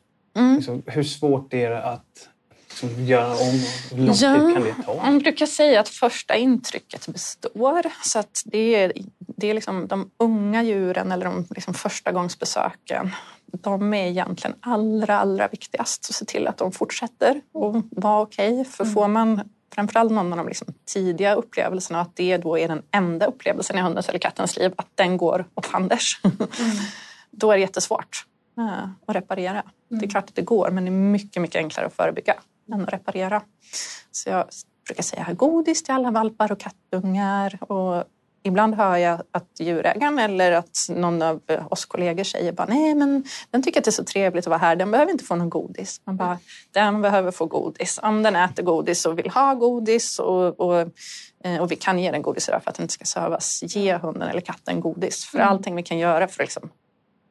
liksom, 0.55 0.83
hur 0.85 1.03
svårt 1.03 1.53
är 1.53 1.69
det 1.69 1.83
att 1.83 2.29
liksom, 2.69 3.05
göra 3.05 3.31
om? 3.31 3.59
Hur 3.91 3.97
lång 3.97 4.15
tid 4.15 4.53
kan 4.53 4.63
det 4.63 4.83
ta? 4.85 4.95
Man 4.95 5.19
brukar 5.19 5.45
säga 5.45 5.79
att 5.79 5.89
första 5.89 6.35
intrycket 6.35 7.07
består. 7.07 7.83
Så 8.03 8.19
att 8.19 8.41
det 8.45 8.75
är, 8.75 8.93
det 9.19 9.47
är 9.47 9.53
liksom 9.53 9.87
de 9.87 10.11
unga 10.17 10.63
djuren 10.63 11.11
eller 11.11 11.25
de 11.25 11.45
liksom 11.49 11.73
förstagångsbesöken. 11.73 13.09
De 13.45 13.93
är 13.93 14.07
egentligen 14.07 14.55
allra, 14.59 15.19
allra 15.19 15.47
viktigast. 15.47 16.09
att 16.09 16.15
se 16.15 16.25
till 16.25 16.47
att 16.47 16.57
de 16.57 16.71
fortsätter 16.71 17.41
och 17.53 17.75
vara 17.91 18.21
okej. 18.21 18.65
För 18.65 18.85
får 18.85 19.07
man 19.07 19.41
framförallt 19.75 20.11
någon 20.11 20.33
av 20.33 20.37
de 20.37 20.47
liksom 20.47 20.67
tidiga 20.85 21.33
upplevelserna 21.33 22.01
att 22.01 22.15
det 22.15 22.37
då 22.37 22.57
är 22.57 22.67
den 22.67 22.83
enda 22.91 23.25
upplevelsen 23.25 23.77
i 23.77 23.81
hundens 23.81 24.09
eller 24.09 24.19
kattens 24.19 24.57
liv, 24.57 24.73
att 24.75 24.87
den 24.95 25.17
går 25.17 25.45
åt 25.55 25.65
fanders. 25.65 26.21
då 27.31 27.51
är 27.51 27.55
det 27.55 27.61
jättesvårt 27.61 28.25
eh, 28.57 28.89
att 29.05 29.15
reparera. 29.15 29.63
Det 29.89 30.05
är 30.05 30.09
klart 30.09 30.29
att 30.29 30.35
det 30.35 30.41
går, 30.41 30.69
men 30.71 30.85
det 30.85 30.89
är 30.89 30.91
mycket, 30.91 31.41
mycket 31.41 31.55
enklare 31.55 31.87
att 31.87 31.93
förebygga 31.93 32.35
än 32.73 32.81
att 32.81 32.93
reparera. 32.93 33.41
Så 34.11 34.29
jag 34.29 34.45
brukar 34.85 35.03
säga 35.03 35.33
godis 35.33 35.83
till 35.83 35.93
alla 35.93 36.11
valpar 36.11 36.51
och 36.51 36.59
kattungar. 36.59 37.71
Och 37.71 38.03
ibland 38.43 38.75
hör 38.75 38.97
jag 38.97 39.21
att 39.31 39.59
djurägaren 39.59 40.19
eller 40.19 40.51
att 40.51 40.77
någon 40.89 41.21
av 41.21 41.41
oss 41.69 41.85
kollegor 41.85 42.23
säger 42.23 42.51
bara 42.51 42.67
nej 42.67 42.95
men 42.95 43.23
den 43.51 43.63
tycker 43.63 43.79
att 43.79 43.83
det 43.83 43.89
är 43.89 43.91
så 43.91 44.03
trevligt 44.03 44.45
att 44.45 44.49
vara 44.49 44.59
här, 44.59 44.75
den 44.75 44.91
behöver 44.91 45.11
inte 45.11 45.23
få 45.23 45.35
någon 45.35 45.49
godis. 45.49 46.01
Man 46.03 46.17
bara, 46.17 46.39
den 46.71 47.01
behöver 47.01 47.31
få 47.31 47.45
godis. 47.45 47.99
Om 48.03 48.23
den 48.23 48.35
äter 48.35 48.63
godis 48.63 49.05
och 49.05 49.19
vill 49.19 49.29
ha 49.29 49.53
godis 49.53 50.19
och, 50.19 50.59
och, 50.59 50.79
eh, 51.43 51.61
och 51.61 51.71
vi 51.71 51.75
kan 51.75 51.99
ge 51.99 52.11
den 52.11 52.21
godis 52.21 52.49
idag 52.49 52.63
för 52.63 52.69
att 52.69 52.75
den 52.75 52.83
inte 52.83 52.93
ska 52.93 53.05
sövas, 53.05 53.63
ge 53.63 53.97
hunden 53.97 54.29
eller 54.29 54.41
katten 54.41 54.81
godis. 54.81 55.25
För 55.25 55.39
allting 55.39 55.75
vi 55.75 55.83
kan 55.83 55.97
göra 55.97 56.27
för 56.27 56.43
att 56.43 56.47
liksom 56.47 56.69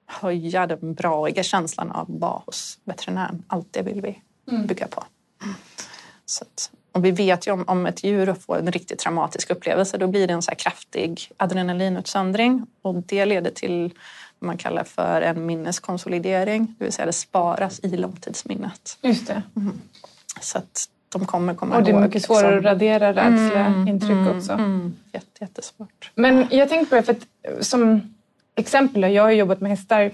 höja 0.06 0.66
den 0.66 0.94
braiga 0.94 1.42
känslan 1.42 1.90
av 1.90 2.02
att 2.02 2.20
vara 2.20 2.42
hos 2.46 2.78
veterinären, 2.84 3.44
allt 3.46 3.72
det 3.72 3.82
vill 3.82 4.00
vi 4.00 4.22
bygga 4.66 4.86
på. 4.86 5.04
Så 6.26 6.44
att, 6.44 6.70
och 6.99 7.05
vi 7.05 7.11
vet 7.11 7.46
ju 7.46 7.53
om, 7.53 7.64
om 7.66 7.86
ett 7.86 8.05
djur 8.05 8.34
får 8.34 8.59
en 8.59 8.72
riktigt 8.72 8.99
traumatisk 8.99 9.51
upplevelse 9.51 9.99
då 9.99 10.07
blir 10.07 10.26
det 10.26 10.32
en 10.32 10.42
så 10.42 10.55
kraftig 10.55 11.30
adrenalinutsöndring 11.36 12.66
och 12.82 12.94
det 12.94 13.26
leder 13.26 13.51
till 13.51 13.92
vad 14.38 14.46
man 14.46 14.57
kallar 14.57 14.84
för 14.84 15.20
en 15.22 15.46
minneskonsolidering, 15.46 16.74
det 16.78 16.84
vill 16.84 16.92
säga 16.92 17.07
det 17.07 17.12
sparas 17.12 17.80
i 17.82 17.96
långtidsminnet. 17.96 18.99
Just 19.03 19.26
det. 19.26 19.42
Så 20.40 20.59
att 20.59 20.88
de 21.09 21.26
kommer 21.26 21.55
komma 21.55 21.76
Och 21.76 21.82
det 21.82 21.90
är 21.90 21.92
ihåg, 21.92 22.03
mycket 22.03 22.22
svårare 22.22 22.55
liksom. 22.55 22.59
att 22.59 22.72
radera 22.72 23.12
rädsleintryck 23.12 24.36
också. 24.36 24.53
Mm, 24.53 24.96
jätte, 25.12 25.26
jättesvårt. 25.40 26.11
Men 26.14 26.46
jag 26.51 26.68
tänkte 26.68 26.90
på 26.90 26.94
det, 26.94 27.03
för 27.03 27.12
att, 27.12 27.66
som 27.66 28.14
exempel, 28.57 29.12
jag 29.12 29.22
har 29.22 29.30
jobbat 29.30 29.61
med 29.61 29.70
hästar 29.70 30.12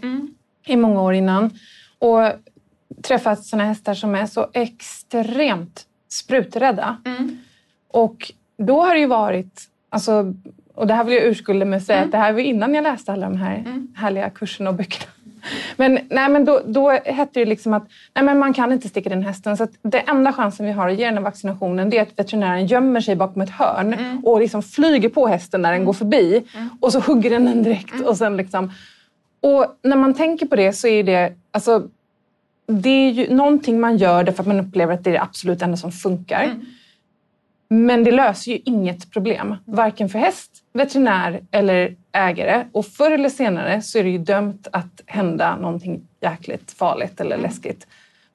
i 0.67 0.77
många 0.77 1.03
år 1.03 1.15
innan 1.15 1.59
och 1.99 2.33
träffat 3.03 3.45
sådana 3.45 3.69
hästar 3.69 3.95
som 3.95 4.15
är 4.15 4.27
så 4.27 4.51
extremt 4.53 5.87
spruträdda. 6.15 6.97
Och 7.89 8.33
då 8.57 8.81
har 8.83 8.95
det 8.95 9.01
ju 9.01 9.07
varit, 9.07 9.63
alltså, 9.89 10.35
och 10.75 10.87
det 10.87 10.95
här 10.95 11.05
vill 11.05 11.15
jag 11.15 11.25
urskulda 11.25 11.65
mig 11.65 11.77
och 11.77 11.83
säga 11.83 12.03
att 12.03 12.13
det 12.13 12.19
här 12.19 12.33
var 12.33 12.41
innan 12.41 12.75
jag 12.75 12.83
läste 12.83 13.13
alla 13.13 13.29
de 13.29 13.37
här 13.37 13.65
härliga 13.97 14.31
kurserna 14.31 14.71
och 14.71 14.77
böckerna. 14.77 15.11
Men, 15.77 15.99
nej, 16.11 16.29
men 16.29 16.45
då, 16.45 16.61
då 16.67 16.91
hette 16.91 17.41
det 17.41 17.45
liksom 17.45 17.75
att 17.75 17.89
nej, 18.15 18.25
men 18.25 18.39
man 18.39 18.53
kan 18.55 18.73
inte 18.73 18.89
sticka 18.89 19.11
den 19.11 19.23
hästen. 19.23 19.57
Så 19.57 19.65
att 19.65 19.71
det 19.83 19.99
enda 19.99 20.33
chansen 20.33 20.67
vi 20.67 20.73
har 20.73 20.89
att 20.89 20.99
ge 20.99 21.05
den 21.05 21.15
här 21.15 21.23
vaccinationen 21.25 21.91
det 21.91 21.99
är 21.99 22.03
att 22.03 22.19
veterinären 22.19 22.67
gömmer 22.67 23.01
sig 23.01 23.17
bakom 23.17 23.43
ett 23.43 23.51
hörn 23.51 24.21
och 24.25 24.41
liksom 24.41 24.63
flyger 24.63 25.09
på 25.09 25.27
hästen 25.27 25.63
när 25.63 25.73
den 25.73 25.85
går 25.85 25.93
förbi. 25.93 26.45
Och 26.81 26.93
så 26.93 27.01
hugger 27.01 27.31
den 27.31 27.45
den 27.45 27.63
direkt. 27.63 28.01
Och, 28.01 28.17
sen 28.17 28.37
liksom, 28.37 28.73
och 29.41 29.67
när 29.83 29.97
man 29.97 30.15
tänker 30.15 30.47
på 30.47 30.57
det 30.57 30.73
så 30.73 30.89
är 30.89 31.05
det, 31.05 31.33
alltså, 31.51 31.89
det 32.67 32.89
är 32.89 33.11
ju 33.11 33.35
någonting 33.35 33.81
man 33.81 33.97
gör 33.97 34.25
därför 34.25 34.43
att 34.43 34.47
man 34.47 34.61
upplever 34.61 34.95
att 34.95 35.05
det 35.05 35.11
är 35.11 35.15
det 35.15 35.23
absolut 35.23 35.63
enda 35.63 35.77
som 35.77 35.93
funkar. 35.93 36.45
Men 37.69 38.05
det 38.05 38.11
löser 38.13 38.53
ju 38.53 38.59
inget 38.65 39.11
problem, 39.11 39.55
varken 39.65 40.09
för 40.09 40.19
häst, 40.19 40.51
veterinär 40.73 41.41
eller 41.51 41.97
ägare. 42.13 42.65
Och 42.73 42.87
förr 42.87 43.11
eller 43.11 43.29
senare 43.29 43.83
så 43.83 43.99
är 43.99 44.05
det 44.05 44.11
ju 44.11 44.19
dömt 44.19 44.69
att 44.73 45.01
hända 45.07 45.57
någonting 45.57 46.09
jäkligt 46.21 46.71
farligt 46.73 47.21
eller 47.21 47.37
läskigt. 47.37 47.87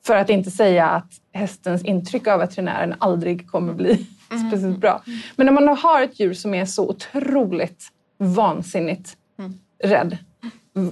För 0.06 0.16
att 0.16 0.30
inte 0.30 0.52
säga 0.52 0.90
att 0.90 1.12
hästens 1.34 1.86
intryck 1.86 2.28
av 2.28 2.40
veterinären 2.40 2.96
aldrig 2.98 3.48
kommer 3.52 3.74
bli 3.74 4.06
speciellt 4.50 4.78
bra. 4.78 5.02
Men 5.36 5.46
när 5.46 5.54
man 5.54 5.68
har 5.78 6.02
ett 6.02 6.20
djur 6.20 6.34
som 6.34 6.54
är 6.54 6.66
så 6.66 6.90
otroligt 6.90 7.84
vansinnigt 8.18 9.18
rädd, 9.84 10.10
v- 10.12 10.18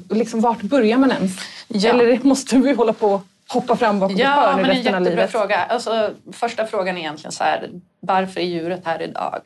liksom 0.10 0.42
vart 0.42 0.62
börjar 0.62 0.98
man 0.98 1.12
ens? 1.12 1.32
Ja. 1.68 1.90
Eller 1.90 2.20
måste 2.24 2.58
vi 2.58 2.74
hålla 2.74 2.94
på 2.94 3.22
hoppa 3.50 3.76
fram 3.76 4.00
bakom 4.00 4.16
ett 4.16 4.22
Ja, 4.22 4.30
hörn 4.30 4.60
i 4.60 4.62
men 4.62 4.72
en 4.72 4.76
resten 4.76 4.96
av 4.96 5.02
jättebra 5.02 5.16
livet? 5.22 5.32
fråga. 5.32 5.58
Alltså, 5.58 6.12
första 6.32 6.66
frågan 6.66 6.98
är 6.98 7.02
egentligen 7.02 7.32
så 7.32 7.44
här, 7.44 7.70
varför 8.00 8.40
är 8.40 8.46
djuret 8.46 8.82
här 8.86 9.02
idag? 9.02 9.42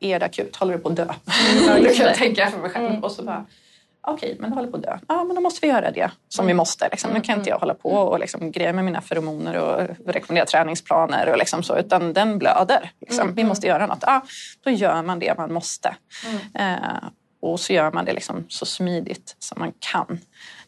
Är 0.00 0.18
det 0.20 0.26
akut? 0.26 0.56
Håller 0.56 0.72
det 0.72 0.78
på 0.78 0.88
att 0.88 0.96
dö? 0.96 1.04
det 1.82 1.96
kan 1.96 2.06
jag 2.06 2.14
tänka 2.14 2.50
för 2.50 2.58
mig 2.58 2.70
själv. 2.70 3.04
Och 3.04 3.12
så 3.12 3.22
bara, 3.22 3.44
okej, 4.06 4.36
men 4.40 4.50
det 4.50 4.56
håller 4.56 4.70
på 4.70 4.76
att 4.76 4.82
dö. 4.82 4.98
Ja, 5.08 5.24
men 5.24 5.36
då 5.36 5.42
måste 5.42 5.66
vi 5.66 5.72
göra 5.72 5.90
det 5.90 6.10
som 6.28 6.46
vi 6.46 6.54
måste. 6.54 6.88
Liksom. 6.88 7.10
Nu 7.10 7.20
kan 7.20 7.38
inte 7.38 7.50
jag 7.50 7.58
hålla 7.58 7.74
på 7.74 7.90
och 7.90 8.18
liksom 8.20 8.50
greja 8.52 8.72
med 8.72 8.84
mina 8.84 9.00
feromoner 9.00 9.56
och 9.56 9.96
rekommendera 10.06 10.46
träningsplaner 10.46 11.28
och 11.28 11.38
liksom 11.38 11.62
så, 11.62 11.76
utan 11.78 12.12
den 12.12 12.38
blöder. 12.38 12.90
Liksom. 13.00 13.34
Vi 13.34 13.44
måste 13.44 13.66
göra 13.66 13.86
något. 13.86 14.02
Ja, 14.06 14.22
då 14.64 14.70
gör 14.70 15.02
man 15.02 15.18
det 15.18 15.38
man 15.38 15.52
måste. 15.52 15.96
Eh, 16.54 16.74
och 17.52 17.60
så 17.60 17.72
gör 17.72 17.92
man 17.92 18.04
det 18.04 18.12
liksom 18.12 18.44
så 18.48 18.66
smidigt 18.66 19.36
som 19.38 19.60
man 19.60 19.72
kan. 19.78 20.18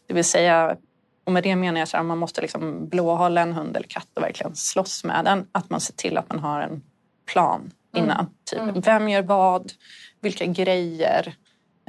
Det 0.07 0.13
vill 0.13 0.23
säga, 0.23 0.77
och 1.25 1.31
med 1.31 1.43
det 1.43 1.55
menar 1.55 1.79
jag 1.79 1.89
att 1.99 2.05
man 2.05 2.17
måste 2.17 2.41
liksom 2.41 2.89
blåhålla 2.89 3.41
en 3.41 3.53
hund 3.53 3.77
eller 3.77 3.87
katt 3.87 4.07
och 4.15 4.23
verkligen 4.23 4.55
slåss 4.55 5.03
med 5.03 5.25
den. 5.25 5.47
Att 5.51 5.69
man 5.69 5.81
ser 5.81 5.93
till 5.93 6.17
att 6.17 6.29
man 6.29 6.39
har 6.39 6.61
en 6.61 6.83
plan 7.31 7.71
innan. 7.95 8.29
Typ, 8.51 8.87
Vem 8.87 9.09
gör 9.09 9.21
vad? 9.21 9.71
Vilka 10.21 10.45
grejer 10.45 11.35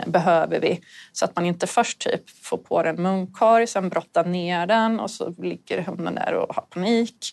behöver 0.06 0.60
vi? 0.60 0.80
Så 1.12 1.24
att 1.24 1.36
man 1.36 1.44
inte 1.44 1.66
först 1.66 1.98
typ 1.98 2.30
får 2.42 2.58
på 2.58 2.82
den 2.82 3.02
munkorg, 3.02 3.66
sen 3.66 3.88
brottar 3.88 4.24
ner 4.24 4.66
den 4.66 5.00
och 5.00 5.10
så 5.10 5.34
ligger 5.38 5.82
hunden 5.82 6.14
där 6.14 6.34
och 6.34 6.54
har 6.54 6.62
panik. 6.62 7.30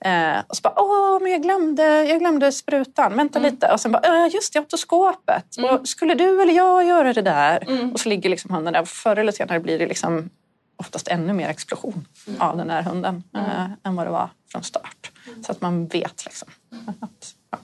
Eh, 0.00 0.38
och 0.48 0.56
så 0.56 0.60
bara, 0.62 0.74
åh, 0.76 1.22
men 1.22 1.32
jag 1.32 1.42
glömde, 1.42 2.04
jag 2.04 2.18
glömde 2.18 2.52
sprutan, 2.52 3.16
vänta 3.16 3.38
lite. 3.38 3.72
Och 3.72 3.80
sen 3.80 3.92
bara, 3.92 4.26
äh, 4.26 4.34
just 4.34 4.52
det, 4.52 4.60
otoskopet. 4.60 5.56
Och 5.56 5.88
skulle 5.88 6.14
du 6.14 6.42
eller 6.42 6.54
jag 6.54 6.84
göra 6.84 7.12
det 7.12 7.22
där? 7.22 7.90
Och 7.92 8.00
så 8.00 8.08
ligger 8.08 8.30
liksom 8.30 8.54
hunden 8.54 8.72
där. 8.72 8.84
Förr 8.84 9.16
eller 9.16 9.32
senare 9.32 9.60
blir 9.60 9.78
det 9.78 9.86
liksom 9.86 10.30
oftast 10.76 11.08
ännu 11.08 11.32
mer 11.32 11.48
explosion 11.48 12.06
av 12.38 12.56
den 12.56 12.68
där 12.68 12.82
hunden 12.82 13.22
eh, 13.34 13.64
än 13.82 13.96
vad 13.96 14.06
det 14.06 14.10
var 14.10 14.30
från 14.52 14.62
start. 14.62 15.10
Så 15.46 15.52
att 15.52 15.60
man 15.60 15.86
vet 15.86 16.24
liksom 16.24 16.48
att, 17.00 17.34
ja, 17.50 17.58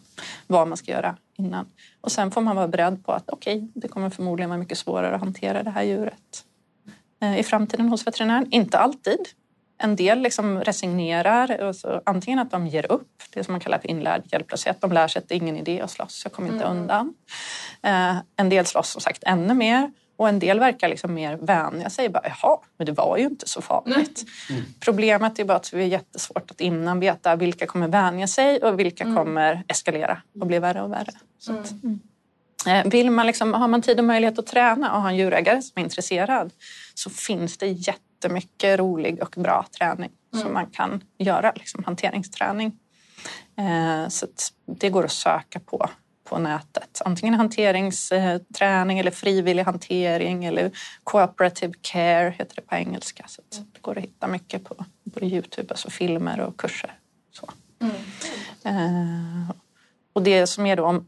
vad 0.46 0.68
man 0.68 0.76
ska 0.76 0.92
göra 0.92 1.16
innan. 1.38 1.66
Och 2.00 2.12
sen 2.12 2.30
får 2.30 2.40
man 2.40 2.56
vara 2.56 2.68
beredd 2.68 3.04
på 3.04 3.12
att 3.12 3.30
okej, 3.30 3.68
det 3.74 3.88
kommer 3.88 4.10
förmodligen 4.10 4.50
vara 4.50 4.58
mycket 4.58 4.78
svårare 4.78 5.14
att 5.14 5.20
hantera 5.20 5.62
det 5.62 5.70
här 5.70 5.82
djuret 5.82 6.44
eh, 7.22 7.38
i 7.38 7.42
framtiden 7.42 7.88
hos 7.88 8.06
veterinären. 8.06 8.46
Inte 8.50 8.78
alltid. 8.78 9.20
En 9.82 9.96
del 9.96 10.20
liksom 10.20 10.60
resignerar, 10.60 11.66
alltså 11.66 12.02
antingen 12.06 12.38
att 12.38 12.50
de 12.50 12.66
ger 12.66 12.92
upp, 12.92 13.22
det 13.30 13.44
som 13.44 13.52
man 13.52 13.60
kallar 13.60 13.78
för 13.78 13.90
inlärd 13.90 14.22
hjälplöshet. 14.32 14.80
De 14.80 14.92
lär 14.92 15.08
sig 15.08 15.20
att 15.22 15.28
det 15.28 15.34
är 15.34 15.36
ingen 15.36 15.56
idé 15.56 15.80
att 15.80 15.90
slåss, 15.90 16.20
jag 16.24 16.32
kommer 16.32 16.52
inte 16.52 16.64
undan. 16.64 17.14
Eh, 17.82 18.16
en 18.36 18.48
del 18.48 18.66
slåss 18.66 18.90
som 18.90 19.00
sagt 19.00 19.24
ännu 19.24 19.54
mer 19.54 19.90
och 20.20 20.28
en 20.28 20.38
del 20.38 20.60
verkar 20.60 20.88
liksom 20.88 21.14
mer 21.14 21.36
vänja 21.36 21.90
sig. 21.90 22.08
Bara, 22.08 22.22
Jaha, 22.24 22.58
men 22.76 22.86
det 22.86 22.92
var 22.92 23.16
ju 23.16 23.24
inte 23.24 23.48
så 23.48 23.62
farligt. 23.62 24.24
Problemet 24.80 25.38
är 25.38 25.44
bara 25.44 25.56
att 25.56 25.70
det 25.72 25.82
är 25.82 25.86
jättesvårt 25.86 26.50
att 26.50 26.60
innan 26.60 27.00
veta 27.00 27.36
vilka 27.36 27.66
kommer 27.66 27.88
vänja 27.88 28.26
sig 28.26 28.58
och 28.58 28.80
vilka 28.80 29.04
kommer 29.04 29.64
eskalera 29.68 30.22
och 30.40 30.46
bli 30.46 30.58
värre 30.58 30.82
och 30.82 30.92
värre. 30.92 31.12
Så 31.38 31.52
att, 31.52 31.72
Eh, 32.66 32.84
Vill 32.90 33.10
man 33.10 33.26
liksom, 33.26 33.54
har 33.54 33.68
man 33.68 33.82
tid 33.82 33.98
och 33.98 34.04
möjlighet 34.04 34.38
att 34.38 34.46
träna 34.46 34.94
och 34.94 35.02
ha 35.02 35.08
en 35.08 35.16
djurägare 35.16 35.62
som 35.62 35.80
är 35.80 35.84
intresserad 35.84 36.52
så 36.94 37.10
finns 37.10 37.58
det 37.58 37.66
jättemycket 37.66 38.78
rolig 38.78 39.22
och 39.22 39.34
bra 39.36 39.66
träning 39.78 40.10
som 40.42 40.52
man 40.52 40.66
kan 40.66 41.02
göra, 41.18 41.52
liksom 41.56 41.84
hanteringsträning. 41.84 42.72
Eh, 43.58 44.08
så 44.08 44.26
det 44.66 44.90
går 44.90 45.04
att 45.04 45.12
söka 45.12 45.60
på 45.60 45.90
på 46.30 46.38
nätet. 46.38 47.02
Antingen 47.04 47.34
hanteringsträning 47.34 48.98
eller 48.98 49.10
frivillig 49.10 49.62
hantering 49.62 50.44
eller 50.44 50.70
cooperative 51.04 51.72
care 51.80 52.30
heter 52.30 52.56
det 52.56 52.62
på 52.62 52.74
engelska. 52.74 53.24
Så 53.28 53.42
det 53.50 53.80
går 53.80 53.98
att 53.98 54.04
hitta 54.04 54.26
mycket 54.26 54.64
på, 54.64 54.84
på 55.14 55.24
Youtube, 55.24 55.70
alltså 55.70 55.90
filmer 55.90 56.40
och 56.40 56.56
kurser. 56.56 56.98
Så. 57.32 57.48
Eh, 58.64 59.50
och 60.12 60.22
det 60.22 60.46
som 60.46 60.66
är 60.66 60.76
då, 60.76 61.04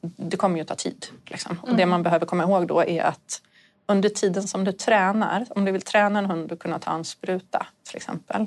det 0.00 0.36
kommer 0.36 0.56
ju 0.56 0.62
att 0.62 0.68
ta 0.68 0.74
tid. 0.74 1.06
Liksom. 1.26 1.58
Och 1.62 1.76
det 1.76 1.86
man 1.86 2.02
behöver 2.02 2.26
komma 2.26 2.42
ihåg 2.42 2.66
då 2.66 2.84
är 2.84 3.02
att 3.02 3.42
under 3.86 4.08
tiden 4.08 4.48
som 4.48 4.64
du 4.64 4.72
tränar, 4.72 5.46
om 5.50 5.64
du 5.64 5.72
vill 5.72 5.82
träna 5.82 6.18
en 6.18 6.26
hund 6.26 6.52
att 6.52 6.58
kunna 6.58 6.78
ta 6.78 6.94
en 6.94 7.04
spruta 7.04 7.66
till 7.88 7.96
exempel, 7.96 8.46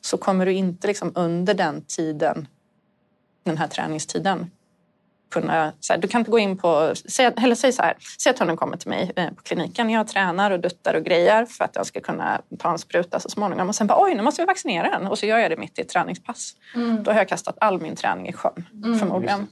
så 0.00 0.16
kommer 0.16 0.46
du 0.46 0.52
inte 0.52 0.86
liksom 0.86 1.12
under 1.14 1.54
den 1.54 1.82
tiden 1.82 2.48
den 3.42 3.58
här 3.58 3.68
träningstiden 3.68 4.50
kunna, 5.40 5.72
så 5.80 5.92
här, 5.92 6.00
du 6.00 6.08
kan 6.08 6.18
inte 6.18 6.30
gå 6.30 6.38
in 6.38 6.58
på, 6.58 6.92
säg, 7.08 7.26
eller 7.26 7.54
säg 7.54 7.72
så 7.72 7.82
här, 7.82 7.94
säg 8.22 8.30
att 8.30 8.38
hunden 8.38 8.56
kommer 8.56 8.76
till 8.76 8.88
mig 8.88 9.12
eh, 9.16 9.28
på 9.28 9.42
kliniken, 9.42 9.90
jag 9.90 10.08
tränar 10.08 10.50
och 10.50 10.60
duttar 10.60 10.94
och 10.94 11.04
grejer 11.04 11.46
för 11.46 11.64
att 11.64 11.76
jag 11.76 11.86
ska 11.86 12.00
kunna 12.00 12.40
ta 12.58 12.70
en 12.70 12.78
spruta 12.78 13.20
så 13.20 13.28
småningom 13.28 13.68
och 13.68 13.74
sen 13.74 13.86
bara 13.86 14.02
oj, 14.02 14.14
nu 14.14 14.22
måste 14.22 14.42
vi 14.42 14.46
vaccinera 14.46 14.90
den 14.90 15.06
och 15.06 15.18
så 15.18 15.26
gör 15.26 15.38
jag 15.38 15.50
det 15.50 15.56
mitt 15.56 15.78
i 15.78 15.82
ett 15.82 15.88
träningspass. 15.88 16.52
Mm. 16.74 17.02
Då 17.02 17.10
har 17.10 17.18
jag 17.18 17.28
kastat 17.28 17.56
all 17.60 17.80
min 17.80 17.96
träning 17.96 18.28
i 18.28 18.32
sjön 18.32 18.66
mm. 18.84 18.98
förmodligen. 18.98 19.46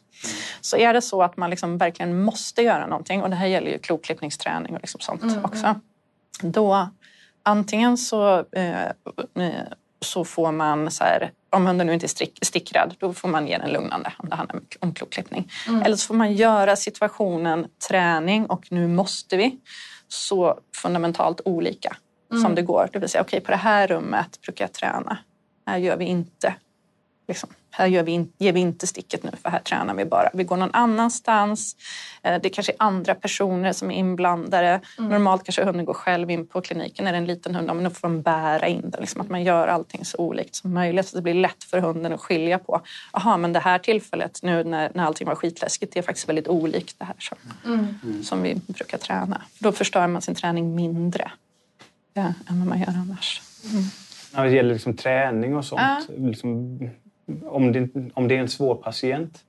Så 0.60 0.76
är 0.76 0.94
det 0.94 1.02
så 1.02 1.22
att 1.22 1.36
man 1.36 1.50
liksom 1.50 1.78
verkligen 1.78 2.22
måste 2.22 2.62
göra 2.62 2.86
någonting 2.86 3.22
och 3.22 3.30
det 3.30 3.36
här 3.36 3.46
gäller 3.46 3.70
ju 3.70 3.78
klokklippningsträning 3.78 4.74
och 4.74 4.80
liksom 4.80 5.00
sånt 5.00 5.22
mm. 5.22 5.44
också. 5.44 5.74
Då 6.42 6.88
antingen 7.42 7.98
så, 7.98 8.38
eh 8.38 8.92
så 10.04 10.24
får 10.24 10.52
man 10.52 10.90
så 10.90 11.04
här, 11.04 11.30
om 11.54 11.66
hunden 11.66 11.86
nu 11.86 11.94
inte 11.94 12.06
är 12.06 12.44
stickrädd, 12.44 12.94
då 12.98 13.12
får 13.12 13.28
man 13.28 13.46
ge 13.46 13.58
den 13.58 13.70
lugnande 13.70 14.12
om 14.18 14.28
det 14.28 14.36
handlar 14.36 14.60
om 14.80 14.94
klokklippning. 14.94 15.52
Mm. 15.68 15.82
Eller 15.82 15.96
så 15.96 16.06
får 16.06 16.14
man 16.14 16.32
göra 16.32 16.76
situationen 16.76 17.66
träning 17.88 18.46
och 18.46 18.66
nu 18.70 18.88
måste 18.88 19.36
vi 19.36 19.58
så 20.08 20.58
fundamentalt 20.82 21.40
olika 21.44 21.96
mm. 22.32 22.42
som 22.42 22.54
det 22.54 22.62
går. 22.62 22.88
Det 22.92 22.98
vill 22.98 23.08
säga, 23.08 23.22
okej 23.22 23.38
okay, 23.38 23.44
på 23.44 23.50
det 23.50 23.56
här 23.56 23.86
rummet 23.86 24.40
brukar 24.40 24.64
jag 24.64 24.72
träna. 24.72 25.18
Här 25.66 25.78
gör 25.78 25.96
vi 25.96 26.04
inte 26.04 26.54
Liksom, 27.28 27.48
här 27.70 27.86
gör 27.86 28.02
vi 28.02 28.12
in, 28.12 28.32
ger 28.38 28.52
vi 28.52 28.60
inte 28.60 28.86
sticket 28.86 29.22
nu 29.22 29.30
för 29.42 29.50
här 29.50 29.58
tränar 29.58 29.94
vi 29.94 30.04
bara. 30.04 30.30
Vi 30.34 30.44
går 30.44 30.56
någon 30.56 30.70
annanstans. 30.72 31.76
Eh, 32.22 32.40
det 32.42 32.48
kanske 32.48 32.72
är 32.72 32.76
andra 32.78 33.14
personer 33.14 33.72
som 33.72 33.90
är 33.90 33.94
inblandade. 33.94 34.80
Mm. 34.98 35.10
Normalt 35.10 35.44
kanske 35.44 35.64
hunden 35.64 35.84
går 35.84 35.94
själv 35.94 36.30
in 36.30 36.46
på 36.46 36.60
kliniken. 36.60 37.06
Är 37.06 37.12
det 37.12 37.18
en 37.18 37.26
liten 37.26 37.54
hund, 37.54 37.66
men 37.66 37.84
då 37.84 37.90
får 37.90 38.08
de 38.08 38.22
bära 38.22 38.66
in 38.66 38.90
den. 38.90 39.00
Liksom 39.00 39.20
att 39.20 39.28
man 39.28 39.42
gör 39.42 39.68
allting 39.68 40.04
så 40.04 40.18
olikt 40.18 40.54
som 40.54 40.74
möjligt 40.74 41.08
så 41.08 41.16
det 41.16 41.22
blir 41.22 41.34
lätt 41.34 41.64
för 41.64 41.80
hunden 41.80 42.12
att 42.12 42.20
skilja 42.20 42.58
på. 42.58 42.80
Aha, 43.12 43.36
men 43.36 43.52
det 43.52 43.60
här 43.60 43.78
tillfället 43.78 44.40
nu 44.42 44.64
när, 44.64 44.90
när 44.94 45.04
allting 45.04 45.26
var 45.26 45.34
skitläskigt, 45.34 45.92
det 45.94 45.98
är 45.98 46.02
faktiskt 46.02 46.28
väldigt 46.28 46.48
olikt 46.48 46.98
det 46.98 47.04
här 47.04 47.16
som, 47.18 47.38
mm. 47.64 48.22
som 48.22 48.42
vi 48.42 48.54
brukar 48.54 48.98
träna. 48.98 49.42
Då 49.58 49.72
förstör 49.72 50.06
man 50.06 50.22
sin 50.22 50.34
träning 50.34 50.74
mindre 50.74 51.30
ja, 52.14 52.22
än 52.22 52.58
vad 52.58 52.68
man 52.68 52.80
gör 52.80 52.88
annars. 52.88 53.42
Mm. 53.70 53.84
När 54.34 54.44
det 54.44 54.50
gäller 54.50 54.72
liksom 54.72 54.96
träning 54.96 55.56
och 55.56 55.64
sånt, 55.64 55.82
ja. 56.08 56.14
liksom, 56.16 56.78
om 57.46 57.72
det, 57.72 57.88
om 58.14 58.28
det 58.28 58.36
är 58.36 58.40
en 58.40 58.48
svår 58.48 58.74
patient? 58.74 59.44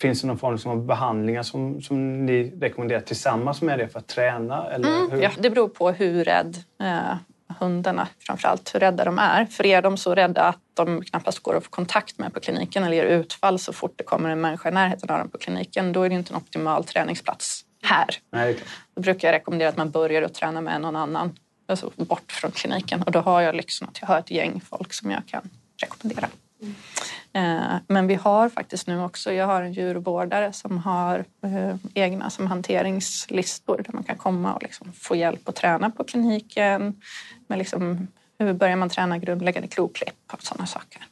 Finns 0.00 0.20
det 0.20 0.26
någon 0.26 0.38
form 0.38 0.58
av 0.66 0.86
behandlingar 0.86 1.42
som, 1.42 1.82
som 1.82 2.26
ni 2.26 2.52
rekommenderar 2.60 3.00
tillsammans 3.00 3.62
med 3.62 3.78
det 3.78 3.88
för 3.88 3.98
att 3.98 4.06
träna? 4.06 4.70
Eller 4.70 4.88
mm, 4.88 5.20
ja, 5.20 5.30
det 5.38 5.50
beror 5.50 5.68
på 5.68 5.90
hur 5.90 6.24
rädd 6.24 6.56
eh, 6.80 7.16
hundarna 7.58 8.08
framförallt, 8.18 8.74
hur 8.74 8.80
rädda 8.80 9.04
de 9.04 9.18
är. 9.18 9.44
För 9.44 9.66
är 9.66 9.82
de 9.82 9.96
så 9.96 10.14
rädda 10.14 10.42
att 10.42 10.58
de 10.74 11.02
knappast 11.04 11.38
går 11.38 11.56
att 11.56 11.64
få 11.64 11.70
kontakt 11.70 12.18
med 12.18 12.34
på 12.34 12.40
kliniken 12.40 12.84
eller 12.84 12.96
ger 12.96 13.04
utfall 13.04 13.58
så 13.58 13.72
fort 13.72 13.94
det 13.96 14.04
kommer 14.04 14.30
en 14.30 14.40
människa 14.40 14.68
i 14.68 14.72
närheten 14.72 15.10
av 15.10 15.18
dem 15.18 15.28
på 15.28 15.38
kliniken, 15.38 15.92
då 15.92 16.02
är 16.02 16.08
det 16.08 16.14
inte 16.14 16.32
en 16.32 16.36
optimal 16.36 16.84
träningsplats 16.84 17.64
här. 17.82 18.08
Nej, 18.30 18.58
då 18.94 19.02
brukar 19.02 19.28
jag 19.28 19.34
rekommendera 19.34 19.68
att 19.68 19.76
man 19.76 19.90
börjar 19.90 20.22
att 20.22 20.34
träna 20.34 20.60
med 20.60 20.80
någon 20.80 20.96
annan, 20.96 21.36
alltså 21.68 21.90
bort 21.96 22.32
från 22.32 22.50
kliniken. 22.50 23.02
Och 23.02 23.12
då 23.12 23.20
har 23.20 23.40
jag 23.40 23.54
lyxen 23.54 23.88
att 23.88 23.98
jag 24.00 24.08
har 24.08 24.18
ett 24.18 24.30
gäng 24.30 24.60
folk 24.60 24.92
som 24.92 25.10
jag 25.10 25.26
kan 25.26 25.50
rekommendera. 25.82 26.28
Mm. 26.62 27.78
Men 27.86 28.06
vi 28.06 28.14
har 28.14 28.48
faktiskt 28.48 28.86
nu 28.86 29.02
också, 29.02 29.32
jag 29.32 29.46
har 29.46 29.62
en 29.62 29.72
djurvårdare 29.72 30.52
som 30.52 30.78
har 30.78 31.24
eh, 31.42 31.76
egna 31.94 32.30
som 32.30 32.46
hanteringslistor 32.46 33.82
där 33.86 33.92
man 33.92 34.02
kan 34.02 34.16
komma 34.16 34.54
och 34.54 34.62
liksom 34.62 34.92
få 34.92 35.16
hjälp 35.16 35.48
att 35.48 35.56
träna 35.56 35.90
på 35.90 36.04
kliniken. 36.04 37.00
Med 37.46 37.58
liksom, 37.58 38.08
hur 38.38 38.52
börjar 38.52 38.76
man 38.76 38.88
träna 38.88 39.18
grundläggande 39.18 39.68
kloklipp 39.68 40.32
och 40.32 40.42
sådana 40.42 40.66
saker. 40.66 41.06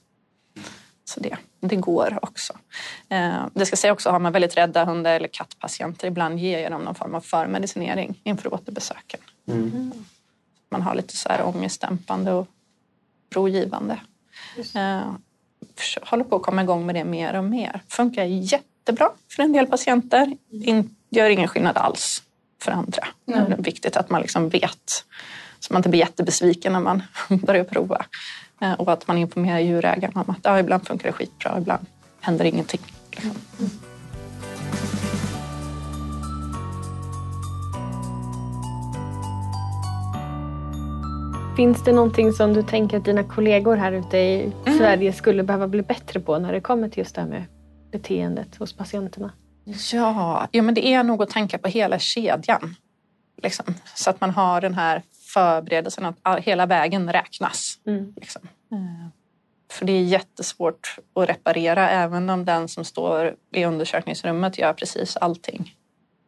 Så 1.04 1.20
det, 1.20 1.36
det 1.60 1.76
går 1.76 2.18
också. 2.22 2.52
Eh, 3.08 3.46
det 3.54 3.66
ska 3.66 3.76
säga 3.76 3.92
också, 3.92 4.10
har 4.10 4.18
man 4.18 4.32
väldigt 4.32 4.56
rädda 4.56 4.84
hundar 4.84 5.12
eller 5.12 5.28
kattpatienter, 5.28 6.08
ibland 6.08 6.38
ger 6.38 6.58
jag 6.58 6.72
dem 6.72 6.82
någon 6.82 6.94
form 6.94 7.14
av 7.14 7.20
förmedicinering 7.20 8.20
inför 8.24 8.54
återbesöken. 8.54 9.20
Mm. 9.48 9.92
Man 10.70 10.82
har 10.82 10.94
lite 10.94 11.16
så 11.16 11.28
här 11.28 11.46
ångestdämpande 11.46 12.32
och 12.32 12.48
rogivande 13.34 14.00
håller 16.02 16.24
på 16.24 16.36
att 16.36 16.42
komma 16.42 16.62
igång 16.62 16.86
med 16.86 16.94
det 16.94 17.04
mer 17.04 17.36
och 17.36 17.44
mer. 17.44 17.82
Funkar 17.88 18.24
jättebra 18.24 19.10
för 19.36 19.42
en 19.42 19.52
del 19.52 19.66
patienter. 19.66 20.36
In, 20.50 20.96
gör 21.10 21.30
ingen 21.30 21.48
skillnad 21.48 21.76
alls 21.76 22.22
för 22.62 22.72
andra. 22.72 23.08
Mm. 23.26 23.44
Det 23.50 23.54
är 23.54 23.62
viktigt 23.62 23.96
att 23.96 24.10
man 24.10 24.20
liksom 24.22 24.48
vet 24.48 25.04
så 25.60 25.72
man 25.72 25.80
inte 25.80 25.88
blir 25.88 26.00
jättebesviken 26.00 26.72
när 26.72 26.80
man 26.80 27.02
börjar 27.28 27.64
prova. 27.64 28.04
Eh, 28.60 28.72
och 28.72 28.92
att 28.92 29.06
man 29.06 29.18
informerar 29.18 29.58
djurägaren 29.58 30.16
om 30.16 30.30
att 30.30 30.40
ja, 30.42 30.58
ibland 30.58 30.86
funkar 30.86 31.06
det 31.06 31.12
skitbra, 31.12 31.58
ibland 31.58 31.86
händer 32.20 32.44
ingenting. 32.44 32.80
Mm. 33.22 33.34
Finns 41.56 41.84
det 41.84 41.92
någonting 41.92 42.32
som 42.32 42.54
du 42.54 42.62
tänker 42.62 42.96
att 42.96 43.04
dina 43.04 43.24
kollegor 43.24 43.76
här 43.76 43.92
ute 43.92 44.18
i 44.18 44.42
mm. 44.42 44.78
Sverige 44.78 45.12
skulle 45.12 45.42
behöva 45.42 45.68
bli 45.68 45.82
bättre 45.82 46.20
på 46.20 46.38
när 46.38 46.52
det 46.52 46.60
kommer 46.60 46.88
till 46.88 46.98
just 46.98 47.14
det 47.14 47.20
här 47.20 47.28
med 47.28 47.44
beteendet 47.92 48.56
hos 48.56 48.72
patienterna? 48.72 49.32
Ja, 49.92 50.48
ja 50.52 50.62
men 50.62 50.74
det 50.74 50.86
är 50.86 51.02
nog 51.02 51.22
att 51.22 51.30
tänka 51.30 51.58
på 51.58 51.68
hela 51.68 51.98
kedjan. 51.98 52.74
Liksom. 53.42 53.74
Så 53.94 54.10
att 54.10 54.20
man 54.20 54.30
har 54.30 54.60
den 54.60 54.74
här 54.74 55.02
förberedelsen 55.34 56.14
att 56.22 56.40
hela 56.40 56.66
vägen 56.66 57.12
räknas. 57.12 57.78
Mm. 57.86 58.12
Liksom. 58.16 58.42
Eh, 58.72 59.08
för 59.72 59.84
det 59.84 59.92
är 59.92 60.02
jättesvårt 60.02 60.96
att 61.14 61.28
reparera 61.28 61.90
även 61.90 62.30
om 62.30 62.44
den 62.44 62.68
som 62.68 62.84
står 62.84 63.34
i 63.54 63.64
undersökningsrummet 63.64 64.58
gör 64.58 64.72
precis 64.72 65.16
allting 65.16 65.74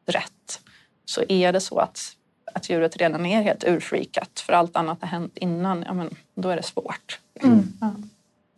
rätt. 0.07 0.61
Så 1.05 1.23
är 1.29 1.53
det 1.53 1.61
så 1.61 1.79
att 1.79 2.17
att 2.45 2.71
djuret 2.71 2.97
redan 2.97 3.27
är 3.27 3.43
helt 3.43 3.65
urfreakat 3.65 4.41
för 4.41 4.53
allt 4.53 4.77
annat 4.77 5.01
har 5.01 5.09
hänt 5.09 5.33
innan, 5.37 5.83
ja, 5.87 5.93
men 5.93 6.15
då 6.35 6.49
är 6.49 6.57
det 6.57 6.63
svårt. 6.63 7.21
Mm. 7.41 7.73
Ja. 7.81 7.95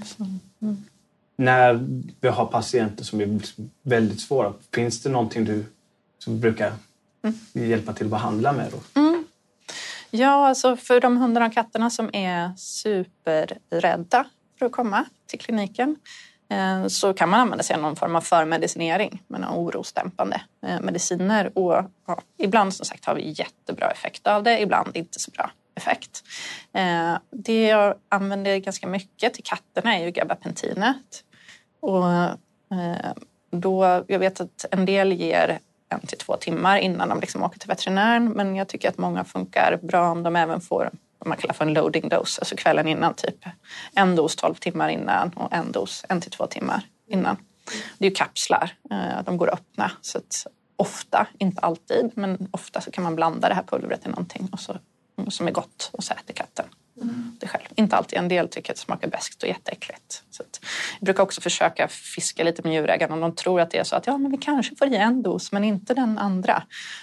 Så, 0.04 0.26
mm. 0.62 0.84
När 1.36 1.86
vi 2.20 2.28
har 2.28 2.46
patienter 2.46 3.04
som 3.04 3.20
är 3.20 3.40
väldigt 3.82 4.20
svåra, 4.20 4.52
finns 4.74 5.02
det 5.02 5.08
någonting 5.08 5.44
du 5.44 5.64
som 6.18 6.40
brukar 6.40 6.72
mm. 7.22 7.70
hjälpa 7.70 7.92
till 7.92 8.06
att 8.06 8.10
behandla 8.10 8.52
med? 8.52 8.72
Då? 8.72 9.00
Mm. 9.00 9.24
Ja, 10.10 10.48
alltså 10.48 10.76
för 10.76 11.00
de 11.00 11.16
hundarna 11.16 11.46
och 11.46 11.52
katterna 11.52 11.90
som 11.90 12.10
är 12.12 12.56
superrädda 12.56 14.26
för 14.58 14.66
att 14.66 14.72
komma 14.72 15.04
till 15.26 15.40
kliniken 15.40 15.96
Eh, 16.48 16.86
så 16.86 17.14
kan 17.14 17.28
man 17.28 17.40
använda 17.40 17.64
sig 17.64 17.76
av 17.76 17.82
någon 17.82 17.96
form 17.96 18.16
av 18.16 18.20
förmedicinering 18.20 19.22
med 19.26 19.44
orosdämpande 19.50 20.40
eh, 20.66 20.80
mediciner. 20.80 21.58
Och, 21.58 21.84
ja, 22.06 22.20
ibland 22.38 22.74
som 22.74 22.86
sagt 22.86 23.04
har 23.04 23.14
vi 23.14 23.34
jättebra 23.38 23.90
effekt 23.90 24.26
av 24.26 24.42
det, 24.42 24.60
ibland 24.60 24.96
inte 24.96 25.20
så 25.20 25.30
bra 25.30 25.50
effekt. 25.74 26.22
Eh, 26.72 27.18
det 27.30 27.66
jag 27.66 27.94
använder 28.08 28.58
ganska 28.58 28.86
mycket 28.86 29.34
till 29.34 29.44
katterna 29.44 29.96
är 29.96 30.04
ju 30.04 30.10
gabapentinet. 30.10 31.24
Och 31.80 32.04
då, 33.50 34.04
jag 34.06 34.18
vet 34.18 34.40
att 34.40 34.64
en 34.70 34.86
del 34.86 35.12
ger 35.12 35.58
en 35.88 36.00
till 36.00 36.18
två 36.18 36.36
timmar 36.36 36.78
innan 36.78 37.08
de 37.08 37.20
liksom 37.20 37.42
åker 37.42 37.58
till 37.58 37.68
veterinären 37.68 38.30
men 38.30 38.56
jag 38.56 38.68
tycker 38.68 38.88
att 38.88 38.98
många 38.98 39.24
funkar 39.24 39.78
bra 39.82 40.10
om 40.10 40.22
de 40.22 40.36
även 40.36 40.60
får 40.60 40.90
vad 41.24 41.28
man 41.28 41.38
kallar 41.38 41.54
för 41.54 41.64
en 41.64 41.72
loading 41.72 42.08
dose, 42.08 42.40
alltså 42.40 42.56
kvällen 42.56 42.88
innan. 42.88 43.14
Typ 43.14 43.44
en 43.94 44.16
dos 44.16 44.36
12 44.36 44.54
timmar 44.54 44.88
innan 44.88 45.28
och 45.28 45.52
en 45.52 45.72
dos 45.72 46.04
en 46.08 46.20
till 46.20 46.30
två 46.30 46.46
timmar 46.46 46.86
innan. 47.06 47.36
Det 47.98 48.06
är 48.06 48.10
ju 48.10 48.14
kapslar, 48.14 48.72
eh, 48.90 49.22
de 49.24 49.36
går 49.36 49.48
att 49.48 49.54
öppna. 49.60 49.90
Så 50.00 50.18
att 50.18 50.46
ofta, 50.76 51.26
inte 51.38 51.60
alltid, 51.60 52.10
men 52.14 52.48
ofta 52.50 52.80
så 52.80 52.90
kan 52.90 53.04
man 53.04 53.16
blanda 53.16 53.48
det 53.48 53.54
här 53.54 53.62
pulvret 53.62 54.06
i 54.06 54.08
någonting 54.08 54.48
och 54.52 54.60
så, 54.60 54.76
som 55.28 55.48
är 55.48 55.52
gott 55.52 55.90
och 55.92 56.04
så 56.04 56.14
äter 56.14 56.34
katten 56.34 56.66
det 57.40 57.46
själv. 57.46 57.64
Inte 57.74 57.96
alltid, 57.96 58.18
en 58.18 58.28
del 58.28 58.48
tycker 58.48 58.72
att 58.72 58.76
det 58.76 58.82
smakar 58.82 59.08
beskt 59.08 59.42
och 59.42 59.48
jätteäckligt. 59.48 60.22
Så 60.30 60.42
att, 60.42 60.60
jag 60.98 61.04
brukar 61.04 61.22
också 61.22 61.40
försöka 61.40 61.88
fiska 61.88 62.44
lite 62.44 62.62
med 62.62 62.74
djurägarna 62.74 63.14
om 63.14 63.20
de 63.20 63.34
tror 63.34 63.60
att 63.60 63.70
det 63.70 63.78
är 63.78 63.84
så 63.84 63.96
att 63.96 64.06
ja, 64.06 64.18
men 64.18 64.30
vi 64.30 64.36
kanske 64.36 64.76
får 64.76 64.88
i 64.88 64.96
en 64.96 65.22
dos 65.22 65.52
men 65.52 65.64
inte 65.64 65.94
den 65.94 66.18
andra. 66.18 66.62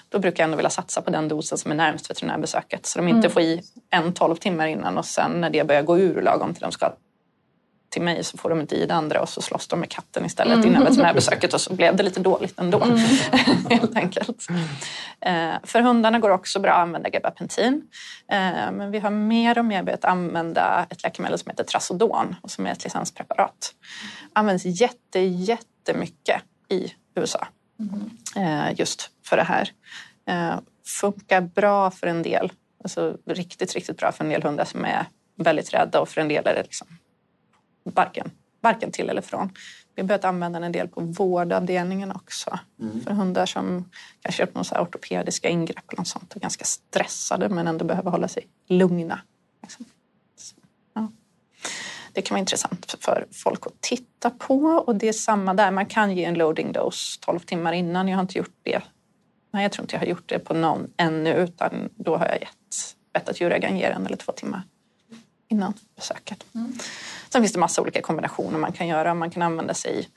Då 0.09 0.19
brukar 0.19 0.43
jag 0.43 0.45
ändå 0.45 0.57
vilja 0.57 0.69
satsa 0.69 1.01
på 1.01 1.09
den 1.09 1.27
dosen 1.27 1.57
som 1.57 1.71
är 1.71 1.75
närmast 1.75 2.09
veterinärbesöket 2.09 2.85
så 2.85 2.99
de 2.99 3.07
inte 3.07 3.17
mm. 3.17 3.31
får 3.31 3.41
i 3.41 3.61
en 3.89 4.13
12 4.13 4.35
timmar 4.35 4.67
innan 4.67 4.97
och 4.97 5.05
sen 5.05 5.31
när 5.31 5.49
det 5.49 5.67
börjar 5.67 5.83
gå 5.83 5.99
ur 5.99 6.21
lagom 6.21 6.53
till 6.53 6.61
de 6.61 6.71
ska 6.71 6.93
till 7.91 8.01
mig 8.01 8.23
så 8.23 8.37
får 8.37 8.49
de 8.49 8.61
inte 8.61 8.75
i 8.75 8.85
det 8.85 8.93
andra 8.93 9.21
och 9.21 9.29
så 9.29 9.41
slåss 9.41 9.67
de 9.67 9.79
med 9.79 9.89
katten 9.89 10.25
istället 10.25 10.55
mm. 10.55 10.67
innan 10.67 10.83
veterinärbesöket 10.83 11.53
och 11.53 11.61
så 11.61 11.73
blev 11.73 11.95
det 11.95 12.03
lite 12.03 12.19
dåligt 12.19 12.59
ändå. 12.59 12.83
Mm. 12.83 12.97
helt 13.69 13.95
enkelt. 13.95 14.47
Eh, 15.19 15.53
för 15.63 15.81
hundarna 15.81 16.19
går 16.19 16.29
också 16.29 16.59
bra 16.59 16.71
att 16.71 16.79
använda 16.79 17.09
gabapentin. 17.09 17.81
Eh, 18.31 18.71
men 18.71 18.91
vi 18.91 18.99
har 18.99 19.09
mer 19.09 19.57
och 19.57 19.65
mer 19.65 19.83
börjat 19.83 20.05
använda 20.05 20.85
ett 20.89 21.03
läkemedel 21.03 21.39
som 21.39 21.49
heter 21.49 21.63
Trazodon 21.63 22.35
och 22.41 22.51
som 22.51 22.65
är 22.65 22.71
ett 22.71 22.83
licenspreparat. 22.83 23.73
Används 24.33 24.65
jätte, 24.65 25.19
jättemycket 25.19 26.41
i 26.69 26.93
USA 27.15 27.47
eh, 28.35 28.79
just 28.79 29.09
för 29.25 29.37
det 29.37 29.43
här. 29.43 29.71
Funkar 31.01 31.41
bra 31.41 31.91
för 31.91 32.07
en 32.07 32.23
del, 32.23 32.51
alltså 32.83 33.17
riktigt, 33.27 33.75
riktigt 33.75 33.97
bra 33.97 34.11
för 34.11 34.23
en 34.23 34.29
del 34.29 34.43
hundar 34.43 34.65
som 34.65 34.85
är 34.85 35.05
väldigt 35.37 35.73
rädda 35.73 35.99
och 35.99 36.09
för 36.09 36.21
en 36.21 36.27
del 36.27 36.47
är 36.47 36.53
det 36.53 36.63
liksom 36.63 36.87
varken 37.83 38.31
varken 38.61 38.91
till 38.91 39.09
eller 39.09 39.21
från. 39.21 39.49
Vi 39.95 40.01
har 40.01 40.07
börjat 40.07 40.25
använda 40.25 40.59
den 40.59 40.65
en 40.65 40.71
del 40.71 40.87
på 40.87 41.01
vårdavdelningen 41.01 42.11
också. 42.11 42.59
Mm. 42.81 43.01
För 43.01 43.11
hundar 43.11 43.45
som 43.45 43.89
kanske 44.21 44.43
gjort 44.43 44.55
några 44.55 44.81
ortopediska 44.81 45.49
ingrepp 45.49 45.89
eller 45.89 45.97
något 45.97 46.07
sånt 46.07 46.33
och 46.33 46.41
ganska 46.41 46.65
stressade 46.65 47.49
men 47.49 47.67
ändå 47.67 47.85
behöver 47.85 48.11
hålla 48.11 48.27
sig 48.27 48.47
lugna. 48.67 49.21
Liksom. 49.61 49.85
Ja. 50.93 51.11
Det 52.13 52.21
kan 52.21 52.35
vara 52.35 52.39
intressant 52.39 52.95
för 52.99 53.27
folk 53.31 53.67
att 53.67 53.81
titta 53.81 54.29
på 54.29 54.63
och 54.63 54.95
det 54.95 55.07
är 55.07 55.13
samma 55.13 55.53
där. 55.53 55.71
Man 55.71 55.85
kan 55.85 56.11
ge 56.11 56.23
en 56.23 56.33
loading 56.33 56.71
dose 56.71 57.19
12 57.19 57.39
timmar 57.39 57.73
innan. 57.73 58.07
Jag 58.07 58.17
har 58.17 58.21
inte 58.21 58.37
gjort 58.37 58.59
det. 58.63 58.81
Nej, 59.53 59.63
jag 59.63 59.71
tror 59.71 59.83
inte 59.83 59.95
jag 59.95 59.99
har 60.01 60.07
gjort 60.07 60.29
det 60.29 60.39
på 60.39 60.53
någon 60.53 60.93
ännu 60.97 61.33
utan 61.35 61.89
då 61.95 62.17
har 62.17 62.25
jag 62.25 62.39
gett 62.39 62.95
bett 63.13 63.29
att 63.29 63.41
djurägaren 63.41 63.77
ger 63.77 63.91
en 63.91 64.05
eller 64.05 64.17
två 64.17 64.31
timmar 64.31 64.63
innan 65.51 65.73
besöket. 65.95 66.45
Mm. 66.55 66.73
Sen 67.29 67.41
finns 67.41 67.53
det 67.53 67.59
massa 67.59 67.81
olika 67.81 68.01
kombinationer 68.01 68.59
man 68.59 68.71
kan 68.71 68.87
göra. 68.87 69.13
Man 69.13 69.31
kan 69.31 69.41
använda 69.41 69.73
sig 69.73 70.09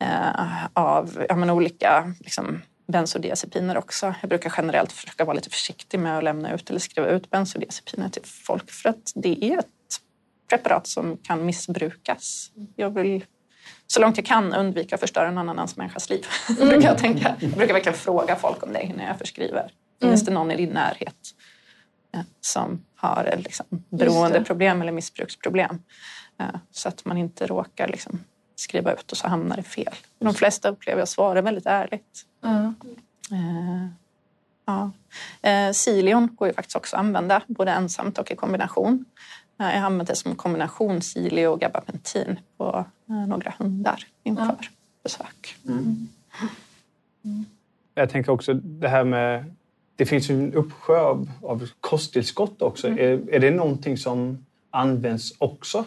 eh, 0.00 0.66
av 0.72 1.26
ja, 1.28 1.36
men 1.36 1.50
olika 1.50 2.14
liksom, 2.20 2.62
bensodiazepiner 2.92 3.78
också. 3.78 4.14
Jag 4.20 4.28
brukar 4.28 4.54
generellt 4.56 4.92
försöka 4.92 5.24
vara 5.24 5.34
lite 5.34 5.50
försiktig 5.50 6.00
med 6.00 6.18
att 6.18 6.24
lämna 6.24 6.54
ut 6.54 6.70
eller 6.70 6.80
skriva 6.80 7.08
ut 7.08 7.30
bensodiazepiner 7.30 8.08
till 8.08 8.24
folk 8.24 8.70
för 8.70 8.88
att 8.88 9.12
det 9.14 9.44
är 9.44 9.58
ett 9.58 9.66
preparat 10.48 10.86
som 10.86 11.16
kan 11.16 11.46
missbrukas. 11.46 12.50
Jag 12.76 12.90
vill 12.90 13.24
så 13.86 14.00
långt 14.00 14.16
jag 14.16 14.26
kan 14.26 14.54
undvika 14.54 14.94
att 14.94 15.00
förstöra 15.00 15.30
någon 15.30 15.48
annans 15.48 15.76
människas 15.76 16.10
liv. 16.10 16.26
Mm. 16.48 16.68
brukar 16.68 16.88
jag, 16.88 16.98
tänka. 16.98 17.36
jag 17.40 17.50
brukar 17.50 17.74
verkligen 17.74 17.98
fråga 17.98 18.36
folk 18.36 18.62
om 18.62 18.72
det 18.72 18.82
innan 18.82 19.06
jag 19.06 19.18
förskriver. 19.18 19.72
Finns 20.00 20.22
mm. 20.22 20.24
det 20.24 20.30
någon 20.30 20.50
i 20.50 20.56
din 20.56 20.68
närhet 20.68 21.34
som 22.40 22.84
har 22.94 23.34
liksom, 23.44 23.66
beroendeproblem 23.88 24.82
eller 24.82 24.92
missbruksproblem? 24.92 25.82
Eh, 26.38 26.46
så 26.70 26.88
att 26.88 27.04
man 27.04 27.16
inte 27.16 27.46
råkar 27.46 27.88
liksom 27.88 28.24
skriva 28.56 28.92
ut 28.92 29.12
och 29.12 29.18
så 29.18 29.28
hamnar 29.28 29.56
det 29.56 29.62
fel. 29.62 29.94
De 30.18 30.34
flesta 30.34 30.68
upplever 30.68 31.02
att 31.02 31.08
svara 31.08 31.42
väldigt 31.42 31.66
ärligt. 31.66 32.26
Mm. 32.44 32.74
Ja. 34.64 34.90
Silion 35.72 36.34
går 36.34 36.48
ju 36.48 36.54
faktiskt 36.54 36.76
också 36.76 36.96
att 36.96 37.00
använda 37.00 37.42
både 37.46 37.70
ensamt 37.70 38.18
och 38.18 38.30
i 38.30 38.36
kombination. 38.36 39.04
Jag 39.56 39.66
har 39.66 39.72
använt 39.72 40.08
det 40.08 40.16
som 40.16 40.36
kombination 40.36 41.02
Silio 41.02 41.46
och 41.46 41.60
gabapentin 41.60 42.40
på 42.56 42.84
några 43.06 43.54
hundar 43.58 44.06
inför 44.22 44.42
mm. 44.42 44.56
besök. 45.02 45.56
Mm. 45.66 46.08
Mm. 47.24 47.44
Jag 47.94 48.10
tänker 48.10 48.32
också 48.32 48.54
det 48.54 48.88
här 48.88 49.04
med 49.04 49.54
det 50.00 50.06
finns 50.06 50.30
ju 50.30 50.34
en 50.34 50.54
uppsjö 50.54 51.00
av, 51.00 51.30
av 51.42 51.68
kosttillskott 51.80 52.62
också. 52.62 52.86
Mm. 52.86 52.98
Är, 52.98 53.34
är 53.34 53.40
det 53.40 53.50
någonting 53.50 53.96
som 53.96 54.46
används 54.70 55.34
också 55.38 55.84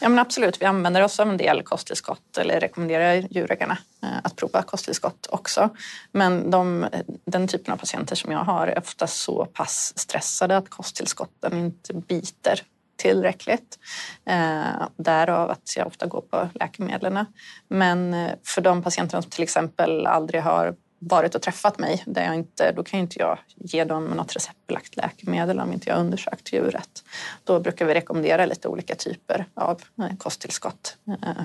Ja, 0.00 0.08
men 0.08 0.18
absolut, 0.18 0.62
vi 0.62 0.66
använder 0.66 1.02
oss 1.02 1.20
av 1.20 1.28
en 1.28 1.36
del 1.36 1.62
kosttillskott 1.62 2.38
eller 2.38 2.60
rekommenderar 2.60 3.26
djurägarna 3.30 3.78
eh, 4.02 4.18
att 4.22 4.36
prova 4.36 4.62
kosttillskott 4.62 5.26
också. 5.30 5.68
Men 6.12 6.50
de, 6.50 6.86
den 7.24 7.48
typen 7.48 7.72
av 7.72 7.76
patienter 7.76 8.16
som 8.16 8.32
jag 8.32 8.38
har 8.38 8.66
är 8.66 8.78
ofta 8.78 9.06
så 9.06 9.44
pass 9.44 9.92
stressade 9.96 10.56
att 10.56 10.68
kosttillskotten 10.68 11.58
inte 11.58 11.94
biter 11.94 12.62
tillräckligt. 12.96 13.78
Eh, 14.26 14.88
därav 14.96 15.50
att 15.50 15.76
jag 15.76 15.86
ofta 15.86 16.06
går 16.06 16.20
på 16.20 16.48
läkemedlen. 16.54 17.24
Men 17.68 18.14
eh, 18.14 18.30
för 18.44 18.60
de 18.60 18.82
patienter 18.82 19.20
som 19.20 19.30
till 19.30 19.42
exempel 19.42 20.06
aldrig 20.06 20.42
har 20.42 20.74
varit 20.98 21.34
och 21.34 21.42
träffat 21.42 21.78
mig, 21.78 22.02
där 22.06 22.24
jag 22.24 22.34
inte, 22.34 22.72
då 22.72 22.82
kan 22.82 23.00
inte 23.00 23.18
jag 23.18 23.38
ge 23.56 23.84
dem 23.84 24.04
något 24.04 24.36
receptbelagt 24.36 24.96
läkemedel 24.96 25.60
om 25.60 25.72
inte 25.72 25.90
jag 25.90 25.98
undersökt 25.98 26.52
djuret. 26.52 27.04
Då 27.44 27.60
brukar 27.60 27.86
vi 27.86 27.94
rekommendera 27.94 28.46
lite 28.46 28.68
olika 28.68 28.94
typer 28.94 29.46
av 29.54 29.82
eh, 29.98 30.16
kosttillskott. 30.18 30.96
Eh, 31.06 31.42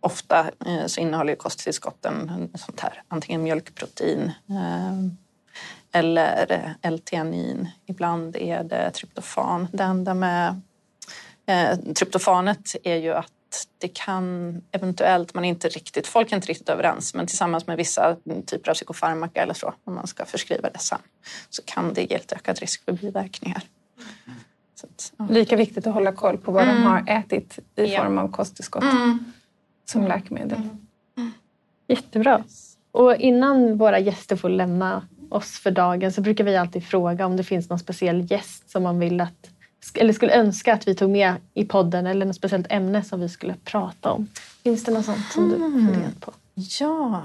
ofta 0.00 0.50
eh, 0.66 0.86
så 0.86 1.00
innehåller 1.00 1.34
kosttillskotten 1.34 2.48
sånt 2.54 2.80
här, 2.80 3.02
antingen 3.08 3.42
mjölkprotein 3.42 4.32
eller 5.92 6.74
L-theanin. 6.82 7.68
Ibland 7.86 8.36
är 8.36 8.64
det 8.64 8.90
tryptofan. 8.90 9.68
Det 9.72 9.82
enda 9.82 10.14
med 10.14 10.60
tryptofanet 11.94 12.76
är 12.84 12.96
ju 12.96 13.14
att 13.14 13.32
det 13.78 13.88
kan 13.88 14.54
eventuellt, 14.72 15.34
man 15.34 15.44
inte 15.44 15.68
riktigt, 15.68 16.06
folk 16.06 16.32
är 16.32 16.36
inte 16.36 16.48
riktigt 16.48 16.68
överens, 16.68 17.14
men 17.14 17.26
tillsammans 17.26 17.66
med 17.66 17.76
vissa 17.76 18.16
typer 18.46 18.70
av 18.70 18.74
psykofarmaka 18.74 19.42
eller 19.42 19.54
så, 19.54 19.74
om 19.84 19.94
man 19.94 20.06
ska 20.06 20.24
förskriva 20.24 20.70
det 20.70 20.78
sen, 20.78 20.98
så 21.50 21.62
kan 21.62 21.94
det 21.94 22.02
ge 22.02 22.18
lite 22.18 22.34
ökad 22.34 22.58
risk 22.58 22.84
för 22.84 22.92
biverkningar. 22.92 23.62
Att, 24.82 25.12
ja. 25.16 25.26
Lika 25.30 25.56
viktigt 25.56 25.86
att 25.86 25.94
hålla 25.94 26.12
koll 26.12 26.38
på 26.38 26.52
vad 26.52 26.62
mm. 26.62 26.74
de 26.74 26.82
har 26.82 27.04
ätit 27.06 27.58
i 27.76 27.84
ja. 27.84 28.02
form 28.02 28.18
av 28.18 28.28
kosttillskott 28.28 28.82
mm. 28.82 29.32
som 29.84 30.06
läkemedel. 30.06 30.58
Mm. 31.16 31.32
Jättebra. 31.88 32.44
Och 32.92 33.16
innan 33.16 33.78
våra 33.78 33.98
gäster 33.98 34.36
får 34.36 34.48
lämna 34.48 35.08
oss 35.30 35.58
för 35.58 35.70
dagen 35.70 36.12
så 36.12 36.20
brukar 36.20 36.44
vi 36.44 36.56
alltid 36.56 36.84
fråga 36.84 37.26
om 37.26 37.36
det 37.36 37.44
finns 37.44 37.68
någon 37.68 37.78
speciell 37.78 38.30
gäst 38.30 38.70
som 38.70 38.82
man 38.82 38.98
vill 38.98 39.20
att 39.20 39.50
eller 39.96 40.12
skulle 40.12 40.32
önska 40.32 40.74
att 40.74 40.88
vi 40.88 40.94
tog 40.94 41.10
med 41.10 41.34
i 41.54 41.64
podden 41.64 42.06
eller 42.06 42.26
något 42.26 42.36
speciellt 42.36 42.66
ämne 42.70 43.02
som 43.02 43.20
vi 43.20 43.28
skulle 43.28 43.54
prata 43.64 44.12
om? 44.12 44.28
Finns 44.62 44.84
det 44.84 44.92
något 44.92 45.04
sånt 45.04 45.32
som 45.32 45.48
du 45.48 45.56
mm. 45.56 45.86
funderat 45.86 46.20
på? 46.20 46.32
Ja, 46.54 47.22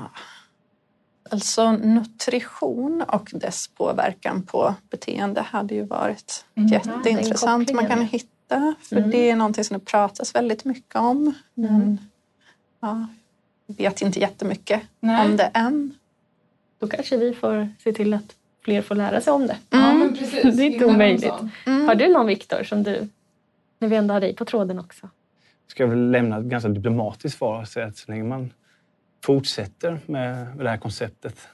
alltså 1.29 1.71
nutrition 1.71 3.01
och 3.01 3.29
dess 3.33 3.67
påverkan 3.67 4.43
på 4.43 4.75
beteende 4.89 5.41
hade 5.41 5.75
ju 5.75 5.85
varit 5.85 6.45
mm. 6.55 6.69
jätteintressant. 6.69 7.73
Man 7.73 7.87
kan 7.87 8.01
hitta, 8.01 8.75
för 8.81 8.95
mm. 8.95 9.11
det 9.11 9.29
är 9.29 9.35
någonting 9.35 9.63
som 9.63 9.79
det 9.79 9.85
pratas 9.85 10.35
väldigt 10.35 10.65
mycket 10.65 10.95
om. 10.95 11.33
Men 11.53 11.75
mm. 11.75 11.97
ja, 12.79 13.07
vet 13.67 14.01
inte 14.01 14.19
jättemycket 14.19 14.81
Nej. 14.99 15.25
om 15.25 15.37
det 15.37 15.51
än. 15.53 15.93
Då 16.79 16.87
kanske 16.87 17.17
vi 17.17 17.33
får 17.33 17.69
se 17.83 17.93
till 17.93 18.13
att 18.13 18.35
fler 18.65 18.81
får 18.81 18.95
lära 18.95 19.21
sig 19.21 19.33
om 19.33 19.47
det. 19.47 19.57
Mm. 19.69 19.85
Ja, 19.85 19.93
men 19.93 20.17
precis. 20.17 20.43
Det 20.57 20.63
är 20.63 20.65
inte 20.65 20.85
omöjligt. 20.85 21.33
Mm. 21.65 21.87
Har 21.87 21.95
du 21.95 22.07
någon 22.07 22.27
Viktor 22.27 22.63
som 22.63 22.83
du, 22.83 23.07
när 23.79 23.87
vi 23.87 23.95
ändå 23.95 24.13
har 24.13 24.21
dig 24.21 24.35
på 24.35 24.45
tråden 24.45 24.79
också? 24.79 25.09
Ska 25.67 25.83
jag 25.83 25.87
väl 25.87 26.11
lämna 26.11 26.37
ett 26.37 26.45
ganska 26.45 26.69
diplomatiskt 26.69 27.37
svar 27.37 27.61
och 27.61 27.67
säga 27.67 27.85
att 27.85 27.97
så 27.97 28.11
länge 28.11 28.23
man 28.23 28.53
fortsätter 29.25 29.99
med 30.05 30.47
det 30.57 30.69
här 30.69 30.77
konceptet 30.77 31.47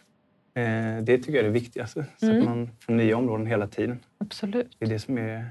eh, 0.54 1.04
det 1.04 1.18
tycker 1.18 1.32
jag 1.32 1.40
är 1.40 1.44
det 1.44 1.50
viktigaste. 1.50 2.06
Så 2.18 2.26
mm. 2.26 2.40
att 2.40 2.46
man 2.46 2.70
får 2.80 2.94
nya 2.94 3.18
områden 3.18 3.48
hela 3.48 3.68
tiden. 3.68 4.00
Absolut. 4.18 4.76
Det 4.80 4.86
är 4.86 4.90
det 4.90 5.00
som 5.00 5.18
är 5.18 5.46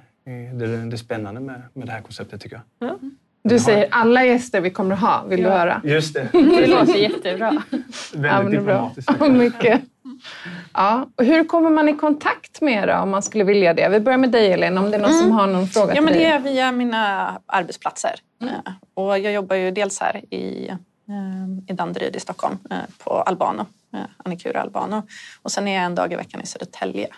det, 0.55 0.91
det 0.91 0.99
spännande 0.99 1.41
med, 1.41 1.63
med 1.73 1.89
det 1.89 1.93
här 1.93 2.01
konceptet 2.01 2.41
tycker 2.41 2.61
jag. 2.79 2.89
Ja. 2.89 2.99
Du 3.43 3.59
säger 3.59 3.89
alla 3.91 4.25
gäster 4.25 4.61
vi 4.61 4.71
kommer 4.71 4.95
att 4.95 5.01
ha, 5.01 5.25
vill 5.25 5.41
ja. 5.41 5.49
du 5.49 5.55
höra? 5.55 5.81
Just 5.85 6.15
det. 6.15 6.29
Det 6.33 6.67
låter 6.67 6.95
jättebra. 6.95 7.63
Väldigt 8.15 8.55
ja, 8.55 8.61
diplomatiskt. 8.61 9.21
Mycket. 9.31 9.83
Ja. 10.75 11.09
Och 11.17 11.25
hur 11.25 11.45
kommer 11.45 11.71
man 11.71 11.89
i 11.89 11.97
kontakt 11.97 12.61
med 12.61 12.89
er 12.89 12.89
om 12.89 13.11
man 13.11 13.23
skulle 13.23 13.45
vilja 13.45 13.75
det? 13.75 13.89
Vi 13.89 14.01
börjar 14.01 14.19
med 14.19 14.31
dig 14.31 14.53
Elin, 14.53 14.79
om 14.79 14.91
det 14.91 14.97
är 14.97 15.01
någon 15.01 15.11
mm. 15.11 15.23
som 15.23 15.33
har 15.33 15.47
någon 15.47 15.67
fråga 15.67 15.95
ja, 15.95 16.01
men 16.01 16.13
Det 16.13 16.25
är 16.25 16.39
via 16.39 16.73
mina 16.73 17.35
arbetsplatser. 17.47 18.15
Mm. 18.43 18.55
Eh, 18.55 18.73
och 18.95 19.19
jag 19.19 19.33
jobbar 19.33 19.57
ju 19.57 19.71
dels 19.71 20.01
här 20.01 20.35
i, 20.35 20.69
eh, 20.69 21.73
i 21.73 21.73
Danderyd 21.73 22.17
i 22.17 22.21
Stockholm 22.21 22.59
eh, 22.71 22.77
på 22.99 23.11
Albano, 23.11 23.67
Annikura 24.25 24.61
Albano. 24.63 25.03
Och 25.43 25.53
sen 25.53 25.69
är 25.69 25.75
jag 25.75 25.85
en 25.85 25.95
dag 25.95 26.13
i 26.13 26.17
veckan 26.17 26.41
i 26.41 26.47
Södertälje 26.47 27.09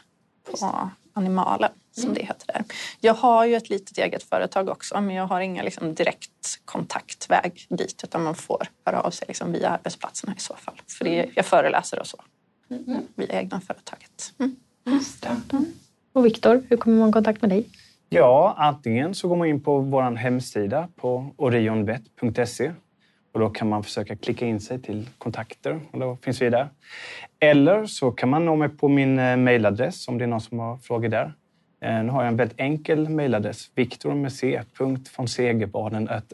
på 0.51 0.91
Animalen 1.15 1.71
som 1.93 2.05
mm. 2.05 2.15
det 2.15 2.23
heter 2.23 2.47
där. 2.47 2.65
Jag 3.01 3.15
har 3.15 3.45
ju 3.45 3.57
ett 3.57 3.69
litet 3.69 3.99
eget 3.99 4.23
företag 4.23 4.69
också 4.69 5.01
men 5.01 5.15
jag 5.17 5.27
har 5.27 5.41
ingen 5.41 5.65
liksom, 5.65 5.95
direkt 5.95 6.61
kontaktväg 6.65 7.67
dit 7.69 8.01
utan 8.05 8.23
man 8.23 8.35
får 8.35 8.67
höra 8.87 9.01
av 9.01 9.11
sig 9.11 9.29
liksom, 9.29 9.53
via 9.53 9.69
arbetsplatserna 9.69 10.35
i 10.37 10.41
så 10.41 10.55
fall. 10.57 10.81
För 10.99 11.05
det, 11.05 11.31
jag 11.35 11.47
föreläser 11.47 11.99
och 11.99 12.07
så 12.07 12.19
mm. 12.73 13.03
via 13.15 13.41
egna 13.41 13.61
företaget. 13.61 14.33
Mm. 14.39 14.57
Mm. 15.53 15.67
Och 16.13 16.27
Viktor, 16.27 16.63
hur 16.69 16.77
kommer 16.77 16.97
man 16.97 17.09
i 17.09 17.13
kontakt 17.13 17.43
med 17.43 17.51
dig? 17.51 17.67
Ja, 18.09 18.55
antingen 18.59 19.15
så 19.15 19.29
går 19.29 19.37
man 19.37 19.49
in 19.49 19.61
på 19.61 19.79
vår 19.79 20.03
hemsida 20.17 20.89
på 20.97 21.31
orionvet.se 21.37 22.73
och 23.33 23.41
då 23.41 23.51
kan 23.51 23.69
man 23.69 23.83
försöka 23.85 24.17
klicka 24.17 24.47
in 24.47 24.61
sig 24.61 24.83
till 24.83 25.09
kontakter 25.19 25.81
och 25.91 26.01
då 26.01 26.17
finns 26.23 26.43
vi 26.43 26.51
där. 26.51 26.69
Eller 27.41 27.87
så 27.87 28.11
kan 28.11 28.29
man 28.29 28.45
nå 28.45 28.57
mig 28.57 28.69
på 28.69 28.89
min 28.89 29.19
eh, 29.19 29.37
mejladress 29.37 30.09
om 30.09 30.19
det 30.19 30.25
är 30.25 30.27
någon 30.27 30.41
som 30.41 30.59
har 30.59 30.77
frågor 30.77 31.09
där. 31.09 31.33
Eh, 31.81 32.03
nu 32.05 32.09
har 32.09 32.23
jag 32.23 32.29
en 32.29 32.37
väldigt 32.37 32.61
enkel 32.61 33.09
mejladress, 33.09 33.71
viktor 33.75 34.15
med 34.15 34.33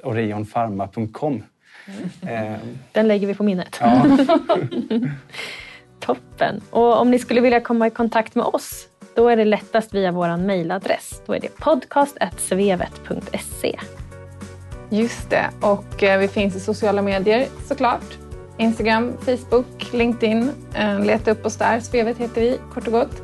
orionfarma.com. 0.05 1.43
Mm. 2.22 2.78
Den 2.93 3.09
lägger 3.09 3.26
vi 3.26 3.34
på 3.34 3.43
minnet. 3.43 3.78
Ja. 3.80 4.07
Toppen! 6.09 6.61
Och 6.70 7.00
om 7.00 7.11
ni 7.11 7.18
skulle 7.18 7.40
vilja 7.40 7.61
komma 7.61 7.86
i 7.86 7.90
kontakt 7.90 8.34
med 8.34 8.46
oss, 8.46 8.86
då 9.14 9.28
är 9.28 9.36
det 9.36 9.44
lättast 9.44 9.94
via 9.94 10.12
vår 10.12 10.36
mejladress. 10.36 11.22
Då 11.26 11.34
är 11.34 11.40
det 11.40 11.56
podcast.svevet.se. 11.56 13.78
Just 14.90 15.30
det, 15.30 15.50
och 15.61 16.02
eh, 16.02 16.18
vi 16.18 16.28
finns 16.28 16.56
i 16.56 16.61
sociala 16.61 17.02
medier 17.02 17.46
såklart. 17.66 18.18
Instagram, 18.56 19.12
Facebook, 19.24 19.92
LinkedIn. 19.92 20.50
Eh, 20.74 21.00
leta 21.00 21.30
upp 21.30 21.46
oss 21.46 21.56
där. 21.56 21.80
Svevet 21.80 22.18
heter 22.18 22.40
vi 22.40 22.59
kort 22.74 22.86
och 22.86 22.92
gott. 22.92 23.22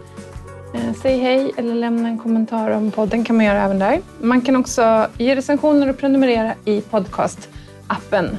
Eh, 0.75 0.93
säg 1.03 1.19
hej 1.19 1.53
eller 1.57 1.75
lämna 1.75 2.09
en 2.09 2.19
kommentar 2.19 2.71
om 2.71 2.91
podden 2.91 3.25
kan 3.25 3.37
man 3.37 3.45
göra 3.45 3.63
även 3.63 3.79
där. 3.79 4.01
Man 4.21 4.41
kan 4.41 4.57
också 4.57 5.07
ge 5.19 5.37
recensioner 5.37 5.89
och 5.89 5.99
prenumerera 5.99 6.55
i 6.65 6.81
podcastappen. 6.81 8.39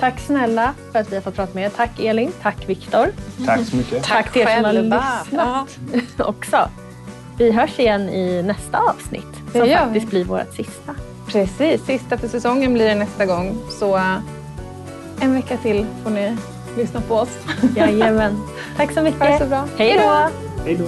Tack 0.00 0.20
snälla 0.20 0.74
för 0.92 0.98
att 0.98 1.12
vi 1.12 1.14
har 1.14 1.22
fått 1.22 1.34
prata 1.36 1.54
med 1.54 1.64
er. 1.64 1.68
Tack 1.70 2.00
Elin, 2.00 2.32
tack 2.42 2.68
Viktor. 2.68 3.06
Tack 3.46 3.60
så 3.70 3.76
mycket. 3.76 4.04
Tack 4.04 4.32
till 4.32 4.42
er 4.42 4.56
som 4.56 4.64
har 4.64 4.72
lyssnat 4.72 5.68
också. 6.28 6.68
Vi 7.38 7.52
hörs 7.52 7.78
igen 7.78 8.08
i 8.08 8.42
nästa 8.42 8.78
avsnitt 8.78 9.26
Det 9.52 9.58
som 9.58 9.68
gör 9.68 9.78
faktiskt 9.78 10.06
vi. 10.06 10.10
blir 10.10 10.24
vårt 10.24 10.54
sista. 10.54 10.94
Precis, 11.28 11.84
sista 11.86 12.18
för 12.18 12.28
säsongen 12.28 12.74
blir 12.74 12.84
det 12.88 12.94
nästa 12.94 13.26
gång. 13.26 13.58
Så 13.80 13.96
eh, 13.96 14.16
en 15.20 15.34
vecka 15.34 15.56
till 15.56 15.86
får 16.02 16.10
ni 16.10 16.36
lyssna 16.76 17.00
på 17.00 17.14
oss. 17.14 17.28
Jajamän. 17.76 18.42
Tack 18.76 18.92
så 18.92 19.02
mycket. 19.02 19.20
Ha 19.20 19.28
det 19.28 19.38
så 19.38 19.46
bra. 19.46 19.68
Hej 19.78 19.98
då! 19.98 20.28
Hej 20.64 20.74
då. 20.76 20.84